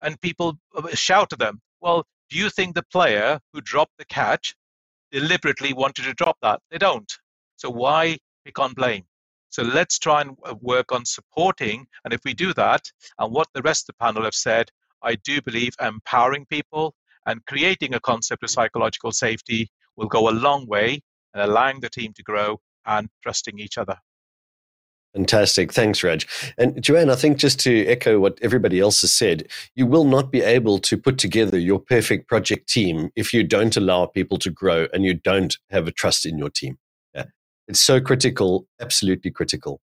and 0.02 0.20
people 0.20 0.58
uh, 0.76 0.88
shout 0.94 1.32
at 1.32 1.38
them. 1.38 1.62
Well, 1.80 2.04
do 2.28 2.38
you 2.38 2.50
think 2.50 2.74
the 2.74 2.84
player 2.92 3.40
who 3.54 3.62
dropped 3.62 3.94
the 3.98 4.04
catch 4.04 4.54
deliberately 5.14 5.72
wanted 5.72 6.02
to 6.02 6.12
drop 6.12 6.36
that. 6.42 6.60
They 6.70 6.78
don't. 6.78 7.10
So 7.56 7.70
why 7.70 8.18
pick 8.44 8.58
on 8.58 8.74
blame? 8.74 9.04
So 9.48 9.62
let's 9.62 9.98
try 9.98 10.22
and 10.22 10.36
uh, 10.44 10.56
work 10.60 10.90
on 10.90 11.04
supporting. 11.04 11.86
And 12.04 12.12
if 12.12 12.20
we 12.24 12.34
do 12.34 12.52
that, 12.54 12.82
and 13.18 13.32
what 13.32 13.46
the 13.54 13.62
rest 13.62 13.88
of 13.88 13.94
the 13.94 14.04
panel 14.04 14.24
have 14.24 14.34
said, 14.34 14.68
I 15.02 15.14
do 15.14 15.40
believe 15.40 15.74
empowering 15.80 16.46
people 16.46 16.94
and 17.26 17.46
creating 17.46 17.94
a 17.94 18.00
concept 18.00 18.42
of 18.42 18.50
psychological 18.50 19.12
safety 19.12 19.70
will 19.96 20.08
go 20.08 20.28
a 20.28 20.40
long 20.46 20.66
way 20.66 21.00
in 21.34 21.40
allowing 21.40 21.80
the 21.80 21.88
team 21.88 22.12
to 22.16 22.22
grow 22.24 22.58
and 22.84 23.08
trusting 23.22 23.60
each 23.60 23.78
other. 23.78 23.96
Fantastic. 25.14 25.72
Thanks, 25.72 26.02
Raj. 26.02 26.26
And 26.58 26.82
Joanne, 26.82 27.08
I 27.08 27.14
think 27.14 27.38
just 27.38 27.60
to 27.60 27.86
echo 27.86 28.18
what 28.18 28.38
everybody 28.42 28.80
else 28.80 29.00
has 29.02 29.12
said, 29.12 29.48
you 29.76 29.86
will 29.86 30.04
not 30.04 30.32
be 30.32 30.42
able 30.42 30.80
to 30.80 30.96
put 30.96 31.18
together 31.18 31.56
your 31.56 31.78
perfect 31.78 32.28
project 32.28 32.68
team 32.68 33.10
if 33.14 33.32
you 33.32 33.44
don't 33.44 33.76
allow 33.76 34.06
people 34.06 34.38
to 34.38 34.50
grow 34.50 34.88
and 34.92 35.04
you 35.04 35.14
don't 35.14 35.56
have 35.70 35.86
a 35.86 35.92
trust 35.92 36.26
in 36.26 36.36
your 36.36 36.50
team. 36.50 36.78
Yeah. 37.14 37.26
It's 37.68 37.80
so 37.80 38.00
critical, 38.00 38.66
absolutely 38.80 39.30
critical. 39.30 39.80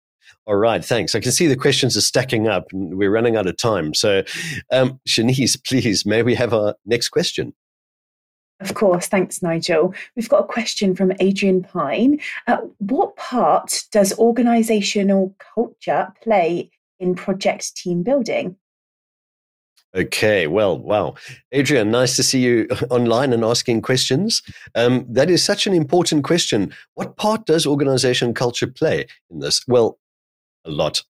All 0.47 0.57
right, 0.57 0.83
thanks. 0.83 1.14
I 1.14 1.20
can 1.20 1.33
see 1.33 1.47
the 1.47 1.57
questions 1.57 1.95
are 1.97 2.03
stacking 2.03 2.49
up 2.49 2.66
and 2.72 2.97
we're 2.97 3.11
running 3.11 3.37
out 3.37 3.47
of 3.47 3.59
time. 3.59 3.93
So, 3.93 4.22
um, 4.72 4.99
Shanice, 5.07 5.62
please, 5.66 6.07
may 6.07 6.22
we 6.22 6.35
have 6.37 6.55
our 6.55 6.74
next 6.87 7.11
question? 7.11 7.53
Of 8.61 8.75
course, 8.75 9.07
thanks, 9.07 9.43
Nigel. 9.43 9.95
We've 10.17 10.29
got 10.29 10.45
a 10.45 10.47
question 10.47 10.97
from 10.97 11.13
Adrian 11.21 11.63
Pine. 11.63 12.21
Uh, 12.47 12.59
what 12.79 13.17
part 13.17 13.85
does 13.93 14.13
organisational 14.15 15.35
culture 15.55 16.13
play 16.23 16.71
in 16.99 17.15
project 17.15 17.77
team 17.77 18.03
building? 18.03 18.57
Okay, 19.97 20.47
well, 20.47 20.79
wow. 20.79 21.15
Adrian, 21.53 21.91
nice 21.91 22.15
to 22.17 22.23
see 22.23 22.41
you 22.41 22.69
online 22.91 23.33
and 23.33 23.45
asking 23.45 23.83
questions. 23.83 24.43
Um, 24.75 25.07
that 25.09 25.31
is 25.31 25.43
such 25.43 25.67
an 25.67 25.73
important 25.73 26.25
question. 26.25 26.75
What 26.95 27.17
part 27.17 27.47
does 27.47 27.67
organization 27.67 28.35
culture 28.35 28.67
play 28.67 29.07
in 29.31 29.41
this? 29.41 29.63
Well, 29.67 29.99
a 30.65 30.71
lot. 30.71 31.03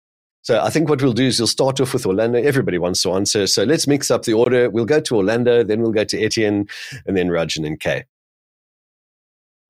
So 0.48 0.62
I 0.62 0.70
think 0.70 0.88
what 0.88 1.02
we'll 1.02 1.12
do 1.12 1.26
is 1.26 1.38
we'll 1.38 1.46
start 1.46 1.78
off 1.78 1.92
with 1.92 2.06
Orlando. 2.06 2.38
Everybody 2.38 2.78
wants 2.78 3.02
to 3.02 3.12
answer. 3.12 3.46
So 3.46 3.64
let's 3.64 3.86
mix 3.86 4.10
up 4.10 4.22
the 4.22 4.32
order. 4.32 4.70
We'll 4.70 4.86
go 4.86 4.98
to 4.98 5.16
Orlando, 5.16 5.62
then 5.62 5.82
we'll 5.82 5.92
go 5.92 6.04
to 6.04 6.18
Etienne, 6.18 6.66
and 7.04 7.14
then 7.14 7.28
Rajan 7.28 7.66
and 7.66 7.78
Kay. 7.78 8.04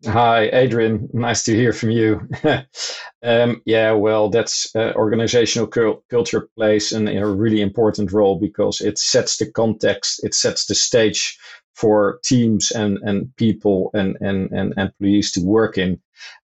Hi, 0.07 0.49
Adrian. 0.53 1.09
Nice 1.13 1.43
to 1.47 1.57
hear 1.57 1.73
from 1.73 1.91
you. 1.91 2.29
um, 3.25 3.61
yeah, 3.67 3.91
well, 3.91 4.31
that's 4.31 4.73
uh, 4.77 4.93
organizational 4.95 5.67
cul- 5.67 6.05
culture 6.11 6.49
plays 6.57 6.93
an, 6.93 7.09
a 7.09 7.27
really 7.27 7.61
important 7.61 8.13
role 8.13 8.39
because 8.39 8.81
it 8.81 8.99
sets 8.99 9.39
the 9.39 9.51
context, 9.51 10.21
it 10.23 10.33
sets 10.33 10.67
the 10.67 10.77
stage 10.77 11.37
for 11.79 12.19
teams 12.25 12.73
and, 12.73 12.99
and 13.05 13.35
people 13.37 13.91
and, 13.95 14.17
and, 14.21 14.51
and 14.51 14.75
employees 14.77 15.31
to 15.31 15.41
work 15.41 15.79
in. 15.79 16.01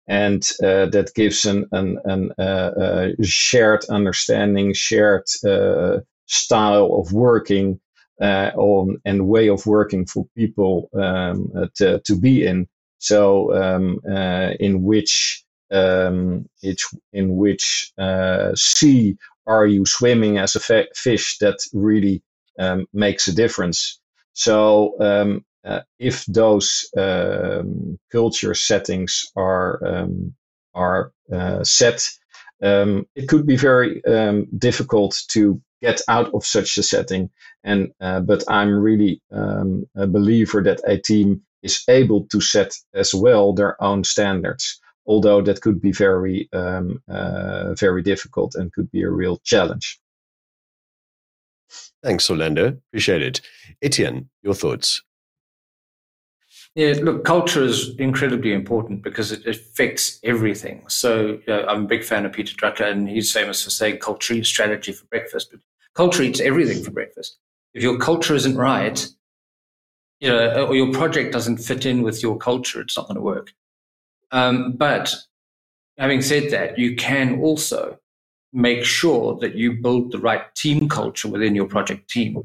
And 0.08 0.48
uh, 0.62 0.86
that 0.88 1.12
gives 1.16 1.46
an, 1.46 1.66
an, 1.72 1.98
an 2.06 2.32
uh, 2.38 2.42
uh, 2.42 3.08
shared 3.24 3.84
understanding, 3.90 4.74
shared 4.74 5.24
uh, 5.44 6.00
style 6.28 6.94
of 7.00 7.14
working 7.14 7.80
uh, 8.22 8.52
on, 8.56 8.98
and 9.06 9.28
way 9.28 9.50
of 9.50 9.66
working 9.66 10.06
for 10.06 10.28
people 10.38 10.90
um, 10.94 11.52
to, 11.78 12.00
to 12.02 12.16
be 12.16 12.46
in. 12.46 12.68
So, 13.00 13.54
um, 13.56 14.00
in 14.60 14.84
which 14.84 15.44
um, 15.72 16.48
it's 16.62 16.94
in 17.12 17.36
which 17.36 17.92
sea 18.56 19.18
are 19.48 19.66
you 19.66 19.86
swimming 19.86 20.38
as 20.38 20.56
a 20.56 20.86
fish 20.96 21.38
that 21.40 21.58
really 21.74 22.22
um, 22.60 22.86
makes 22.94 23.28
a 23.28 23.36
difference. 23.36 24.00
So 24.34 24.96
um, 25.00 25.46
uh, 25.64 25.82
if 26.00 26.26
those 26.26 26.90
um, 26.98 27.98
culture 28.12 28.54
settings 28.54 29.26
are 29.36 29.80
um, 29.86 30.34
are 30.74 31.12
uh, 31.32 31.64
set, 31.64 32.08
um, 32.62 33.06
it 33.16 33.28
could 33.28 33.46
be 33.46 33.56
very 33.56 34.04
um, 34.06 34.48
difficult 34.58 35.22
to 35.30 35.62
get 35.82 36.02
out 36.08 36.34
of 36.34 36.46
such 36.46 36.78
a 36.78 36.84
setting. 36.84 37.30
And 37.64 37.92
uh, 38.02 38.22
but 38.22 38.44
I'm 38.50 38.74
really 38.74 39.22
um, 39.32 39.86
a 39.96 40.08
believer 40.08 40.64
that 40.64 40.82
a 40.86 40.98
team 40.98 41.42
is 41.62 41.84
able 41.88 42.26
to 42.28 42.42
set 42.42 42.74
as 42.94 43.14
well 43.14 43.54
their 43.54 43.82
own 43.82 44.04
standards. 44.04 44.80
Although 45.06 45.42
that 45.42 45.62
could 45.62 45.82
be 45.82 45.92
very 45.92 46.50
um, 46.54 47.02
uh, 47.10 47.74
very 47.76 48.02
difficult 48.02 48.56
and 48.56 48.72
could 48.72 48.90
be 48.92 49.04
a 49.04 49.10
real 49.10 49.38
challenge. 49.44 50.00
Thanks, 52.04 52.30
Orlando. 52.30 52.68
Appreciate 52.90 53.22
it. 53.22 53.42
Etienne, 53.82 54.30
your 54.42 54.54
thoughts? 54.54 55.02
Yeah, 56.76 56.96
look, 57.02 57.24
culture 57.24 57.64
is 57.64 57.96
incredibly 58.00 58.52
important 58.52 59.04
because 59.04 59.32
it 59.32 59.46
affects 59.46 60.20
everything. 60.24 60.84
So 60.88 61.26
you 61.26 61.44
know, 61.48 61.66
I'm 61.68 61.84
a 61.84 61.88
big 61.88 62.04
fan 62.04 62.26
of 62.26 62.34
Peter 62.34 62.56
Drucker, 62.56 62.90
and 62.90 63.08
he's 63.08 63.32
famous 63.32 63.64
for 63.64 63.70
saying 63.70 64.00
culture 64.00 64.34
eats 64.34 64.50
strategy 64.50 64.92
for 64.92 65.06
breakfast, 65.06 65.50
but 65.52 65.60
culture 65.94 66.24
eats 66.24 66.40
everything 66.40 66.84
for 66.84 66.90
breakfast. 66.90 67.38
If 67.76 67.84
your 67.84 68.00
culture 68.00 68.34
isn't 68.34 68.58
right, 68.58 69.08
you 70.20 70.30
know, 70.30 70.66
or 70.66 70.76
your 70.76 70.92
project 70.92 71.32
doesn't 71.32 71.58
fit 71.58 71.86
in 71.86 72.02
with 72.02 72.24
your 72.24 72.38
culture, 72.38 72.82
it's 72.82 72.98
not 72.98 73.08
going 73.08 73.18
to 73.18 73.22
work. 73.22 73.54
Um, 74.32 74.74
but 74.74 75.14
having 75.98 76.24
said 76.24 76.52
that, 76.52 76.80
you 76.80 76.96
can 76.96 77.40
also 77.40 78.00
make 78.54 78.86
sure 78.86 79.36
that 79.40 79.56
you 79.56 79.74
build 79.74 80.12
the 80.12 80.20
right 80.20 80.54
team 80.56 80.88
culture 80.88 81.28
within 81.28 81.56
your 81.56 81.66
project 81.66 82.10
team. 82.10 82.42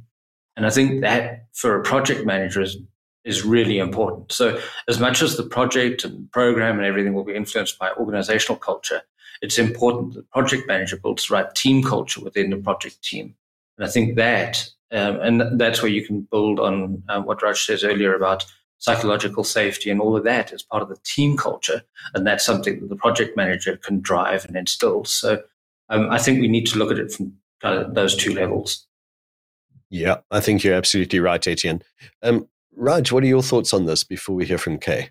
And 0.56 0.66
I 0.66 0.70
think 0.70 1.02
that 1.02 1.46
for 1.52 1.78
a 1.78 1.82
project 1.82 2.26
manager 2.26 2.62
is, 2.62 2.78
is 3.24 3.44
really 3.44 3.78
important. 3.78 4.32
So 4.32 4.59
as 4.88 4.98
much 4.98 5.22
as 5.22 5.36
the 5.36 5.44
project 5.44 6.04
and 6.04 6.30
program 6.32 6.78
and 6.78 6.86
everything 6.86 7.12
will 7.12 7.24
be 7.24 7.34
influenced 7.34 7.78
by 7.78 7.92
organizational 7.92 8.59
culture, 8.59 9.02
it's 9.42 9.59
important 9.59 10.14
that 10.14 10.30
project 10.30 10.66
manager 10.66 10.96
builds 10.96 11.28
the 11.28 11.34
right 11.34 11.54
team 11.54 11.82
culture 11.82 12.20
within 12.20 12.50
the 12.50 12.56
project 12.56 13.02
team. 13.02 13.34
And 13.76 13.86
I 13.86 13.90
think 13.90 14.16
that, 14.16 14.66
um, 14.90 15.20
and 15.20 15.61
that's 15.61 15.82
where 15.82 15.92
you 15.92 16.04
can 16.04 16.22
build 16.22 16.59
on 16.59 17.02
um, 17.09 17.24
what 17.24 17.42
Raj 17.42 17.64
says 17.64 17.84
earlier 17.84 18.14
about 18.14 18.44
psychological 18.78 19.44
safety 19.44 19.90
and 19.90 20.00
all 20.00 20.16
of 20.16 20.24
that 20.24 20.52
as 20.52 20.62
part 20.62 20.82
of 20.82 20.88
the 20.88 20.98
team 21.04 21.36
culture. 21.36 21.82
And 22.14 22.26
that's 22.26 22.44
something 22.44 22.80
that 22.80 22.88
the 22.88 22.96
project 22.96 23.36
manager 23.36 23.76
can 23.76 24.00
drive 24.00 24.44
and 24.44 24.56
instill. 24.56 25.04
So 25.04 25.42
um, 25.89 26.11
I 26.11 26.18
think 26.18 26.41
we 26.41 26.49
need 26.49 26.66
to 26.66 26.78
look 26.78 26.91
at 26.91 26.99
it 26.99 27.12
from 27.12 27.34
uh, 27.62 27.84
those 27.89 28.16
two 28.16 28.34
levels. 28.34 28.86
Yeah, 29.91 30.18
I 30.30 30.41
think 30.41 30.62
you're 30.62 30.74
absolutely 30.74 31.20
right, 31.20 31.47
Etienne. 31.47 31.82
Um, 32.22 32.49
Raj, 32.76 33.11
what 33.11 33.24
are 33.24 33.28
your 33.28 33.43
thoughts 33.43 33.72
on 33.72 33.86
this 33.86 34.05
before 34.05 34.36
we 34.36 34.45
hear 34.45 34.59
from 34.59 34.78
Kay? 34.78 35.11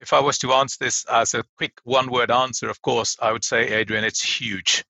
If 0.00 0.12
I 0.12 0.20
was 0.20 0.38
to 0.38 0.52
answer 0.52 0.76
this 0.80 1.04
as 1.10 1.32
a 1.34 1.44
quick 1.56 1.72
one 1.84 2.10
word 2.10 2.30
answer, 2.30 2.68
of 2.68 2.82
course, 2.82 3.16
I 3.22 3.32
would 3.32 3.44
say, 3.44 3.72
Adrian, 3.72 4.04
it's 4.04 4.22
huge. 4.22 4.84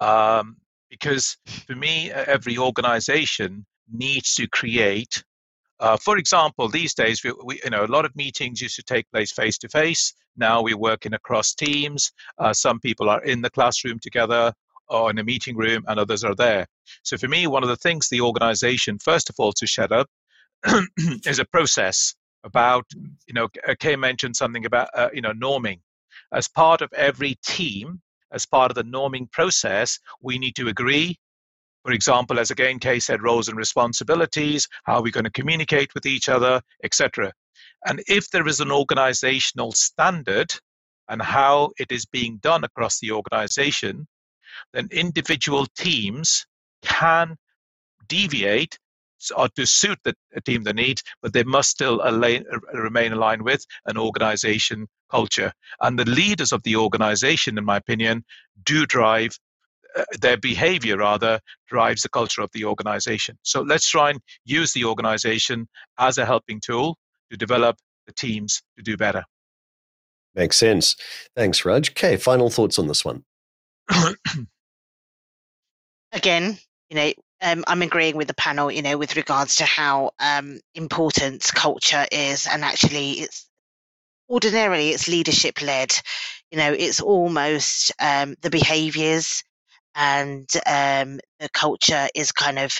Um, 0.00 0.56
because 0.88 1.36
for 1.66 1.74
me, 1.74 2.10
every 2.10 2.56
organization 2.56 3.66
needs 3.92 4.34
to 4.36 4.48
create 4.48 5.22
uh, 5.80 5.96
for 5.96 6.18
example, 6.18 6.68
these 6.68 6.94
days, 6.94 7.22
we, 7.24 7.32
we, 7.44 7.60
you 7.64 7.70
know, 7.70 7.84
a 7.84 7.86
lot 7.86 8.04
of 8.04 8.14
meetings 8.14 8.60
used 8.60 8.76
to 8.76 8.82
take 8.82 9.10
place 9.10 9.32
face 9.32 9.58
to 9.58 9.68
face. 9.68 10.14
Now 10.36 10.62
we're 10.62 10.78
working 10.78 11.14
across 11.14 11.54
teams. 11.54 12.12
Uh, 12.38 12.52
some 12.52 12.80
people 12.80 13.08
are 13.08 13.22
in 13.24 13.42
the 13.42 13.50
classroom 13.50 13.98
together 14.00 14.52
or 14.88 15.10
in 15.10 15.18
a 15.18 15.24
meeting 15.24 15.56
room, 15.56 15.82
and 15.88 15.98
others 15.98 16.24
are 16.24 16.34
there. 16.34 16.66
So 17.02 17.16
for 17.16 17.28
me, 17.28 17.46
one 17.46 17.62
of 17.62 17.68
the 17.68 17.76
things 17.76 18.08
the 18.08 18.20
organization, 18.20 18.98
first 18.98 19.30
of 19.30 19.36
all, 19.38 19.52
to 19.52 19.66
set 19.66 19.92
up 19.92 20.08
is 21.26 21.38
a 21.38 21.44
process 21.46 22.14
about, 22.44 22.84
you 23.26 23.32
know, 23.32 23.48
Kay 23.80 23.96
mentioned 23.96 24.36
something 24.36 24.66
about, 24.66 24.88
uh, 24.94 25.08
you 25.12 25.22
know, 25.22 25.32
norming. 25.32 25.80
As 26.32 26.48
part 26.48 26.82
of 26.82 26.92
every 26.92 27.36
team, 27.46 28.00
as 28.32 28.44
part 28.44 28.70
of 28.70 28.74
the 28.74 28.84
norming 28.84 29.30
process, 29.32 29.98
we 30.20 30.38
need 30.38 30.54
to 30.56 30.68
agree 30.68 31.16
for 31.84 31.92
example, 31.92 32.38
as 32.38 32.50
again 32.50 32.78
Kay 32.78 32.98
said, 32.98 33.22
roles 33.22 33.48
and 33.48 33.58
responsibilities, 33.58 34.66
how 34.84 34.94
are 34.96 35.02
we 35.02 35.10
going 35.10 35.24
to 35.24 35.30
communicate 35.30 35.94
with 35.94 36.06
each 36.06 36.28
other, 36.28 36.62
etc. 36.82 37.32
And 37.86 38.02
if 38.08 38.30
there 38.30 38.48
is 38.48 38.60
an 38.60 38.72
organizational 38.72 39.72
standard 39.72 40.54
and 41.08 41.20
how 41.20 41.70
it 41.78 41.92
is 41.92 42.06
being 42.06 42.38
done 42.38 42.64
across 42.64 42.98
the 43.00 43.12
organization, 43.12 44.06
then 44.72 44.88
individual 44.90 45.66
teams 45.76 46.46
can 46.82 47.36
deviate 48.08 48.78
or 49.36 49.48
to 49.56 49.66
suit 49.66 49.98
the 50.04 50.14
team 50.44 50.62
the 50.62 50.72
needs, 50.72 51.02
but 51.22 51.32
they 51.32 51.44
must 51.44 51.70
still 51.70 52.00
align, 52.04 52.44
uh, 52.52 52.78
remain 52.78 53.12
aligned 53.12 53.42
with 53.42 53.64
an 53.86 53.96
organization 53.96 54.86
culture. 55.10 55.52
And 55.80 55.98
the 55.98 56.04
leaders 56.04 56.52
of 56.52 56.62
the 56.62 56.76
organization, 56.76 57.56
in 57.56 57.64
my 57.64 57.76
opinion, 57.76 58.24
do 58.64 58.84
drive 58.86 59.38
uh, 59.96 60.04
their 60.20 60.36
behavior 60.36 60.96
rather 60.96 61.40
drives 61.68 62.02
the 62.02 62.08
culture 62.08 62.42
of 62.42 62.50
the 62.52 62.64
organization. 62.64 63.38
So 63.42 63.62
let's 63.62 63.88
try 63.88 64.10
and 64.10 64.20
use 64.44 64.72
the 64.72 64.84
organization 64.84 65.68
as 65.98 66.18
a 66.18 66.26
helping 66.26 66.60
tool 66.60 66.98
to 67.30 67.36
develop 67.36 67.76
the 68.06 68.12
teams 68.12 68.62
to 68.76 68.82
do 68.82 68.96
better. 68.96 69.24
Makes 70.34 70.56
sense. 70.58 70.96
Thanks, 71.36 71.64
Raj. 71.64 71.90
Okay, 71.90 72.16
final 72.16 72.50
thoughts 72.50 72.78
on 72.78 72.88
this 72.88 73.04
one. 73.04 73.24
Again, 76.12 76.58
you 76.90 76.96
know, 76.96 77.12
um, 77.40 77.64
I'm 77.66 77.82
agreeing 77.82 78.16
with 78.16 78.28
the 78.28 78.34
panel, 78.34 78.70
you 78.70 78.82
know, 78.82 78.96
with 78.96 79.16
regards 79.16 79.56
to 79.56 79.64
how 79.64 80.12
um, 80.18 80.60
important 80.74 81.50
culture 81.54 82.06
is, 82.10 82.46
and 82.46 82.64
actually, 82.64 83.12
it's 83.20 83.48
ordinarily 84.28 84.90
it's 84.90 85.08
leadership 85.08 85.60
led. 85.60 85.92
You 86.50 86.58
know, 86.58 86.72
it's 86.72 87.00
almost 87.00 87.92
um, 88.00 88.34
the 88.42 88.50
behaviors 88.50 89.44
and 89.94 90.48
um, 90.66 91.20
the 91.40 91.48
culture 91.52 92.08
is 92.14 92.32
kind 92.32 92.58
of 92.58 92.72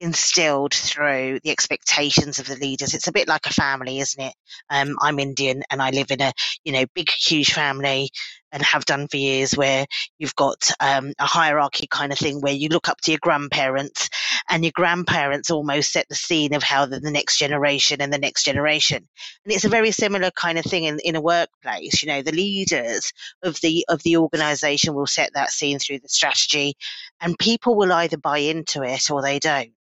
instilled 0.00 0.74
through 0.74 1.40
the 1.42 1.50
expectations 1.50 2.38
of 2.38 2.46
the 2.46 2.56
leaders. 2.56 2.94
It's 2.94 3.08
a 3.08 3.12
bit 3.12 3.28
like 3.28 3.46
a 3.46 3.52
family, 3.52 3.98
isn't 3.98 4.22
it? 4.22 4.34
Um, 4.70 4.96
I'm 5.00 5.18
Indian 5.18 5.62
and 5.70 5.82
I 5.82 5.90
live 5.90 6.10
in 6.10 6.20
a 6.20 6.32
you 6.64 6.72
know 6.72 6.84
big, 6.94 7.10
huge 7.10 7.52
family 7.52 8.10
and 8.52 8.62
have 8.62 8.84
done 8.84 9.08
for 9.08 9.16
years 9.16 9.52
where 9.52 9.86
you've 10.18 10.36
got 10.36 10.70
um, 10.80 11.12
a 11.18 11.26
hierarchy 11.26 11.86
kind 11.86 12.12
of 12.12 12.18
thing 12.18 12.40
where 12.40 12.52
you 12.52 12.68
look 12.68 12.88
up 12.88 13.00
to 13.02 13.10
your 13.10 13.20
grandparents 13.20 14.08
and 14.48 14.64
your 14.64 14.72
grandparents 14.74 15.50
almost 15.50 15.92
set 15.92 16.08
the 16.08 16.14
scene 16.14 16.54
of 16.54 16.62
how 16.62 16.86
the, 16.86 17.00
the 17.00 17.10
next 17.10 17.38
generation 17.38 18.00
and 18.00 18.12
the 18.12 18.18
next 18.18 18.44
generation. 18.44 19.08
And 19.44 19.54
it's 19.54 19.64
a 19.64 19.68
very 19.68 19.90
similar 19.90 20.30
kind 20.30 20.58
of 20.58 20.64
thing 20.64 20.84
in, 20.84 20.98
in 21.04 21.16
a 21.16 21.20
workplace 21.20 21.98
you 22.02 22.08
know 22.08 22.22
the 22.22 22.32
leaders 22.32 23.12
of 23.42 23.60
the 23.60 23.84
of 23.88 24.02
the 24.02 24.16
organization 24.16 24.94
will 24.94 25.06
set 25.06 25.32
that 25.34 25.50
scene 25.50 25.78
through 25.78 26.00
the 26.00 26.08
strategy 26.08 26.74
and 27.20 27.38
people 27.38 27.74
will 27.74 27.92
either 27.92 28.16
buy 28.16 28.38
into 28.38 28.82
it 28.82 29.10
or 29.10 29.22
they 29.22 29.38
don't. 29.38 29.72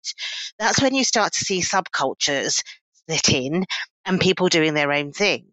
That's 0.59 0.81
when 0.81 0.95
you 0.95 1.05
start 1.05 1.33
to 1.35 1.45
see 1.45 1.61
subcultures 1.61 2.63
split 2.93 3.29
in 3.29 3.65
and 4.05 4.21
people 4.21 4.49
doing 4.49 4.75
their 4.75 4.93
own 4.93 5.13
thing 5.13 5.47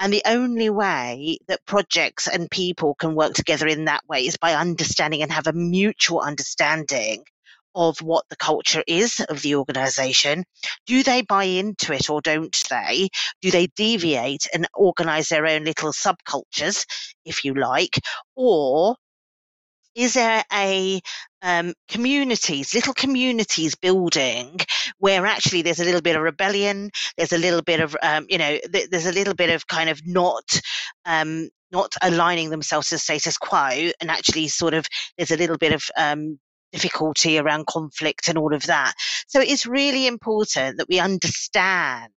and 0.00 0.12
the 0.12 0.22
only 0.24 0.70
way 0.70 1.38
that 1.46 1.64
projects 1.66 2.26
and 2.26 2.50
people 2.50 2.94
can 2.94 3.14
work 3.14 3.34
together 3.34 3.66
in 3.66 3.84
that 3.84 4.02
way 4.08 4.26
is 4.26 4.38
by 4.38 4.54
understanding 4.54 5.22
and 5.22 5.30
have 5.30 5.46
a 5.46 5.52
mutual 5.52 6.20
understanding 6.20 7.22
of 7.74 8.00
what 8.00 8.24
the 8.30 8.36
culture 8.36 8.82
is 8.86 9.20
of 9.28 9.42
the 9.42 9.54
organization. 9.54 10.44
Do 10.86 11.02
they 11.02 11.22
buy 11.22 11.44
into 11.44 11.92
it 11.92 12.10
or 12.10 12.20
don't 12.20 12.56
they? 12.70 13.10
Do 13.42 13.50
they 13.50 13.68
deviate 13.76 14.46
and 14.52 14.66
organize 14.74 15.28
their 15.28 15.46
own 15.46 15.64
little 15.64 15.92
subcultures, 15.92 16.84
if 17.24 17.44
you 17.44 17.54
like? 17.54 18.00
Or 18.34 18.96
is 19.94 20.14
there 20.14 20.42
a 20.52 21.00
um, 21.42 21.74
communities, 21.88 22.74
little 22.74 22.94
communities 22.94 23.74
building 23.74 24.58
where 24.98 25.26
actually 25.26 25.62
there's 25.62 25.80
a 25.80 25.84
little 25.84 26.00
bit 26.00 26.16
of 26.16 26.22
rebellion, 26.22 26.90
there's 27.16 27.32
a 27.32 27.38
little 27.38 27.62
bit 27.62 27.80
of, 27.80 27.96
um, 28.02 28.26
you 28.28 28.38
know, 28.38 28.58
th- 28.72 28.88
there's 28.90 29.06
a 29.06 29.12
little 29.12 29.34
bit 29.34 29.50
of 29.50 29.66
kind 29.66 29.88
of 29.88 30.00
not, 30.06 30.60
um, 31.04 31.48
not 31.72 31.94
aligning 32.02 32.50
themselves 32.50 32.88
to 32.88 32.96
the 32.96 32.98
status 32.98 33.38
quo, 33.38 33.90
and 34.00 34.10
actually 34.10 34.48
sort 34.48 34.74
of 34.74 34.86
there's 35.16 35.30
a 35.30 35.36
little 35.36 35.56
bit 35.56 35.72
of 35.72 35.82
um, 35.96 36.38
difficulty 36.72 37.38
around 37.38 37.66
conflict 37.66 38.28
and 38.28 38.36
all 38.36 38.54
of 38.54 38.64
that. 38.66 38.94
So 39.28 39.40
it's 39.40 39.66
really 39.66 40.06
important 40.06 40.78
that 40.78 40.88
we 40.88 40.98
understand 40.98 42.12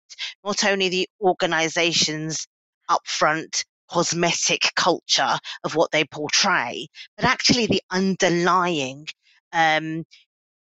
not 0.44 0.64
only 0.64 0.88
the 0.88 1.08
organization's 1.20 2.46
upfront 2.90 3.64
cosmetic 3.92 4.72
culture 4.74 5.38
of 5.64 5.74
what 5.74 5.90
they 5.90 6.04
portray, 6.04 6.88
but 7.16 7.26
actually 7.26 7.66
the 7.66 7.82
underlying 7.90 9.06
um, 9.52 10.04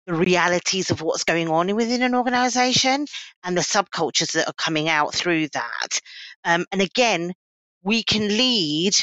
the 0.06 0.14
realities 0.14 0.90
of 0.90 1.00
what's 1.00 1.24
going 1.24 1.48
on 1.48 1.74
within 1.76 2.02
an 2.02 2.14
organization 2.14 3.06
and 3.44 3.56
the 3.56 3.62
subcultures 3.62 4.32
that 4.32 4.48
are 4.48 4.54
coming 4.54 4.88
out 4.88 5.14
through 5.14 5.48
that. 5.48 6.00
Um, 6.44 6.66
and 6.72 6.82
again, 6.82 7.32
we 7.82 8.02
can 8.02 8.28
lead 8.28 8.94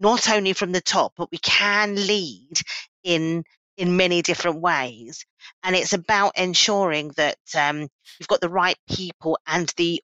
not 0.00 0.28
only 0.28 0.52
from 0.52 0.72
the 0.72 0.80
top, 0.80 1.12
but 1.16 1.30
we 1.32 1.38
can 1.38 1.94
lead 1.94 2.60
in 3.02 3.42
in 3.76 3.96
many 3.96 4.22
different 4.22 4.60
ways. 4.60 5.24
And 5.64 5.74
it's 5.74 5.92
about 5.92 6.38
ensuring 6.38 7.10
that 7.16 7.38
um, 7.56 7.88
you've 8.18 8.28
got 8.28 8.40
the 8.40 8.48
right 8.48 8.76
people 8.88 9.38
and 9.46 9.72
the 9.76 10.00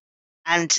and 0.46 0.76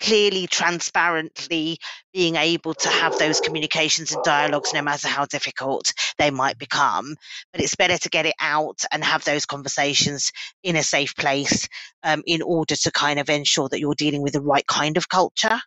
clearly, 0.00 0.46
transparently 0.46 1.78
being 2.12 2.36
able 2.36 2.74
to 2.74 2.88
have 2.88 3.18
those 3.18 3.40
communications 3.40 4.12
and 4.12 4.24
dialogues, 4.24 4.72
no 4.72 4.82
matter 4.82 5.08
how 5.08 5.26
difficult 5.26 5.92
they 6.18 6.30
might 6.30 6.58
become. 6.58 7.14
But 7.52 7.62
it's 7.62 7.76
better 7.76 7.98
to 7.98 8.08
get 8.08 8.26
it 8.26 8.34
out 8.40 8.80
and 8.90 9.04
have 9.04 9.24
those 9.24 9.46
conversations 9.46 10.32
in 10.62 10.76
a 10.76 10.82
safe 10.82 11.14
place 11.16 11.68
um, 12.02 12.22
in 12.26 12.42
order 12.42 12.74
to 12.76 12.90
kind 12.90 13.18
of 13.18 13.28
ensure 13.28 13.68
that 13.68 13.80
you're 13.80 13.94
dealing 13.94 14.22
with 14.22 14.32
the 14.32 14.40
right 14.40 14.66
kind 14.66 14.96
of 14.96 15.08
culture. 15.08 15.60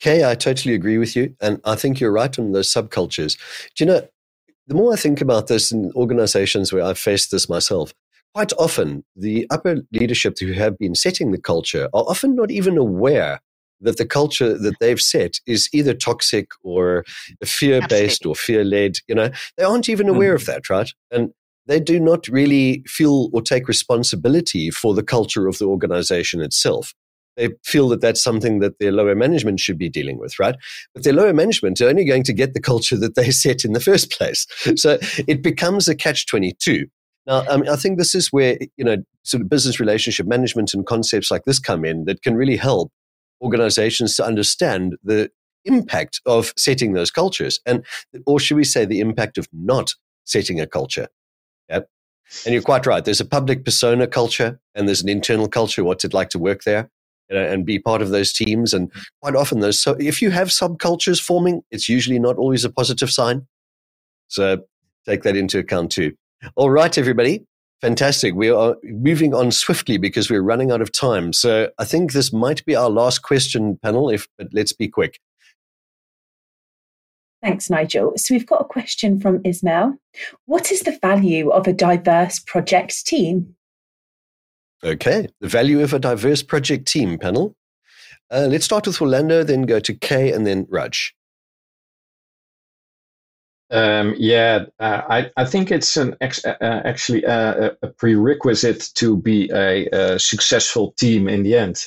Kay, 0.00 0.24
I 0.24 0.34
totally 0.34 0.74
agree 0.74 0.96
with 0.96 1.14
you. 1.14 1.36
And 1.40 1.60
I 1.64 1.74
think 1.74 2.00
you're 2.00 2.12
right 2.12 2.36
on 2.38 2.52
those 2.52 2.72
subcultures. 2.72 3.36
Do 3.76 3.84
you 3.84 3.86
know, 3.86 4.08
the 4.66 4.74
more 4.74 4.92
I 4.94 4.96
think 4.96 5.20
about 5.20 5.48
this 5.48 5.70
in 5.70 5.92
organizations 5.94 6.72
where 6.72 6.82
I've 6.82 6.98
faced 6.98 7.30
this 7.30 7.48
myself, 7.48 7.92
quite 8.34 8.52
often 8.58 9.04
the 9.16 9.46
upper 9.50 9.76
leadership 9.92 10.38
who 10.38 10.52
have 10.52 10.78
been 10.78 10.94
setting 10.94 11.30
the 11.30 11.40
culture 11.40 11.88
are 11.92 12.04
often 12.04 12.34
not 12.34 12.50
even 12.50 12.76
aware 12.76 13.40
that 13.80 13.96
the 13.96 14.06
culture 14.06 14.58
that 14.58 14.74
they've 14.80 15.00
set 15.00 15.40
is 15.46 15.68
either 15.72 15.94
toxic 15.94 16.50
or 16.62 17.04
fear 17.44 17.80
based 17.88 18.26
or 18.26 18.34
fear 18.34 18.62
led. 18.62 18.96
You 19.08 19.14
know, 19.14 19.30
they 19.56 19.64
aren't 19.64 19.88
even 19.88 20.08
aware 20.08 20.32
mm. 20.32 20.40
of 20.40 20.46
that, 20.46 20.68
right? 20.68 20.90
And 21.10 21.30
they 21.66 21.80
do 21.80 21.98
not 21.98 22.28
really 22.28 22.82
feel 22.86 23.30
or 23.32 23.40
take 23.40 23.68
responsibility 23.68 24.70
for 24.70 24.94
the 24.94 25.02
culture 25.02 25.48
of 25.48 25.58
the 25.58 25.66
organization 25.66 26.42
itself 26.42 26.92
they 27.36 27.50
feel 27.64 27.88
that 27.88 28.00
that's 28.00 28.22
something 28.22 28.60
that 28.60 28.78
their 28.78 28.92
lower 28.92 29.14
management 29.14 29.60
should 29.60 29.78
be 29.78 29.88
dealing 29.88 30.18
with, 30.18 30.38
right? 30.38 30.56
But 30.94 31.04
their 31.04 31.12
lower 31.12 31.32
management 31.32 31.80
are 31.80 31.88
only 31.88 32.04
going 32.04 32.24
to 32.24 32.32
get 32.32 32.52
the 32.54 32.60
culture 32.60 32.96
that 32.98 33.14
they 33.14 33.30
set 33.30 33.64
in 33.64 33.72
the 33.72 33.80
first 33.80 34.10
place. 34.12 34.46
So 34.76 34.98
it 35.26 35.42
becomes 35.42 35.88
a 35.88 35.94
catch 35.94 36.26
22. 36.26 36.86
Now, 37.30 37.44
I, 37.48 37.56
mean, 37.58 37.68
I 37.68 37.76
think 37.76 37.96
this 37.96 38.16
is 38.16 38.32
where, 38.32 38.58
you 38.76 38.84
know, 38.84 38.96
sort 39.22 39.40
of 39.40 39.48
business 39.48 39.78
relationship 39.78 40.26
management 40.26 40.74
and 40.74 40.84
concepts 40.84 41.30
like 41.30 41.44
this 41.44 41.60
come 41.60 41.84
in 41.84 42.04
that 42.06 42.22
can 42.22 42.34
really 42.34 42.56
help 42.56 42.90
organizations 43.40 44.16
to 44.16 44.24
understand 44.24 44.96
the 45.04 45.30
impact 45.64 46.20
of 46.26 46.52
setting 46.56 46.92
those 46.92 47.12
cultures 47.12 47.60
and, 47.64 47.86
or 48.26 48.40
should 48.40 48.56
we 48.56 48.64
say 48.64 48.84
the 48.84 48.98
impact 48.98 49.38
of 49.38 49.46
not 49.52 49.94
setting 50.24 50.60
a 50.60 50.66
culture. 50.66 51.06
Yep. 51.68 51.88
And 52.44 52.52
you're 52.52 52.62
quite 52.62 52.84
right. 52.84 53.04
There's 53.04 53.20
a 53.20 53.24
public 53.24 53.64
persona 53.64 54.08
culture 54.08 54.58
and 54.74 54.88
there's 54.88 55.02
an 55.02 55.08
internal 55.08 55.48
culture. 55.48 55.84
What's 55.84 56.04
it 56.04 56.12
like 56.12 56.30
to 56.30 56.38
work 56.38 56.64
there? 56.64 56.90
you 57.30 57.36
know, 57.36 57.44
and 57.44 57.64
be 57.64 57.78
part 57.78 58.02
of 58.02 58.10
those 58.10 58.32
teams. 58.32 58.74
And 58.74 58.90
mm-hmm. 58.90 59.00
quite 59.22 59.36
often, 59.36 59.60
those 59.60 59.80
so 59.80 59.96
if 60.00 60.20
you 60.20 60.30
have 60.30 60.48
subcultures 60.48 61.20
forming, 61.22 61.62
it's 61.70 61.88
usually 61.88 62.18
not 62.18 62.36
always 62.36 62.64
a 62.64 62.70
positive 62.70 63.10
sign. 63.10 63.46
So 64.28 64.64
take 65.06 65.22
that 65.22 65.36
into 65.36 65.58
account 65.58 65.92
too. 65.92 66.16
All 66.56 66.70
right, 66.70 66.96
everybody. 66.96 67.44
Fantastic. 67.80 68.34
We 68.34 68.50
are 68.50 68.76
moving 68.84 69.32
on 69.34 69.50
swiftly 69.50 69.96
because 69.96 70.30
we're 70.30 70.42
running 70.42 70.70
out 70.70 70.82
of 70.82 70.92
time. 70.92 71.32
So 71.32 71.70
I 71.78 71.84
think 71.84 72.12
this 72.12 72.32
might 72.32 72.64
be 72.66 72.76
our 72.76 72.90
last 72.90 73.20
question 73.22 73.78
panel, 73.82 74.10
if 74.10 74.28
but 74.36 74.48
let's 74.52 74.72
be 74.72 74.88
quick. 74.88 75.18
Thanks, 77.42 77.70
Nigel. 77.70 78.12
So 78.16 78.34
we've 78.34 78.46
got 78.46 78.60
a 78.60 78.64
question 78.64 79.18
from 79.18 79.40
Ismail. 79.44 79.94
What 80.44 80.70
is 80.70 80.82
the 80.82 80.98
value 81.00 81.50
of 81.50 81.66
a 81.66 81.72
diverse 81.72 82.38
project 82.38 83.06
team? 83.06 83.56
Okay, 84.84 85.28
the 85.40 85.48
value 85.48 85.80
of 85.80 85.94
a 85.94 85.98
diverse 85.98 86.42
project 86.42 86.86
team 86.86 87.18
panel. 87.18 87.54
Uh, 88.30 88.46
let's 88.50 88.64
start 88.64 88.86
with 88.86 89.00
Orlando, 89.00 89.42
then 89.42 89.62
go 89.62 89.80
to 89.80 89.94
Kay, 89.94 90.32
and 90.32 90.46
then 90.46 90.66
Raj. 90.68 91.14
Um, 93.70 94.14
yeah, 94.18 94.64
uh, 94.80 95.02
I, 95.08 95.30
I 95.36 95.44
think 95.44 95.70
it's 95.70 95.96
an 95.96 96.16
ex- 96.20 96.44
uh, 96.44 96.56
uh 96.60 96.82
actually 96.84 97.24
uh, 97.24 97.70
a 97.82 97.86
prerequisite 97.88 98.90
to 98.94 99.16
be 99.16 99.48
a, 99.52 99.86
a, 99.92 100.18
successful 100.18 100.92
team 100.98 101.28
in 101.28 101.44
the 101.44 101.56
end. 101.56 101.84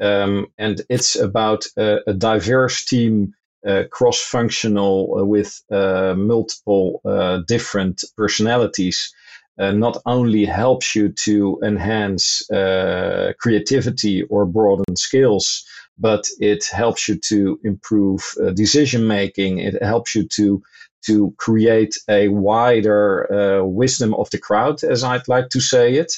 Um, 0.00 0.46
and 0.56 0.82
it's 0.88 1.16
about 1.16 1.66
a, 1.76 1.98
a 2.06 2.14
diverse 2.14 2.84
team, 2.84 3.34
uh, 3.66 3.84
cross 3.90 4.20
functional, 4.20 5.26
with 5.26 5.60
multiple 5.70 7.00
different 7.48 8.04
personalities 8.16 9.12
uh, 9.58 9.72
not 9.72 9.96
only 10.06 10.44
helps 10.44 10.94
you 10.94 11.08
to 11.08 11.58
enhance 11.64 12.48
uh, 12.50 13.32
creativity 13.40 14.22
or 14.24 14.44
broaden 14.44 14.96
skills, 14.96 15.64
but 15.98 16.28
it 16.40 16.66
helps 16.66 17.08
you 17.08 17.16
to 17.16 17.58
improve 17.64 18.34
uh, 18.42 18.50
decision 18.50 19.06
making. 19.06 19.58
It 19.58 19.82
helps 19.82 20.14
you 20.14 20.28
to 20.36 20.62
to 21.06 21.34
create 21.38 21.96
a 22.08 22.28
wider 22.28 23.32
uh, 23.32 23.64
wisdom 23.64 24.14
of 24.14 24.30
the 24.30 24.38
crowd, 24.38 24.84
as 24.84 25.04
I'd 25.04 25.28
like 25.28 25.48
to 25.50 25.60
say 25.60 25.94
it, 25.94 26.12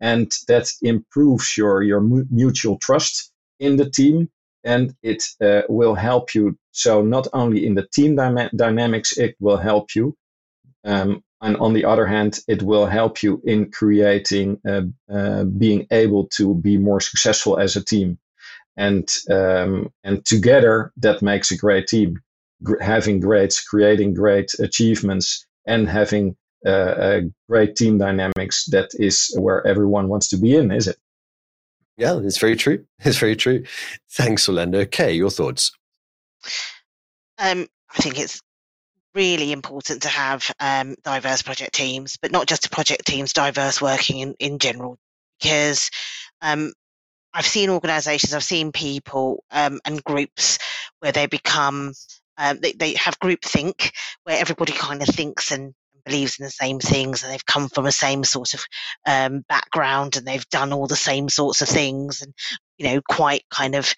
and 0.00 0.32
that 0.48 0.72
improves 0.82 1.56
your 1.56 1.82
your 1.82 2.00
mutual 2.30 2.78
trust 2.78 3.32
in 3.60 3.76
the 3.76 3.90
team, 3.90 4.30
and 4.64 4.94
it 5.02 5.24
uh, 5.42 5.62
will 5.68 5.94
help 5.94 6.34
you. 6.34 6.58
So 6.72 7.02
not 7.02 7.28
only 7.32 7.66
in 7.66 7.74
the 7.74 7.88
team 7.92 8.16
dynamics, 8.16 9.18
it 9.18 9.36
will 9.40 9.58
help 9.58 9.94
you 9.94 10.14
um, 10.84 11.22
and 11.42 11.56
on 11.58 11.72
the 11.72 11.84
other 11.84 12.06
hand, 12.06 12.40
it 12.48 12.62
will 12.62 12.86
help 12.86 13.22
you 13.22 13.40
in 13.44 13.70
creating, 13.70 14.60
uh, 14.68 14.82
uh, 15.12 15.44
being 15.44 15.86
able 15.90 16.26
to 16.36 16.54
be 16.54 16.78
more 16.78 17.00
successful 17.00 17.58
as 17.58 17.76
a 17.76 17.84
team. 17.84 18.18
And, 18.76 19.08
um, 19.30 19.92
and 20.04 20.24
together, 20.24 20.92
that 20.98 21.22
makes 21.22 21.50
a 21.50 21.56
great 21.56 21.88
team. 21.88 22.20
G- 22.66 22.74
having 22.80 23.20
great, 23.20 23.60
creating 23.68 24.14
great 24.14 24.52
achievements 24.58 25.46
and 25.66 25.88
having 25.88 26.36
uh, 26.66 26.94
a 26.98 27.22
great 27.48 27.76
team 27.76 27.98
dynamics, 27.98 28.66
that 28.66 28.90
is 28.94 29.34
where 29.38 29.66
everyone 29.66 30.08
wants 30.08 30.28
to 30.28 30.36
be 30.36 30.56
in, 30.56 30.70
is 30.70 30.88
it? 30.88 30.96
Yeah, 31.96 32.18
it's 32.22 32.38
very 32.38 32.56
true. 32.56 32.84
It's 33.00 33.18
very 33.18 33.36
true. 33.36 33.64
Thanks, 34.12 34.48
Orlando. 34.48 34.84
Kay, 34.84 35.12
your 35.12 35.30
thoughts? 35.30 35.72
Um, 37.38 37.66
I 37.94 38.02
think 38.02 38.18
it's 38.18 38.40
really 39.14 39.52
important 39.52 40.02
to 40.02 40.08
have 40.08 40.50
um, 40.60 40.94
diverse 41.02 41.42
project 41.42 41.74
teams, 41.74 42.16
but 42.20 42.30
not 42.30 42.46
just 42.46 42.70
project 42.70 43.06
teams, 43.06 43.32
diverse 43.32 43.80
working 43.80 44.20
in, 44.20 44.34
in 44.38 44.58
general, 44.58 44.98
because 45.40 45.90
um, 46.40 46.72
I've 47.34 47.46
seen 47.46 47.70
organizations, 47.70 48.34
I've 48.34 48.44
seen 48.44 48.72
people 48.72 49.44
um, 49.50 49.80
and 49.84 50.02
groups 50.04 50.58
where 51.00 51.12
they 51.12 51.26
become, 51.26 51.92
um, 52.38 52.58
they, 52.60 52.72
they 52.72 52.94
have 52.94 53.18
groupthink, 53.18 53.90
where 54.24 54.38
everybody 54.38 54.72
kind 54.72 55.02
of 55.02 55.08
thinks 55.08 55.50
and 55.50 55.74
believes 56.04 56.38
in 56.38 56.44
the 56.44 56.50
same 56.50 56.80
things 56.80 57.22
and 57.22 57.32
they've 57.32 57.46
come 57.46 57.68
from 57.68 57.84
the 57.84 57.92
same 57.92 58.24
sort 58.24 58.54
of 58.54 58.64
um, 59.06 59.44
background 59.48 60.16
and 60.16 60.26
they've 60.26 60.48
done 60.48 60.72
all 60.72 60.86
the 60.86 60.96
same 60.96 61.28
sorts 61.28 61.60
of 61.60 61.68
things 61.68 62.22
and 62.22 62.32
you 62.78 62.88
know 62.88 63.00
quite 63.08 63.44
kind 63.50 63.74
of 63.74 63.92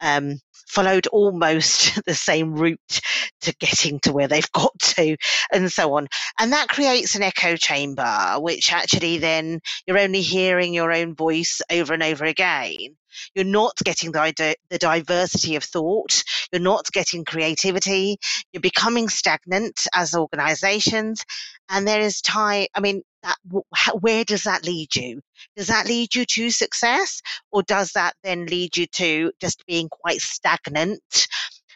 um, 0.00 0.38
followed 0.66 1.06
almost 1.08 2.02
the 2.06 2.14
same 2.14 2.54
route 2.54 3.00
to 3.40 3.54
getting 3.58 4.00
to 4.00 4.12
where 4.12 4.28
they've 4.28 4.50
got 4.52 4.78
to 4.78 5.16
and 5.52 5.72
so 5.72 5.94
on. 5.94 6.08
And 6.38 6.52
that 6.52 6.68
creates 6.68 7.14
an 7.14 7.22
echo 7.22 7.56
chamber 7.56 8.36
which 8.38 8.72
actually 8.72 9.18
then 9.18 9.60
you're 9.86 9.98
only 9.98 10.22
hearing 10.22 10.74
your 10.74 10.92
own 10.92 11.14
voice 11.14 11.60
over 11.70 11.94
and 11.94 12.02
over 12.02 12.24
again. 12.24 12.96
You're 13.34 13.46
not 13.46 13.76
getting 13.82 14.12
the, 14.12 14.56
the 14.68 14.78
diversity 14.78 15.56
of 15.56 15.64
thought. 15.64 16.22
You're 16.52 16.60
not 16.60 16.92
getting 16.92 17.24
creativity. 17.24 18.18
You're 18.52 18.60
becoming 18.60 19.08
stagnant 19.08 19.86
as 19.94 20.14
organizations. 20.14 21.24
And 21.70 21.88
there 21.88 22.00
is 22.00 22.20
time 22.20 22.66
i 22.74 22.80
mean 22.80 23.02
that, 23.26 24.00
where 24.00 24.24
does 24.24 24.44
that 24.44 24.64
lead 24.64 24.94
you? 24.94 25.20
Does 25.56 25.66
that 25.66 25.86
lead 25.86 26.14
you 26.14 26.24
to 26.24 26.50
success 26.50 27.20
or 27.52 27.62
does 27.62 27.92
that 27.92 28.14
then 28.22 28.46
lead 28.46 28.76
you 28.76 28.86
to 28.86 29.32
just 29.40 29.66
being 29.66 29.88
quite 29.88 30.20
stagnant? 30.20 31.28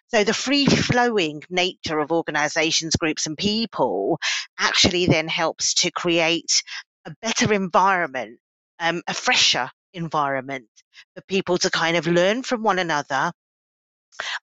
So 0.09 0.25
the 0.25 0.35
free 0.35 0.67
flowing 0.67 1.43
nature 1.51 1.99
of 1.99 2.11
organizations 2.11 2.97
groups 2.97 3.27
and 3.27 3.37
people 3.37 4.19
actually 4.59 5.07
then 5.07 5.29
helps 5.29 5.75
to 5.75 5.91
create 5.91 6.63
a 7.05 7.15
better 7.23 7.53
environment 7.53 8.39
um, 8.81 9.03
a 9.07 9.15
fresher 9.15 9.71
environment 9.93 10.69
for 11.15 11.23
people 11.29 11.59
to 11.59 11.71
kind 11.71 11.97
of 11.97 12.07
learn 12.07 12.43
from 12.43 12.63
one 12.63 12.79
another 12.79 13.31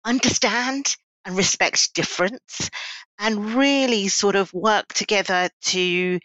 understand 0.06 0.96
and 1.26 1.36
respect 1.36 1.94
difference 1.94 2.70
and 3.20 3.56
really 3.56 4.08
sort 4.08 4.36
of 4.36 4.54
work 4.54 4.88
together 4.94 5.50
to 5.62 6.20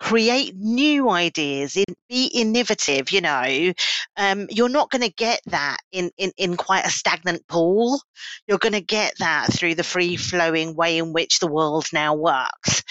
create 0.00 0.54
new 0.56 1.10
ideas 1.10 1.76
be 2.08 2.26
innovative 2.26 3.12
you 3.12 3.20
know 3.20 3.72
um, 4.16 4.46
you're 4.50 4.68
not 4.68 4.90
going 4.90 5.02
to 5.02 5.12
get 5.12 5.40
that 5.46 5.78
in, 5.92 6.10
in 6.18 6.32
in 6.36 6.56
quite 6.56 6.84
a 6.84 6.90
stagnant 6.90 7.46
pool. 7.48 8.00
You're 8.46 8.58
going 8.58 8.74
to 8.74 8.80
get 8.80 9.14
that 9.18 9.52
through 9.52 9.76
the 9.76 9.84
free 9.84 10.16
flowing 10.16 10.74
way 10.74 10.98
in 10.98 11.12
which 11.12 11.38
the 11.38 11.46
world 11.46 11.86
now 11.92 12.14
works. 12.14 12.82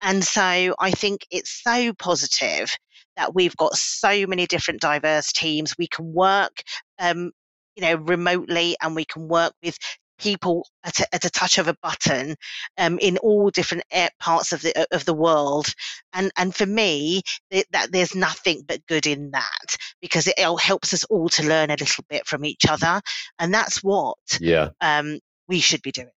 And 0.00 0.24
so 0.24 0.74
i 0.78 0.90
think 0.92 1.26
it's 1.30 1.62
so 1.62 1.92
positive 1.92 2.76
that 3.16 3.34
we've 3.34 3.56
got 3.56 3.74
so 3.74 4.26
many 4.26 4.46
different 4.46 4.80
diverse 4.80 5.32
teams. 5.32 5.74
We 5.76 5.88
can 5.88 6.12
work 6.12 6.62
um, 6.98 7.32
you 7.76 7.82
know 7.82 7.96
remotely 7.96 8.76
and 8.80 8.94
we 8.94 9.04
can 9.04 9.28
work 9.28 9.52
with 9.62 9.76
people 10.18 10.66
at 10.84 11.00
a, 11.00 11.14
at 11.14 11.24
a 11.24 11.30
touch 11.30 11.58
of 11.58 11.68
a 11.68 11.76
button 11.82 12.34
um, 12.78 12.98
in 12.98 13.16
all 13.18 13.50
different 13.50 13.82
parts 14.20 14.52
of 14.52 14.62
the 14.62 14.86
of 14.90 15.04
the 15.04 15.14
world 15.14 15.66
and 16.12 16.30
and 16.36 16.54
for 16.54 16.66
me 16.66 17.22
it, 17.50 17.66
that 17.72 17.92
there's 17.92 18.14
nothing 18.14 18.62
but 18.66 18.84
good 18.86 19.06
in 19.06 19.30
that 19.30 19.76
because 20.00 20.26
it, 20.26 20.34
it 20.36 20.60
helps 20.60 20.92
us 20.92 21.04
all 21.04 21.28
to 21.28 21.46
learn 21.46 21.70
a 21.70 21.76
little 21.76 22.04
bit 22.08 22.26
from 22.26 22.44
each 22.44 22.66
other 22.68 23.00
and 23.38 23.52
that's 23.52 23.82
what 23.82 24.16
yeah 24.40 24.70
um, 24.80 25.18
we 25.48 25.60
should 25.60 25.82
be 25.82 25.92
doing 25.92 26.10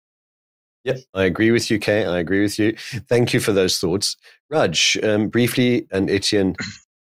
yeah, 0.86 0.96
I 1.14 1.26
agree 1.26 1.52
with 1.52 1.70
you, 1.70 1.78
Kay. 1.78 2.06
I 2.06 2.20
agree 2.20 2.42
with 2.42 2.58
you. 2.58 2.74
Thank 3.10 3.34
you 3.34 3.42
for 3.42 3.52
those 3.52 3.78
thoughts. 3.80 4.16
Raj, 4.50 4.98
um, 5.04 5.28
briefly, 5.28 5.86
and 5.92 6.10
Etienne, 6.10 6.56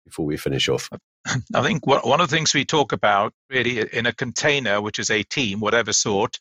before 0.05 0.26
we 0.26 0.37
finish 0.37 0.68
off. 0.68 0.91
I 1.55 1.62
think 1.62 1.87
one 1.87 2.20
of 2.20 2.28
the 2.28 2.37
things 2.37 2.53
we 2.53 2.64
talk 2.64 2.93
about 2.93 3.32
really 3.49 3.80
in 3.93 4.05
a 4.07 4.12
container, 4.12 4.82
which 4.82 4.99
is 4.99 5.11
a 5.11 5.22
team, 5.22 5.61
whatever 5.61 5.93
sort, 5.93 6.39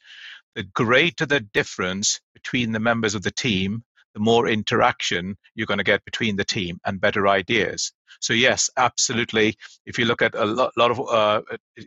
the 0.55 0.63
greater 0.63 1.25
the 1.25 1.39
difference 1.39 2.19
between 2.33 2.71
the 2.71 2.79
members 2.79 3.15
of 3.15 3.23
the 3.23 3.31
team, 3.31 3.83
the 4.13 4.19
more 4.19 4.47
interaction 4.47 5.35
you're 5.55 5.67
going 5.67 5.79
to 5.79 5.83
get 5.83 6.05
between 6.05 6.35
the 6.35 6.45
team 6.45 6.79
and 6.85 7.01
better 7.01 7.27
ideas. 7.27 7.91
So 8.21 8.33
yes, 8.33 8.69
absolutely. 8.77 9.55
If 9.85 9.97
you 9.97 10.05
look 10.05 10.21
at 10.21 10.35
a 10.35 10.45
lot, 10.45 10.71
lot 10.77 10.91
of 10.91 10.99
uh, 11.09 11.41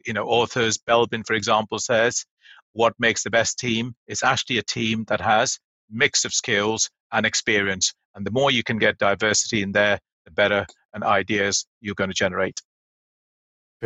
you 0.04 0.12
know 0.12 0.26
authors, 0.26 0.78
Belbin, 0.78 1.26
for 1.26 1.34
example, 1.34 1.78
says 1.78 2.24
what 2.72 2.94
makes 2.98 3.22
the 3.22 3.30
best 3.30 3.58
team 3.58 3.94
is 4.06 4.22
actually 4.22 4.58
a 4.58 4.62
team 4.62 5.04
that 5.08 5.20
has 5.20 5.58
mix 5.90 6.24
of 6.24 6.34
skills 6.34 6.90
and 7.12 7.24
experience. 7.24 7.94
And 8.14 8.26
the 8.26 8.30
more 8.30 8.50
you 8.50 8.62
can 8.62 8.78
get 8.78 8.98
diversity 8.98 9.62
in 9.62 9.72
there, 9.72 9.98
the 10.24 10.30
better 10.32 10.66
and 10.92 11.04
ideas 11.04 11.66
you're 11.80 11.94
going 11.94 12.10
to 12.10 12.14
generate. 12.14 12.60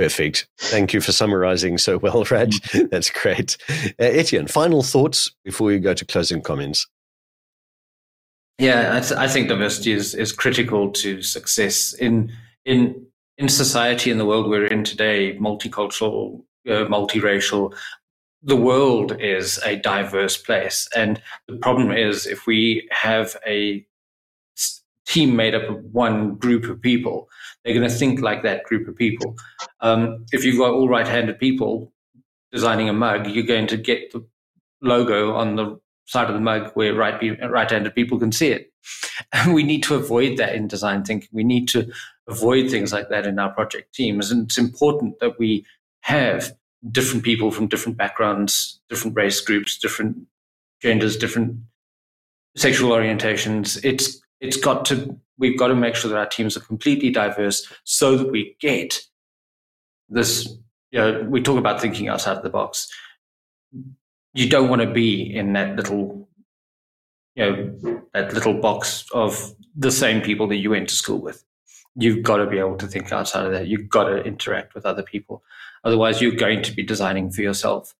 Perfect. 0.01 0.48
Thank 0.57 0.94
you 0.94 1.03
for 1.03 1.12
summarizing 1.12 1.76
so 1.76 1.98
well, 1.98 2.24
Raj. 2.30 2.59
That's 2.90 3.11
great. 3.11 3.59
Uh, 3.68 3.84
Etienne, 3.98 4.46
final 4.46 4.82
thoughts 4.82 5.30
before 5.44 5.66
we 5.66 5.78
go 5.78 5.92
to 5.92 6.07
closing 6.07 6.40
comments. 6.40 6.86
Yeah, 8.59 8.96
I, 8.96 9.01
th- 9.01 9.12
I, 9.12 9.28
think 9.28 9.48
diversity 9.48 9.92
is, 9.92 10.14
is 10.14 10.32
critical 10.32 10.90
to 10.92 11.20
success 11.20 11.92
in 11.92 12.32
in 12.64 13.07
in 13.36 13.51
society 13.51 14.11
in 14.11 14.16
the 14.16 14.24
world 14.24 14.48
we're 14.48 14.66
in 14.66 14.84
today, 14.84 15.36
multicultural, 15.36 16.44
uh, 16.66 16.86
multiracial. 16.88 17.74
The 18.42 18.57
world 18.57 19.20
is 19.20 19.59
a 19.66 19.76
diverse 19.76 20.38
place, 20.38 20.88
and 20.96 21.20
the 21.46 21.57
problem 21.57 21.92
is 21.92 22.26
if 22.26 22.46
we 22.46 22.88
have 22.90 23.36
a 23.46 23.86
team 25.07 25.36
made 25.36 25.55
up 25.55 25.68
of 25.68 25.84
one 25.92 26.36
group 26.36 26.64
of 26.64 26.80
people, 26.80 27.28
they're 27.64 27.74
going 27.74 27.88
to 27.88 27.94
think 27.94 28.20
like 28.20 28.42
that 28.42 28.64
group 28.64 28.88
of 28.88 28.96
people. 28.96 29.36
Um, 29.80 30.24
if 30.32 30.44
you've 30.44 30.58
got 30.58 30.72
all 30.72 30.88
right-handed 30.88 31.38
people 31.38 31.92
designing 32.52 32.88
a 32.88 32.92
mug, 32.92 33.28
you're 33.28 33.44
going 33.44 33.66
to 33.68 33.76
get 33.76 34.12
the 34.12 34.26
logo 34.82 35.34
on 35.34 35.56
the 35.56 35.78
side 36.06 36.28
of 36.28 36.34
the 36.34 36.40
mug 36.40 36.72
where 36.74 36.94
right 36.94 37.20
right-handed 37.48 37.94
people 37.94 38.18
can 38.18 38.32
see 38.32 38.48
it. 38.48 38.72
And 39.32 39.54
we 39.54 39.62
need 39.62 39.82
to 39.84 39.94
avoid 39.94 40.38
that 40.38 40.54
in 40.54 40.68
design 40.68 41.04
thinking. 41.04 41.28
We 41.32 41.44
need 41.44 41.68
to 41.68 41.90
avoid 42.28 42.70
things 42.70 42.92
like 42.92 43.08
that 43.11 43.26
in 43.26 43.38
our 43.38 43.52
project 43.52 43.94
teams. 43.94 44.30
And 44.30 44.44
it's 44.46 44.58
important 44.58 45.20
that 45.20 45.38
we 45.38 45.64
have 46.02 46.52
different 46.90 47.24
people 47.24 47.50
from 47.50 47.68
different 47.68 47.98
backgrounds, 47.98 48.80
different 48.88 49.16
race 49.16 49.40
groups, 49.40 49.78
different 49.78 50.16
genders, 50.80 51.16
different 51.16 51.58
sexual 52.56 52.90
orientations. 52.90 53.78
It's 53.84 54.20
it's 54.40 54.56
got 54.56 54.84
to 54.86 55.16
we've 55.41 55.59
got 55.59 55.68
to 55.68 55.74
make 55.74 55.97
sure 55.97 56.11
that 56.11 56.18
our 56.18 56.26
teams 56.26 56.57
are 56.57 56.61
completely 56.61 57.11
diverse 57.11 57.66
so 57.82 58.16
that 58.16 58.30
we 58.30 58.57
get 58.61 59.01
this 60.09 60.55
you 60.93 61.01
know 61.01 61.26
we 61.28 61.43
talk 61.43 61.59
about 61.59 61.80
thinking 61.80 62.09
outside 62.09 62.36
of 62.36 62.45
the 62.45 62.51
box. 62.51 62.88
You 64.34 64.49
don't 64.49 64.68
want 64.68 64.82
to 64.82 64.91
be 64.91 65.34
in 65.34 65.55
that 65.55 65.74
little 65.74 66.28
you 67.34 67.45
know 67.45 68.03
that 68.14 68.32
little 68.32 68.55
box 68.55 69.05
of 69.12 69.55
the 69.74 69.91
same 69.91 70.20
people 70.20 70.47
that 70.49 70.57
you 70.57 70.70
went 70.70 70.88
to 70.91 70.95
school 70.95 71.18
with. 71.18 71.43
You've 71.97 72.22
got 72.22 72.36
to 72.36 72.47
be 72.47 72.59
able 72.59 72.76
to 72.76 72.86
think 72.86 73.11
outside 73.12 73.47
of 73.47 73.53
that. 73.53 73.66
You've 73.66 73.88
got 73.88 74.05
to 74.05 74.22
interact 74.22 74.74
with 74.74 74.86
other 74.86 75.03
people. 75.03 75.43
Otherwise 75.82 76.20
you're 76.20 76.32
going 76.32 76.62
to 76.62 76.72
be 76.72 76.82
designing 76.82 77.30
for 77.30 77.43
yourself. 77.43 77.95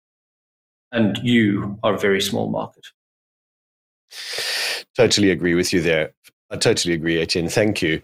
And 0.93 1.19
you 1.23 1.79
are 1.83 1.95
a 1.95 1.99
very 1.99 2.21
small 2.21 2.51
market. 2.51 2.87
Totally 4.97 5.31
agree 5.31 5.55
with 5.55 5.73
you 5.73 5.81
there. 5.81 6.13
I 6.51 6.57
totally 6.57 6.95
agree, 6.95 7.21
Etienne. 7.21 7.49
Thank 7.49 7.83
you. 7.83 8.03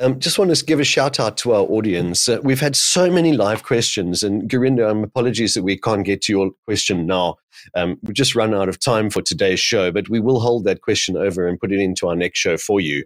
Um, 0.00 0.20
just 0.20 0.38
want 0.38 0.54
to 0.54 0.64
give 0.64 0.78
a 0.78 0.84
shout 0.84 1.18
out 1.18 1.36
to 1.38 1.52
our 1.54 1.62
audience. 1.62 2.28
Uh, 2.28 2.38
we've 2.42 2.60
had 2.60 2.76
so 2.76 3.10
many 3.10 3.32
live 3.32 3.64
questions, 3.64 4.22
and 4.22 4.48
Gurinder, 4.48 4.88
um, 4.88 5.02
apologies 5.02 5.54
that 5.54 5.64
we 5.64 5.76
can't 5.76 6.04
get 6.04 6.22
to 6.22 6.32
your 6.32 6.50
question 6.66 7.04
now. 7.04 7.34
Um, 7.74 7.98
we've 8.04 8.14
just 8.14 8.36
run 8.36 8.54
out 8.54 8.68
of 8.68 8.78
time 8.78 9.10
for 9.10 9.22
today's 9.22 9.58
show, 9.58 9.90
but 9.90 10.08
we 10.08 10.20
will 10.20 10.38
hold 10.38 10.64
that 10.64 10.82
question 10.82 11.16
over 11.16 11.48
and 11.48 11.58
put 11.58 11.72
it 11.72 11.80
into 11.80 12.06
our 12.06 12.14
next 12.14 12.38
show 12.38 12.56
for 12.56 12.78
you. 12.80 13.04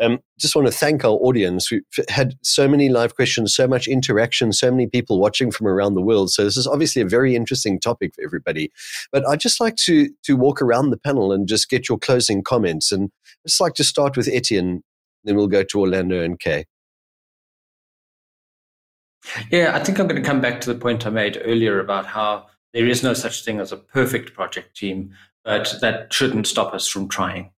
Um, 0.00 0.18
just 0.38 0.56
want 0.56 0.66
to 0.66 0.72
thank 0.72 1.04
our 1.04 1.12
audience. 1.12 1.70
We've 1.70 1.82
had 2.08 2.34
so 2.42 2.68
many 2.68 2.88
live 2.88 3.14
questions, 3.14 3.54
so 3.54 3.68
much 3.68 3.86
interaction, 3.86 4.52
so 4.52 4.70
many 4.70 4.86
people 4.86 5.20
watching 5.20 5.50
from 5.50 5.66
around 5.66 5.94
the 5.94 6.02
world. 6.02 6.30
So 6.30 6.44
this 6.44 6.56
is 6.56 6.66
obviously 6.66 7.02
a 7.02 7.06
very 7.06 7.36
interesting 7.36 7.78
topic 7.78 8.14
for 8.14 8.24
everybody. 8.24 8.72
But 9.12 9.26
I'd 9.28 9.40
just 9.40 9.60
like 9.60 9.76
to 9.76 10.08
to 10.24 10.36
walk 10.36 10.60
around 10.60 10.90
the 10.90 10.98
panel 10.98 11.32
and 11.32 11.46
just 11.46 11.68
get 11.68 11.88
your 11.88 11.98
closing 11.98 12.42
comments. 12.42 12.92
And 12.92 13.10
I'd 13.44 13.48
just 13.48 13.60
like 13.60 13.74
to 13.74 13.84
start 13.84 14.16
with 14.16 14.28
Etienne, 14.28 14.82
then 15.24 15.36
we'll 15.36 15.46
go 15.46 15.62
to 15.62 15.80
Orlando 15.80 16.22
and 16.22 16.38
Kay. 16.38 16.64
Yeah, 19.50 19.74
I 19.74 19.82
think 19.82 19.98
I'm 19.98 20.06
going 20.06 20.22
to 20.22 20.28
come 20.28 20.40
back 20.40 20.60
to 20.62 20.72
the 20.72 20.78
point 20.78 21.06
I 21.06 21.10
made 21.10 21.40
earlier 21.44 21.80
about 21.80 22.06
how 22.06 22.46
there 22.74 22.86
is 22.86 23.02
no 23.02 23.14
such 23.14 23.44
thing 23.44 23.60
as 23.60 23.72
a 23.72 23.76
perfect 23.76 24.34
project 24.34 24.76
team, 24.76 25.14
but 25.44 25.76
that 25.80 26.12
shouldn't 26.12 26.46
stop 26.46 26.74
us 26.74 26.86
from 26.86 27.08
trying. 27.08 27.52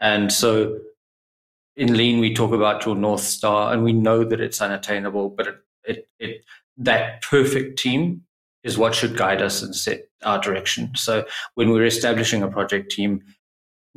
And 0.00 0.32
so 0.32 0.78
in 1.76 1.96
lean 1.96 2.20
we 2.20 2.34
talk 2.34 2.52
about 2.52 2.84
your 2.84 2.94
north 2.94 3.22
star 3.22 3.72
and 3.72 3.82
we 3.84 3.92
know 3.92 4.24
that 4.24 4.40
it's 4.40 4.60
unattainable 4.60 5.28
but 5.30 5.46
it, 5.46 5.56
it, 5.84 6.08
it 6.18 6.44
that 6.76 7.22
perfect 7.22 7.78
team 7.78 8.22
is 8.62 8.76
what 8.76 8.94
should 8.94 9.16
guide 9.16 9.40
us 9.40 9.62
and 9.62 9.74
set 9.74 10.08
our 10.22 10.38
direction. 10.38 10.90
So 10.96 11.24
when 11.54 11.70
we're 11.70 11.84
establishing 11.84 12.42
a 12.42 12.48
project 12.48 12.92
team, 12.92 13.22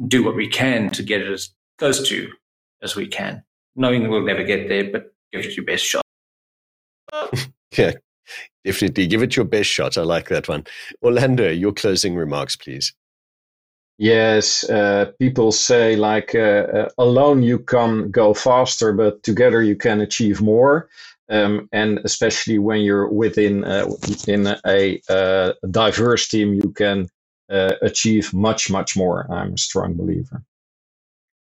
do 0.08 0.24
what 0.24 0.36
we 0.36 0.48
can 0.48 0.90
to 0.92 1.04
get 1.04 1.22
it 1.22 1.32
as 1.32 1.50
close 1.78 2.08
to 2.10 2.32
as 2.82 2.96
we 2.96 3.08
can, 3.08 3.44
knowing 3.76 4.04
that 4.04 4.10
we'll 4.10 4.24
never 4.24 4.44
get 4.44 4.68
there, 4.68 4.90
but 4.92 5.14
give 5.32 5.46
it 5.46 5.56
your 5.56 5.66
best 5.66 5.84
shot. 5.84 6.04
yeah, 7.78 7.94
definitely 8.66 9.08
give 9.08 9.22
it 9.22 9.36
your 9.36 9.46
best 9.46 9.70
shot. 9.70 9.98
I 9.98 10.02
like 10.02 10.30
that 10.30 10.48
one. 10.48 10.66
Orlando, 11.02 11.50
your 11.50 11.74
closing 11.74 12.16
remarks, 12.16 12.56
please. 12.56 12.94
Yes, 14.04 14.70
uh, 14.70 15.14
people 15.18 15.54
say 15.54 15.96
like 15.96 16.36
uh, 16.36 16.68
uh, 16.78 16.90
alone 16.98 17.42
you 17.42 17.58
can 17.58 18.12
go 18.12 18.34
faster, 18.34 18.92
but 18.92 19.24
together 19.24 19.64
you 19.64 19.78
can 19.78 20.02
achieve 20.02 20.42
more. 20.42 20.90
Um, 21.30 21.70
and 21.72 22.00
especially 22.04 22.60
when 22.60 22.82
you're 22.82 23.08
within 23.08 23.64
uh, 23.64 23.88
in 24.28 24.48
a, 24.66 25.00
a, 25.10 25.54
diverse 25.72 26.28
team, 26.28 26.54
you 26.54 26.72
can 26.72 27.08
uh, 27.50 27.76
achieve 27.82 28.34
much 28.34 28.70
much 28.70 28.98
more. 28.98 29.26
I'm 29.32 29.54
a 29.54 29.58
strong 29.58 29.94
believer. 29.94 30.44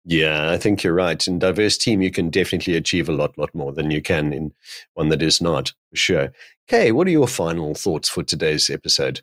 Yeah, 0.04 0.52
I 0.52 0.56
think 0.56 0.84
you're 0.84 0.94
right. 0.94 1.26
In 1.26 1.40
diverse 1.40 1.76
team, 1.76 2.00
you 2.00 2.12
can 2.12 2.30
definitely 2.30 2.76
achieve 2.76 3.08
a 3.08 3.12
lot, 3.12 3.36
lot 3.36 3.52
more 3.56 3.72
than 3.72 3.90
you 3.90 4.00
can 4.00 4.32
in 4.32 4.52
one 4.94 5.08
that 5.08 5.20
is 5.20 5.40
not. 5.40 5.72
For 5.90 5.96
sure. 5.96 6.32
Kay, 6.68 6.92
what 6.92 7.08
are 7.08 7.10
your 7.18 7.26
final 7.26 7.74
thoughts 7.74 8.08
for 8.08 8.22
today's 8.22 8.70
episode? 8.70 9.20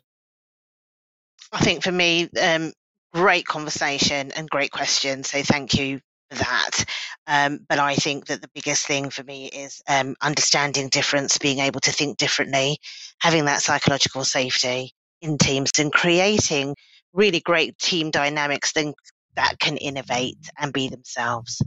I 1.52 1.64
think 1.64 1.82
for 1.82 1.90
me, 1.90 2.28
um, 2.40 2.72
great 3.12 3.46
conversation 3.46 4.30
and 4.32 4.48
great 4.48 4.70
questions. 4.70 5.30
So 5.30 5.42
thank 5.42 5.74
you 5.74 6.00
for 6.30 6.38
that. 6.38 6.84
Um, 7.26 7.60
but 7.68 7.78
I 7.78 7.94
think 7.94 8.26
that 8.26 8.42
the 8.42 8.50
biggest 8.54 8.86
thing 8.86 9.10
for 9.10 9.24
me 9.24 9.46
is 9.46 9.82
um, 9.88 10.16
understanding 10.22 10.88
difference, 10.88 11.38
being 11.38 11.58
able 11.58 11.80
to 11.80 11.92
think 11.92 12.18
differently, 12.18 12.78
having 13.20 13.46
that 13.46 13.62
psychological 13.62 14.24
safety 14.24 14.92
in 15.20 15.38
teams, 15.38 15.70
and 15.78 15.92
creating 15.92 16.74
really 17.12 17.40
great 17.40 17.76
team 17.78 18.10
dynamics 18.10 18.72
then 18.72 18.94
that 19.36 19.58
can 19.58 19.76
innovate 19.76 20.38
and 20.58 20.72
be 20.72 20.88
themselves. 20.88 21.62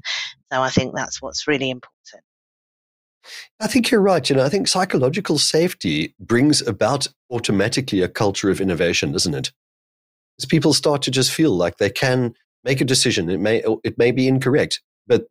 So 0.52 0.62
I 0.62 0.70
think 0.70 0.96
that's 0.96 1.22
what's 1.22 1.48
really 1.48 1.70
important. 1.70 2.24
I 3.60 3.68
think 3.68 3.89
you're 3.89 4.02
right. 4.02 4.30
You 4.30 4.36
know, 4.36 4.44
I 4.44 4.50
think 4.50 4.68
psychological 4.68 5.38
safety 5.38 6.14
brings 6.20 6.66
about 6.66 7.08
automatically 7.32 8.02
a 8.02 8.10
culture 8.10 8.50
of 8.50 8.60
innovation, 8.60 9.12
doesn't 9.12 9.34
it? 9.34 9.52
As 10.40 10.46
people 10.46 10.74
start 10.74 11.02
to 11.04 11.12
just 11.12 11.32
feel 11.32 11.52
like 11.52 11.78
they 11.78 11.90
can 11.90 12.34
make 12.64 12.82
a 12.82 12.86
decision. 12.86 13.30
It 13.30 13.40
may 13.40 13.64
it 13.84 13.98
may 13.98 14.12
be 14.12 14.28
incorrect, 14.28 14.82
but 15.08 15.28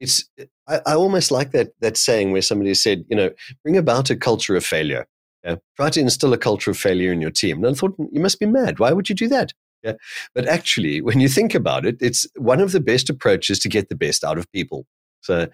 it's 0.00 0.24
I, 0.68 0.80
I 0.86 0.94
almost 0.94 1.30
like 1.30 1.52
that 1.52 1.72
that 1.80 1.96
saying 1.96 2.32
where 2.32 2.42
somebody 2.42 2.74
said, 2.74 3.04
you 3.08 3.16
know, 3.16 3.30
bring 3.62 3.76
about 3.76 4.10
a 4.10 4.16
culture 4.16 4.56
of 4.56 4.64
failure. 4.64 5.06
Yeah? 5.44 5.56
Try 5.76 5.90
to 5.90 6.00
instill 6.00 6.32
a 6.32 6.38
culture 6.38 6.70
of 6.70 6.78
failure 6.78 7.12
in 7.12 7.20
your 7.20 7.30
team. 7.30 7.58
And 7.58 7.74
I 7.74 7.78
thought, 7.78 7.94
you 8.12 8.20
must 8.20 8.40
be 8.40 8.46
mad. 8.46 8.78
Why 8.78 8.92
would 8.92 9.08
you 9.08 9.14
do 9.14 9.28
that? 9.28 9.52
Yeah. 9.82 9.94
But 10.34 10.48
actually, 10.48 11.00
when 11.00 11.20
you 11.20 11.28
think 11.28 11.54
about 11.54 11.86
it, 11.86 11.96
it's 12.00 12.26
one 12.36 12.60
of 12.60 12.72
the 12.72 12.80
best 12.80 13.08
approaches 13.08 13.58
to 13.60 13.68
get 13.68 13.88
the 13.88 13.94
best 13.94 14.24
out 14.24 14.38
of 14.38 14.50
people. 14.50 14.86
So, 15.20 15.48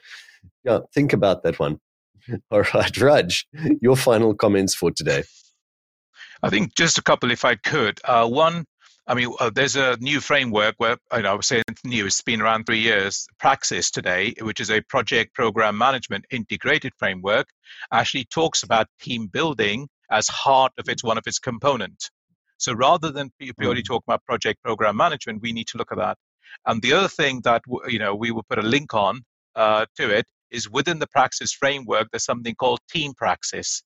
yeah, 0.65 0.81
think 0.95 1.13
about 1.13 1.43
that 1.43 1.59
one. 1.59 1.81
All 2.51 2.63
right, 2.75 2.97
Raj, 3.01 3.47
your 3.83 3.97
final 3.97 4.35
comments 4.35 4.75
for 4.75 4.91
today. 4.91 5.25
I 6.43 6.51
think 6.51 6.75
just 6.75 6.99
a 6.99 7.03
couple, 7.03 7.31
if 7.31 7.45
I 7.45 7.55
could. 7.55 8.01
Uh, 8.05 8.29
one, 8.29 8.67
I 9.07 9.15
mean, 9.15 9.35
uh, 9.39 9.51
there's 9.55 9.77
a 9.77 9.99
new 10.01 10.21
framework 10.21 10.77
where, 10.79 10.97
you 11.13 11.23
know, 11.23 11.33
I 11.33 11.35
was 11.35 11.47
saying 11.47 11.65
new, 11.85 12.07
it's 12.07 12.23
been 12.23 12.41
around 12.41 12.65
three 12.65 12.81
years. 12.81 13.27
Praxis 13.39 13.91
today, 13.91 14.35
which 14.41 14.61
is 14.61 14.71
a 14.71 14.81
project 14.83 15.35
program 15.35 15.77
management 15.77 16.25
integrated 16.31 16.93
framework, 16.99 17.47
actually 17.93 18.25
talks 18.25 18.63
about 18.63 18.87
team 19.01 19.27
building 19.27 19.89
as 20.11 20.27
heart 20.29 20.73
of 20.79 20.89
its 20.89 21.05
one 21.05 21.19
of 21.19 21.25
its 21.27 21.39
component. 21.39 22.11
So 22.57 22.73
rather 22.73 23.11
than 23.11 23.31
purely 23.39 23.83
mm. 23.83 23.87
talk 23.87 24.05
about 24.07 24.25
project 24.25 24.63
program 24.63 24.97
management, 24.97 25.43
we 25.43 25.53
need 25.53 25.67
to 25.69 25.79
look 25.79 25.93
at 25.93 25.99
that. 25.99 26.17
And 26.65 26.81
the 26.81 26.95
other 26.95 27.09
thing 27.09 27.43
that 27.45 27.63
you 27.89 27.99
know 27.99 28.15
we 28.15 28.31
will 28.31 28.45
put 28.49 28.59
a 28.59 28.63
link 28.63 28.95
on 28.95 29.23
uh, 29.55 29.85
to 29.97 30.09
it 30.09 30.25
is 30.51 30.71
within 30.71 30.99
the 30.99 31.09
praxis 31.09 31.53
framework. 31.53 32.09
There's 32.11 32.25
something 32.25 32.55
called 32.55 32.79
team 32.91 33.13
praxis, 33.15 33.83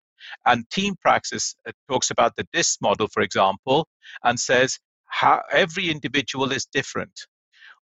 and 0.47 0.69
team 0.71 0.95
praxis 1.01 1.57
uh, 1.67 1.73
talks 1.91 2.11
about 2.11 2.37
the 2.37 2.47
DISC 2.53 2.81
model, 2.83 3.09
for 3.09 3.23
example, 3.23 3.89
and 4.23 4.39
says 4.39 4.79
how 5.09 5.43
every 5.53 5.91
individual 5.91 6.53
is 6.53 6.67
different. 6.67 7.13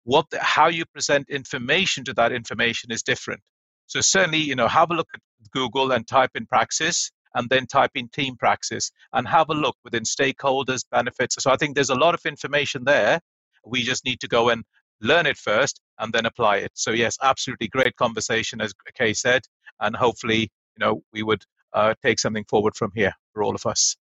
What 0.03 0.29
the, 0.29 0.39
how 0.41 0.67
you 0.67 0.85
present 0.85 1.29
information 1.29 2.03
to 2.05 2.13
that 2.13 2.31
information 2.31 2.91
is 2.91 3.01
different. 3.01 3.41
So 3.87 4.01
certainly, 4.01 4.39
you 4.39 4.55
know, 4.55 4.67
have 4.67 4.91
a 4.91 4.93
look 4.93 5.07
at 5.13 5.21
Google 5.51 5.91
and 5.91 6.07
type 6.07 6.31
in 6.35 6.45
praxis 6.45 7.11
and 7.35 7.49
then 7.49 7.67
type 7.67 7.91
in 7.95 8.07
team 8.09 8.35
praxis 8.37 8.91
and 9.13 9.27
have 9.27 9.49
a 9.49 9.53
look 9.53 9.75
within 9.83 10.03
stakeholders, 10.03 10.83
benefits. 10.91 11.35
So 11.39 11.51
I 11.51 11.57
think 11.57 11.75
there's 11.75 11.89
a 11.89 11.95
lot 11.95 12.13
of 12.13 12.21
information 12.25 12.83
there. 12.85 13.19
We 13.65 13.83
just 13.83 14.05
need 14.05 14.19
to 14.21 14.27
go 14.27 14.49
and 14.49 14.63
learn 15.01 15.25
it 15.25 15.37
first 15.37 15.81
and 15.99 16.13
then 16.13 16.25
apply 16.25 16.57
it. 16.57 16.71
So 16.75 16.91
yes, 16.91 17.17
absolutely 17.21 17.67
great 17.67 17.95
conversation, 17.97 18.61
as 18.61 18.73
Kay 18.97 19.13
said, 19.13 19.41
and 19.81 19.95
hopefully, 19.95 20.49
you 20.77 20.85
know, 20.85 21.01
we 21.13 21.23
would 21.23 21.43
uh, 21.73 21.93
take 22.03 22.19
something 22.19 22.45
forward 22.49 22.75
from 22.75 22.91
here 22.95 23.13
for 23.33 23.43
all 23.43 23.55
of 23.55 23.65
us. 23.65 23.97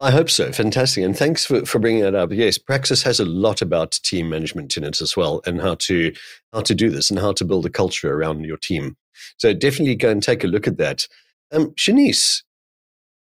I 0.00 0.10
hope 0.10 0.28
so. 0.28 0.52
Fantastic. 0.52 1.04
And 1.04 1.16
thanks 1.16 1.46
for, 1.46 1.64
for 1.64 1.78
bringing 1.78 2.02
that 2.02 2.14
up. 2.14 2.32
Yes, 2.32 2.58
Praxis 2.58 3.02
has 3.04 3.20
a 3.20 3.24
lot 3.24 3.62
about 3.62 3.92
team 4.02 4.28
management 4.28 4.76
in 4.76 4.84
it 4.84 5.00
as 5.00 5.16
well 5.16 5.40
and 5.46 5.60
how 5.60 5.76
to 5.76 6.12
how 6.52 6.60
to 6.62 6.74
do 6.74 6.90
this 6.90 7.10
and 7.10 7.18
how 7.18 7.32
to 7.32 7.44
build 7.44 7.64
a 7.64 7.70
culture 7.70 8.12
around 8.12 8.44
your 8.44 8.56
team. 8.56 8.96
So 9.38 9.54
definitely 9.54 9.94
go 9.94 10.10
and 10.10 10.22
take 10.22 10.44
a 10.44 10.48
look 10.48 10.66
at 10.66 10.78
that. 10.78 11.06
Um, 11.52 11.70
Shanice, 11.72 12.42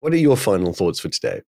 what 0.00 0.12
are 0.12 0.18
your 0.18 0.36
final 0.36 0.72
thoughts 0.72 1.00
for 1.00 1.08
today? 1.08 1.42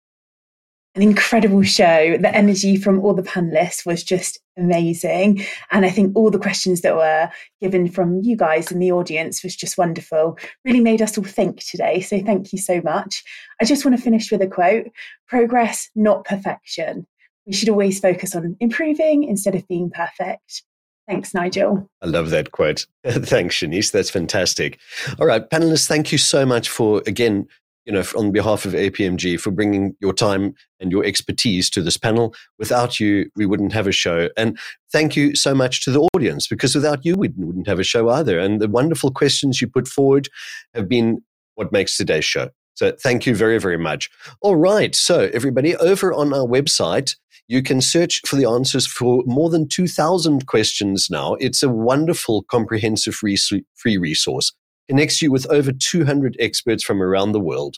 An 0.95 1.03
incredible 1.03 1.63
show. 1.63 2.17
The 2.19 2.35
energy 2.35 2.77
from 2.77 3.01
all 3.01 3.15
the 3.15 3.23
panelists 3.23 3.85
was 3.85 4.05
just 4.05 4.39
amazing. 4.57 5.45
And 5.73 5.85
I 5.85 5.91
think 5.91 6.17
all 6.17 6.31
the 6.31 6.39
questions 6.39 6.83
that 6.83 6.95
were 6.95 7.29
given 7.61 7.89
from 7.89 8.21
you 8.23 8.37
guys 8.37 8.71
in 8.71 8.79
the 8.79 8.93
audience 8.93 9.43
was 9.43 9.57
just 9.57 9.77
wonderful. 9.77 10.39
Really 10.65 10.81
made 10.81 11.03
us 11.03 11.19
all 11.19 11.25
think 11.25 11.65
today. 11.65 12.01
So 12.01 12.21
thank 12.23 12.53
you 12.53 12.59
so 12.59 12.81
much. 12.83 13.25
I 13.61 13.65
just 13.65 13.85
want 13.85 13.97
to 13.97 14.03
finish 14.03 14.31
with 14.31 14.43
a 14.43 14.47
quote 14.47 14.87
progress, 15.27 15.91
not 15.97 16.25
perfection. 16.25 17.07
We 17.47 17.53
should 17.53 17.69
always 17.69 17.99
focus 17.99 18.35
on 18.35 18.57
improving 18.61 19.25
instead 19.25 19.55
of 19.55 19.67
being 19.67 19.91
perfect. 19.91 20.63
Thanks, 21.07 21.35
Nigel. 21.35 21.91
I 22.01 22.07
love 22.07 22.31
that 22.31 22.53
quote. 22.53 22.87
Thanks, 23.07 23.57
Shanice. 23.57 23.93
That's 23.93 24.09
fantastic. 24.09 24.79
All 25.19 25.27
right, 25.27 25.49
panelists, 25.51 25.87
thank 25.87 26.13
you 26.13 26.19
so 26.19 26.47
much 26.47 26.71
for, 26.71 27.03
again, 27.07 27.47
you 27.85 27.93
know, 27.93 28.03
on 28.17 28.33
behalf 28.33 28.65
of 28.65 28.73
APMG, 28.73 29.39
for 29.41 29.51
bringing 29.51 29.95
your 30.01 30.13
time 30.13 30.55
and 30.81 30.91
your 30.91 31.05
expertise 31.05 31.69
to 31.71 31.83
this 31.83 31.97
panel. 31.97 32.35
Without 32.59 32.99
you, 32.99 33.31
we 33.37 33.47
wouldn't 33.47 33.73
have 33.73 33.87
a 33.87 33.93
show. 33.93 34.29
And 34.37 34.59
thank 34.91 35.17
you 35.17 35.35
so 35.35 35.55
much 35.55 35.85
to 35.85 35.91
the 35.91 36.09
audience, 36.15 36.47
because 36.47 36.75
without 36.75 37.05
you, 37.05 37.15
we 37.15 37.29
wouldn't 37.37 37.69
have 37.69 37.79
a 37.79 37.85
show 37.85 38.09
either. 38.09 38.39
And 38.39 38.61
the 38.61 38.69
wonderful 38.69 39.11
questions 39.11 39.61
you 39.61 39.69
put 39.69 39.87
forward 39.87 40.29
have 40.75 40.89
been 40.89 41.23
what 41.57 41.73
makes 41.73 41.97
today's 41.97 42.25
show. 42.25 42.51
So 42.75 42.91
thank 42.91 43.25
you 43.27 43.37
very, 43.37 43.59
very 43.59 43.79
much. 43.79 44.11
All 44.41 44.57
right. 44.57 44.95
So, 44.95 45.31
everybody, 45.33 45.77
over 45.77 46.13
on 46.13 46.35
our 46.35 46.47
website, 46.47 47.15
you 47.47 47.63
can 47.63 47.81
search 47.81 48.21
for 48.27 48.37
the 48.37 48.47
answers 48.47 48.87
for 48.87 49.23
more 49.27 49.51
than 49.51 49.69
2,000 49.69 50.47
questions 50.47 51.09
now. 51.11 51.35
It's 51.35 51.63
a 51.63 51.69
wonderful, 51.69 52.43
comprehensive 52.45 53.15
free 53.15 53.97
resource. 53.97 54.53
Connects 54.89 55.23
you 55.23 55.33
with 55.33 55.51
over 55.51 55.73
200 55.73 56.37
experts 56.39 56.83
from 56.83 57.03
around 57.03 57.33
the 57.33 57.41
world. 57.41 57.77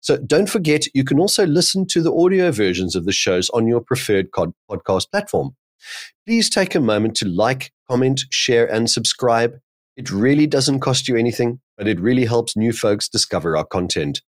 So 0.00 0.18
don't 0.18 0.48
forget, 0.50 0.86
you 0.94 1.02
can 1.02 1.18
also 1.18 1.46
listen 1.46 1.86
to 1.86 2.02
the 2.02 2.12
audio 2.12 2.50
versions 2.50 2.94
of 2.94 3.06
the 3.06 3.12
shows 3.12 3.48
on 3.50 3.66
your 3.66 3.80
preferred 3.80 4.30
podcast 4.30 5.10
platform. 5.10 5.56
Please 6.26 6.50
take 6.50 6.74
a 6.74 6.80
moment 6.80 7.16
to 7.16 7.26
like, 7.26 7.72
comment, 7.90 8.24
share, 8.30 8.70
and 8.70 8.90
subscribe. 8.90 9.58
It 9.96 10.10
really 10.10 10.46
doesn't 10.46 10.80
cost 10.80 11.08
you 11.08 11.16
anything, 11.16 11.60
but 11.78 11.88
it 11.88 12.00
really 12.00 12.26
helps 12.26 12.56
new 12.56 12.72
folks 12.72 13.08
discover 13.08 13.56
our 13.56 13.64
content. 13.64 14.20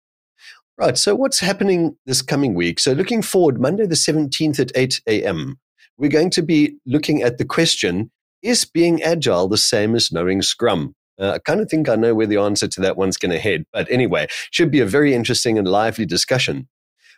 Right. 0.77 0.99
So, 0.99 1.15
what's 1.15 1.41
happening 1.41 1.97
this 2.05 2.21
coming 2.21 2.55
week? 2.55 2.81
So, 2.81 2.93
looking 2.93 3.23
forward, 3.23 3.61
Monday 3.61 3.87
the 3.87 3.95
17th 3.95 4.59
at 4.59 4.73
8 4.75 5.01
a.m., 5.07 5.59
we're 5.97 6.11
going 6.11 6.31
to 6.31 6.43
be 6.43 6.77
looking 6.85 7.23
at 7.23 7.39
the 7.39 7.45
question 7.45 8.11
Is 8.43 8.65
being 8.65 9.03
agile 9.03 9.49
the 9.49 9.57
same 9.57 9.95
as 9.95 10.11
knowing 10.11 10.43
Scrum? 10.43 10.95
Uh, 11.19 11.33
I 11.33 11.39
kind 11.39 11.61
of 11.61 11.69
think 11.69 11.89
I 11.89 11.97
know 11.97 12.15
where 12.15 12.27
the 12.27 12.39
answer 12.39 12.69
to 12.69 12.81
that 12.81 12.97
one's 12.97 13.17
going 13.17 13.33
to 13.33 13.39
head. 13.39 13.65
But 13.73 13.91
anyway, 13.91 14.27
should 14.51 14.71
be 14.71 14.81
a 14.81 14.87
very 14.87 15.15
interesting 15.15 15.59
and 15.59 15.69
lively 15.69 16.07
discussion. 16.07 16.69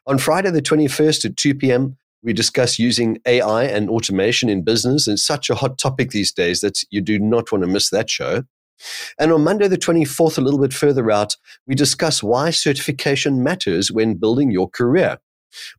On 0.06 0.18
Friday 0.18 0.50
the 0.50 0.62
21st 0.62 1.24
at 1.24 1.36
2 1.36 1.54
p.m., 1.54 1.96
we 2.22 2.32
discuss 2.32 2.78
using 2.78 3.18
AI 3.26 3.64
and 3.64 3.88
automation 3.88 4.48
in 4.48 4.62
business. 4.62 5.06
It's 5.06 5.24
such 5.24 5.48
a 5.48 5.54
hot 5.54 5.78
topic 5.78 6.10
these 6.10 6.32
days 6.32 6.60
that 6.60 6.82
you 6.90 7.00
do 7.00 7.18
not 7.18 7.52
want 7.52 7.62
to 7.62 7.70
miss 7.70 7.90
that 7.90 8.10
show. 8.10 8.44
And 9.18 9.32
on 9.32 9.44
Monday, 9.44 9.68
the 9.68 9.78
24th, 9.78 10.36
a 10.36 10.40
little 10.40 10.60
bit 10.60 10.74
further 10.74 11.10
out, 11.10 11.36
we 11.66 11.74
discuss 11.74 12.22
why 12.22 12.50
certification 12.50 13.42
matters 13.42 13.90
when 13.90 14.14
building 14.14 14.50
your 14.50 14.68
career. 14.68 15.18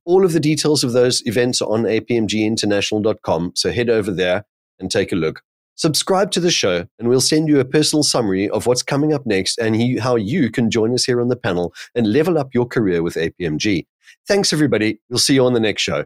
All 0.06 0.26
of 0.26 0.34
the 0.34 0.40
details 0.40 0.84
of 0.84 0.94
those 0.94 1.22
events 1.26 1.62
are 1.62 1.70
on 1.70 1.84
apmginternational.com. 1.84 3.52
So 3.56 3.72
head 3.72 3.90
over 3.90 4.12
there 4.12 4.46
and 4.80 4.90
take 4.90 5.12
a 5.12 5.16
look. 5.16 5.44
Subscribe 5.78 6.32
to 6.32 6.40
the 6.40 6.50
show, 6.50 6.88
and 6.98 7.08
we'll 7.08 7.22
send 7.22 7.48
you 7.48 7.60
a 7.60 7.66
personal 7.66 8.02
summary 8.02 8.50
of 8.50 8.66
what's 8.66 8.82
coming 8.82 9.14
up 9.14 9.28
next 9.28 9.60
and 9.60 9.76
he, 9.76 9.98
how 9.98 10.16
you 10.16 10.50
can 10.50 10.72
join 10.72 10.92
us 10.92 11.06
here 11.06 11.22
on 11.22 11.28
the 11.28 11.36
panel 11.36 11.72
and 11.94 12.12
level 12.12 12.40
up 12.40 12.50
your 12.52 12.66
career 12.66 13.04
with 13.04 13.14
APMG. 13.14 13.86
Thanks, 14.28 14.52
everybody. 14.52 15.00
We'll 15.10 15.20
see 15.20 15.36
you 15.36 15.46
on 15.46 15.54
the 15.54 15.60
next 15.60 15.84
show. 15.84 16.06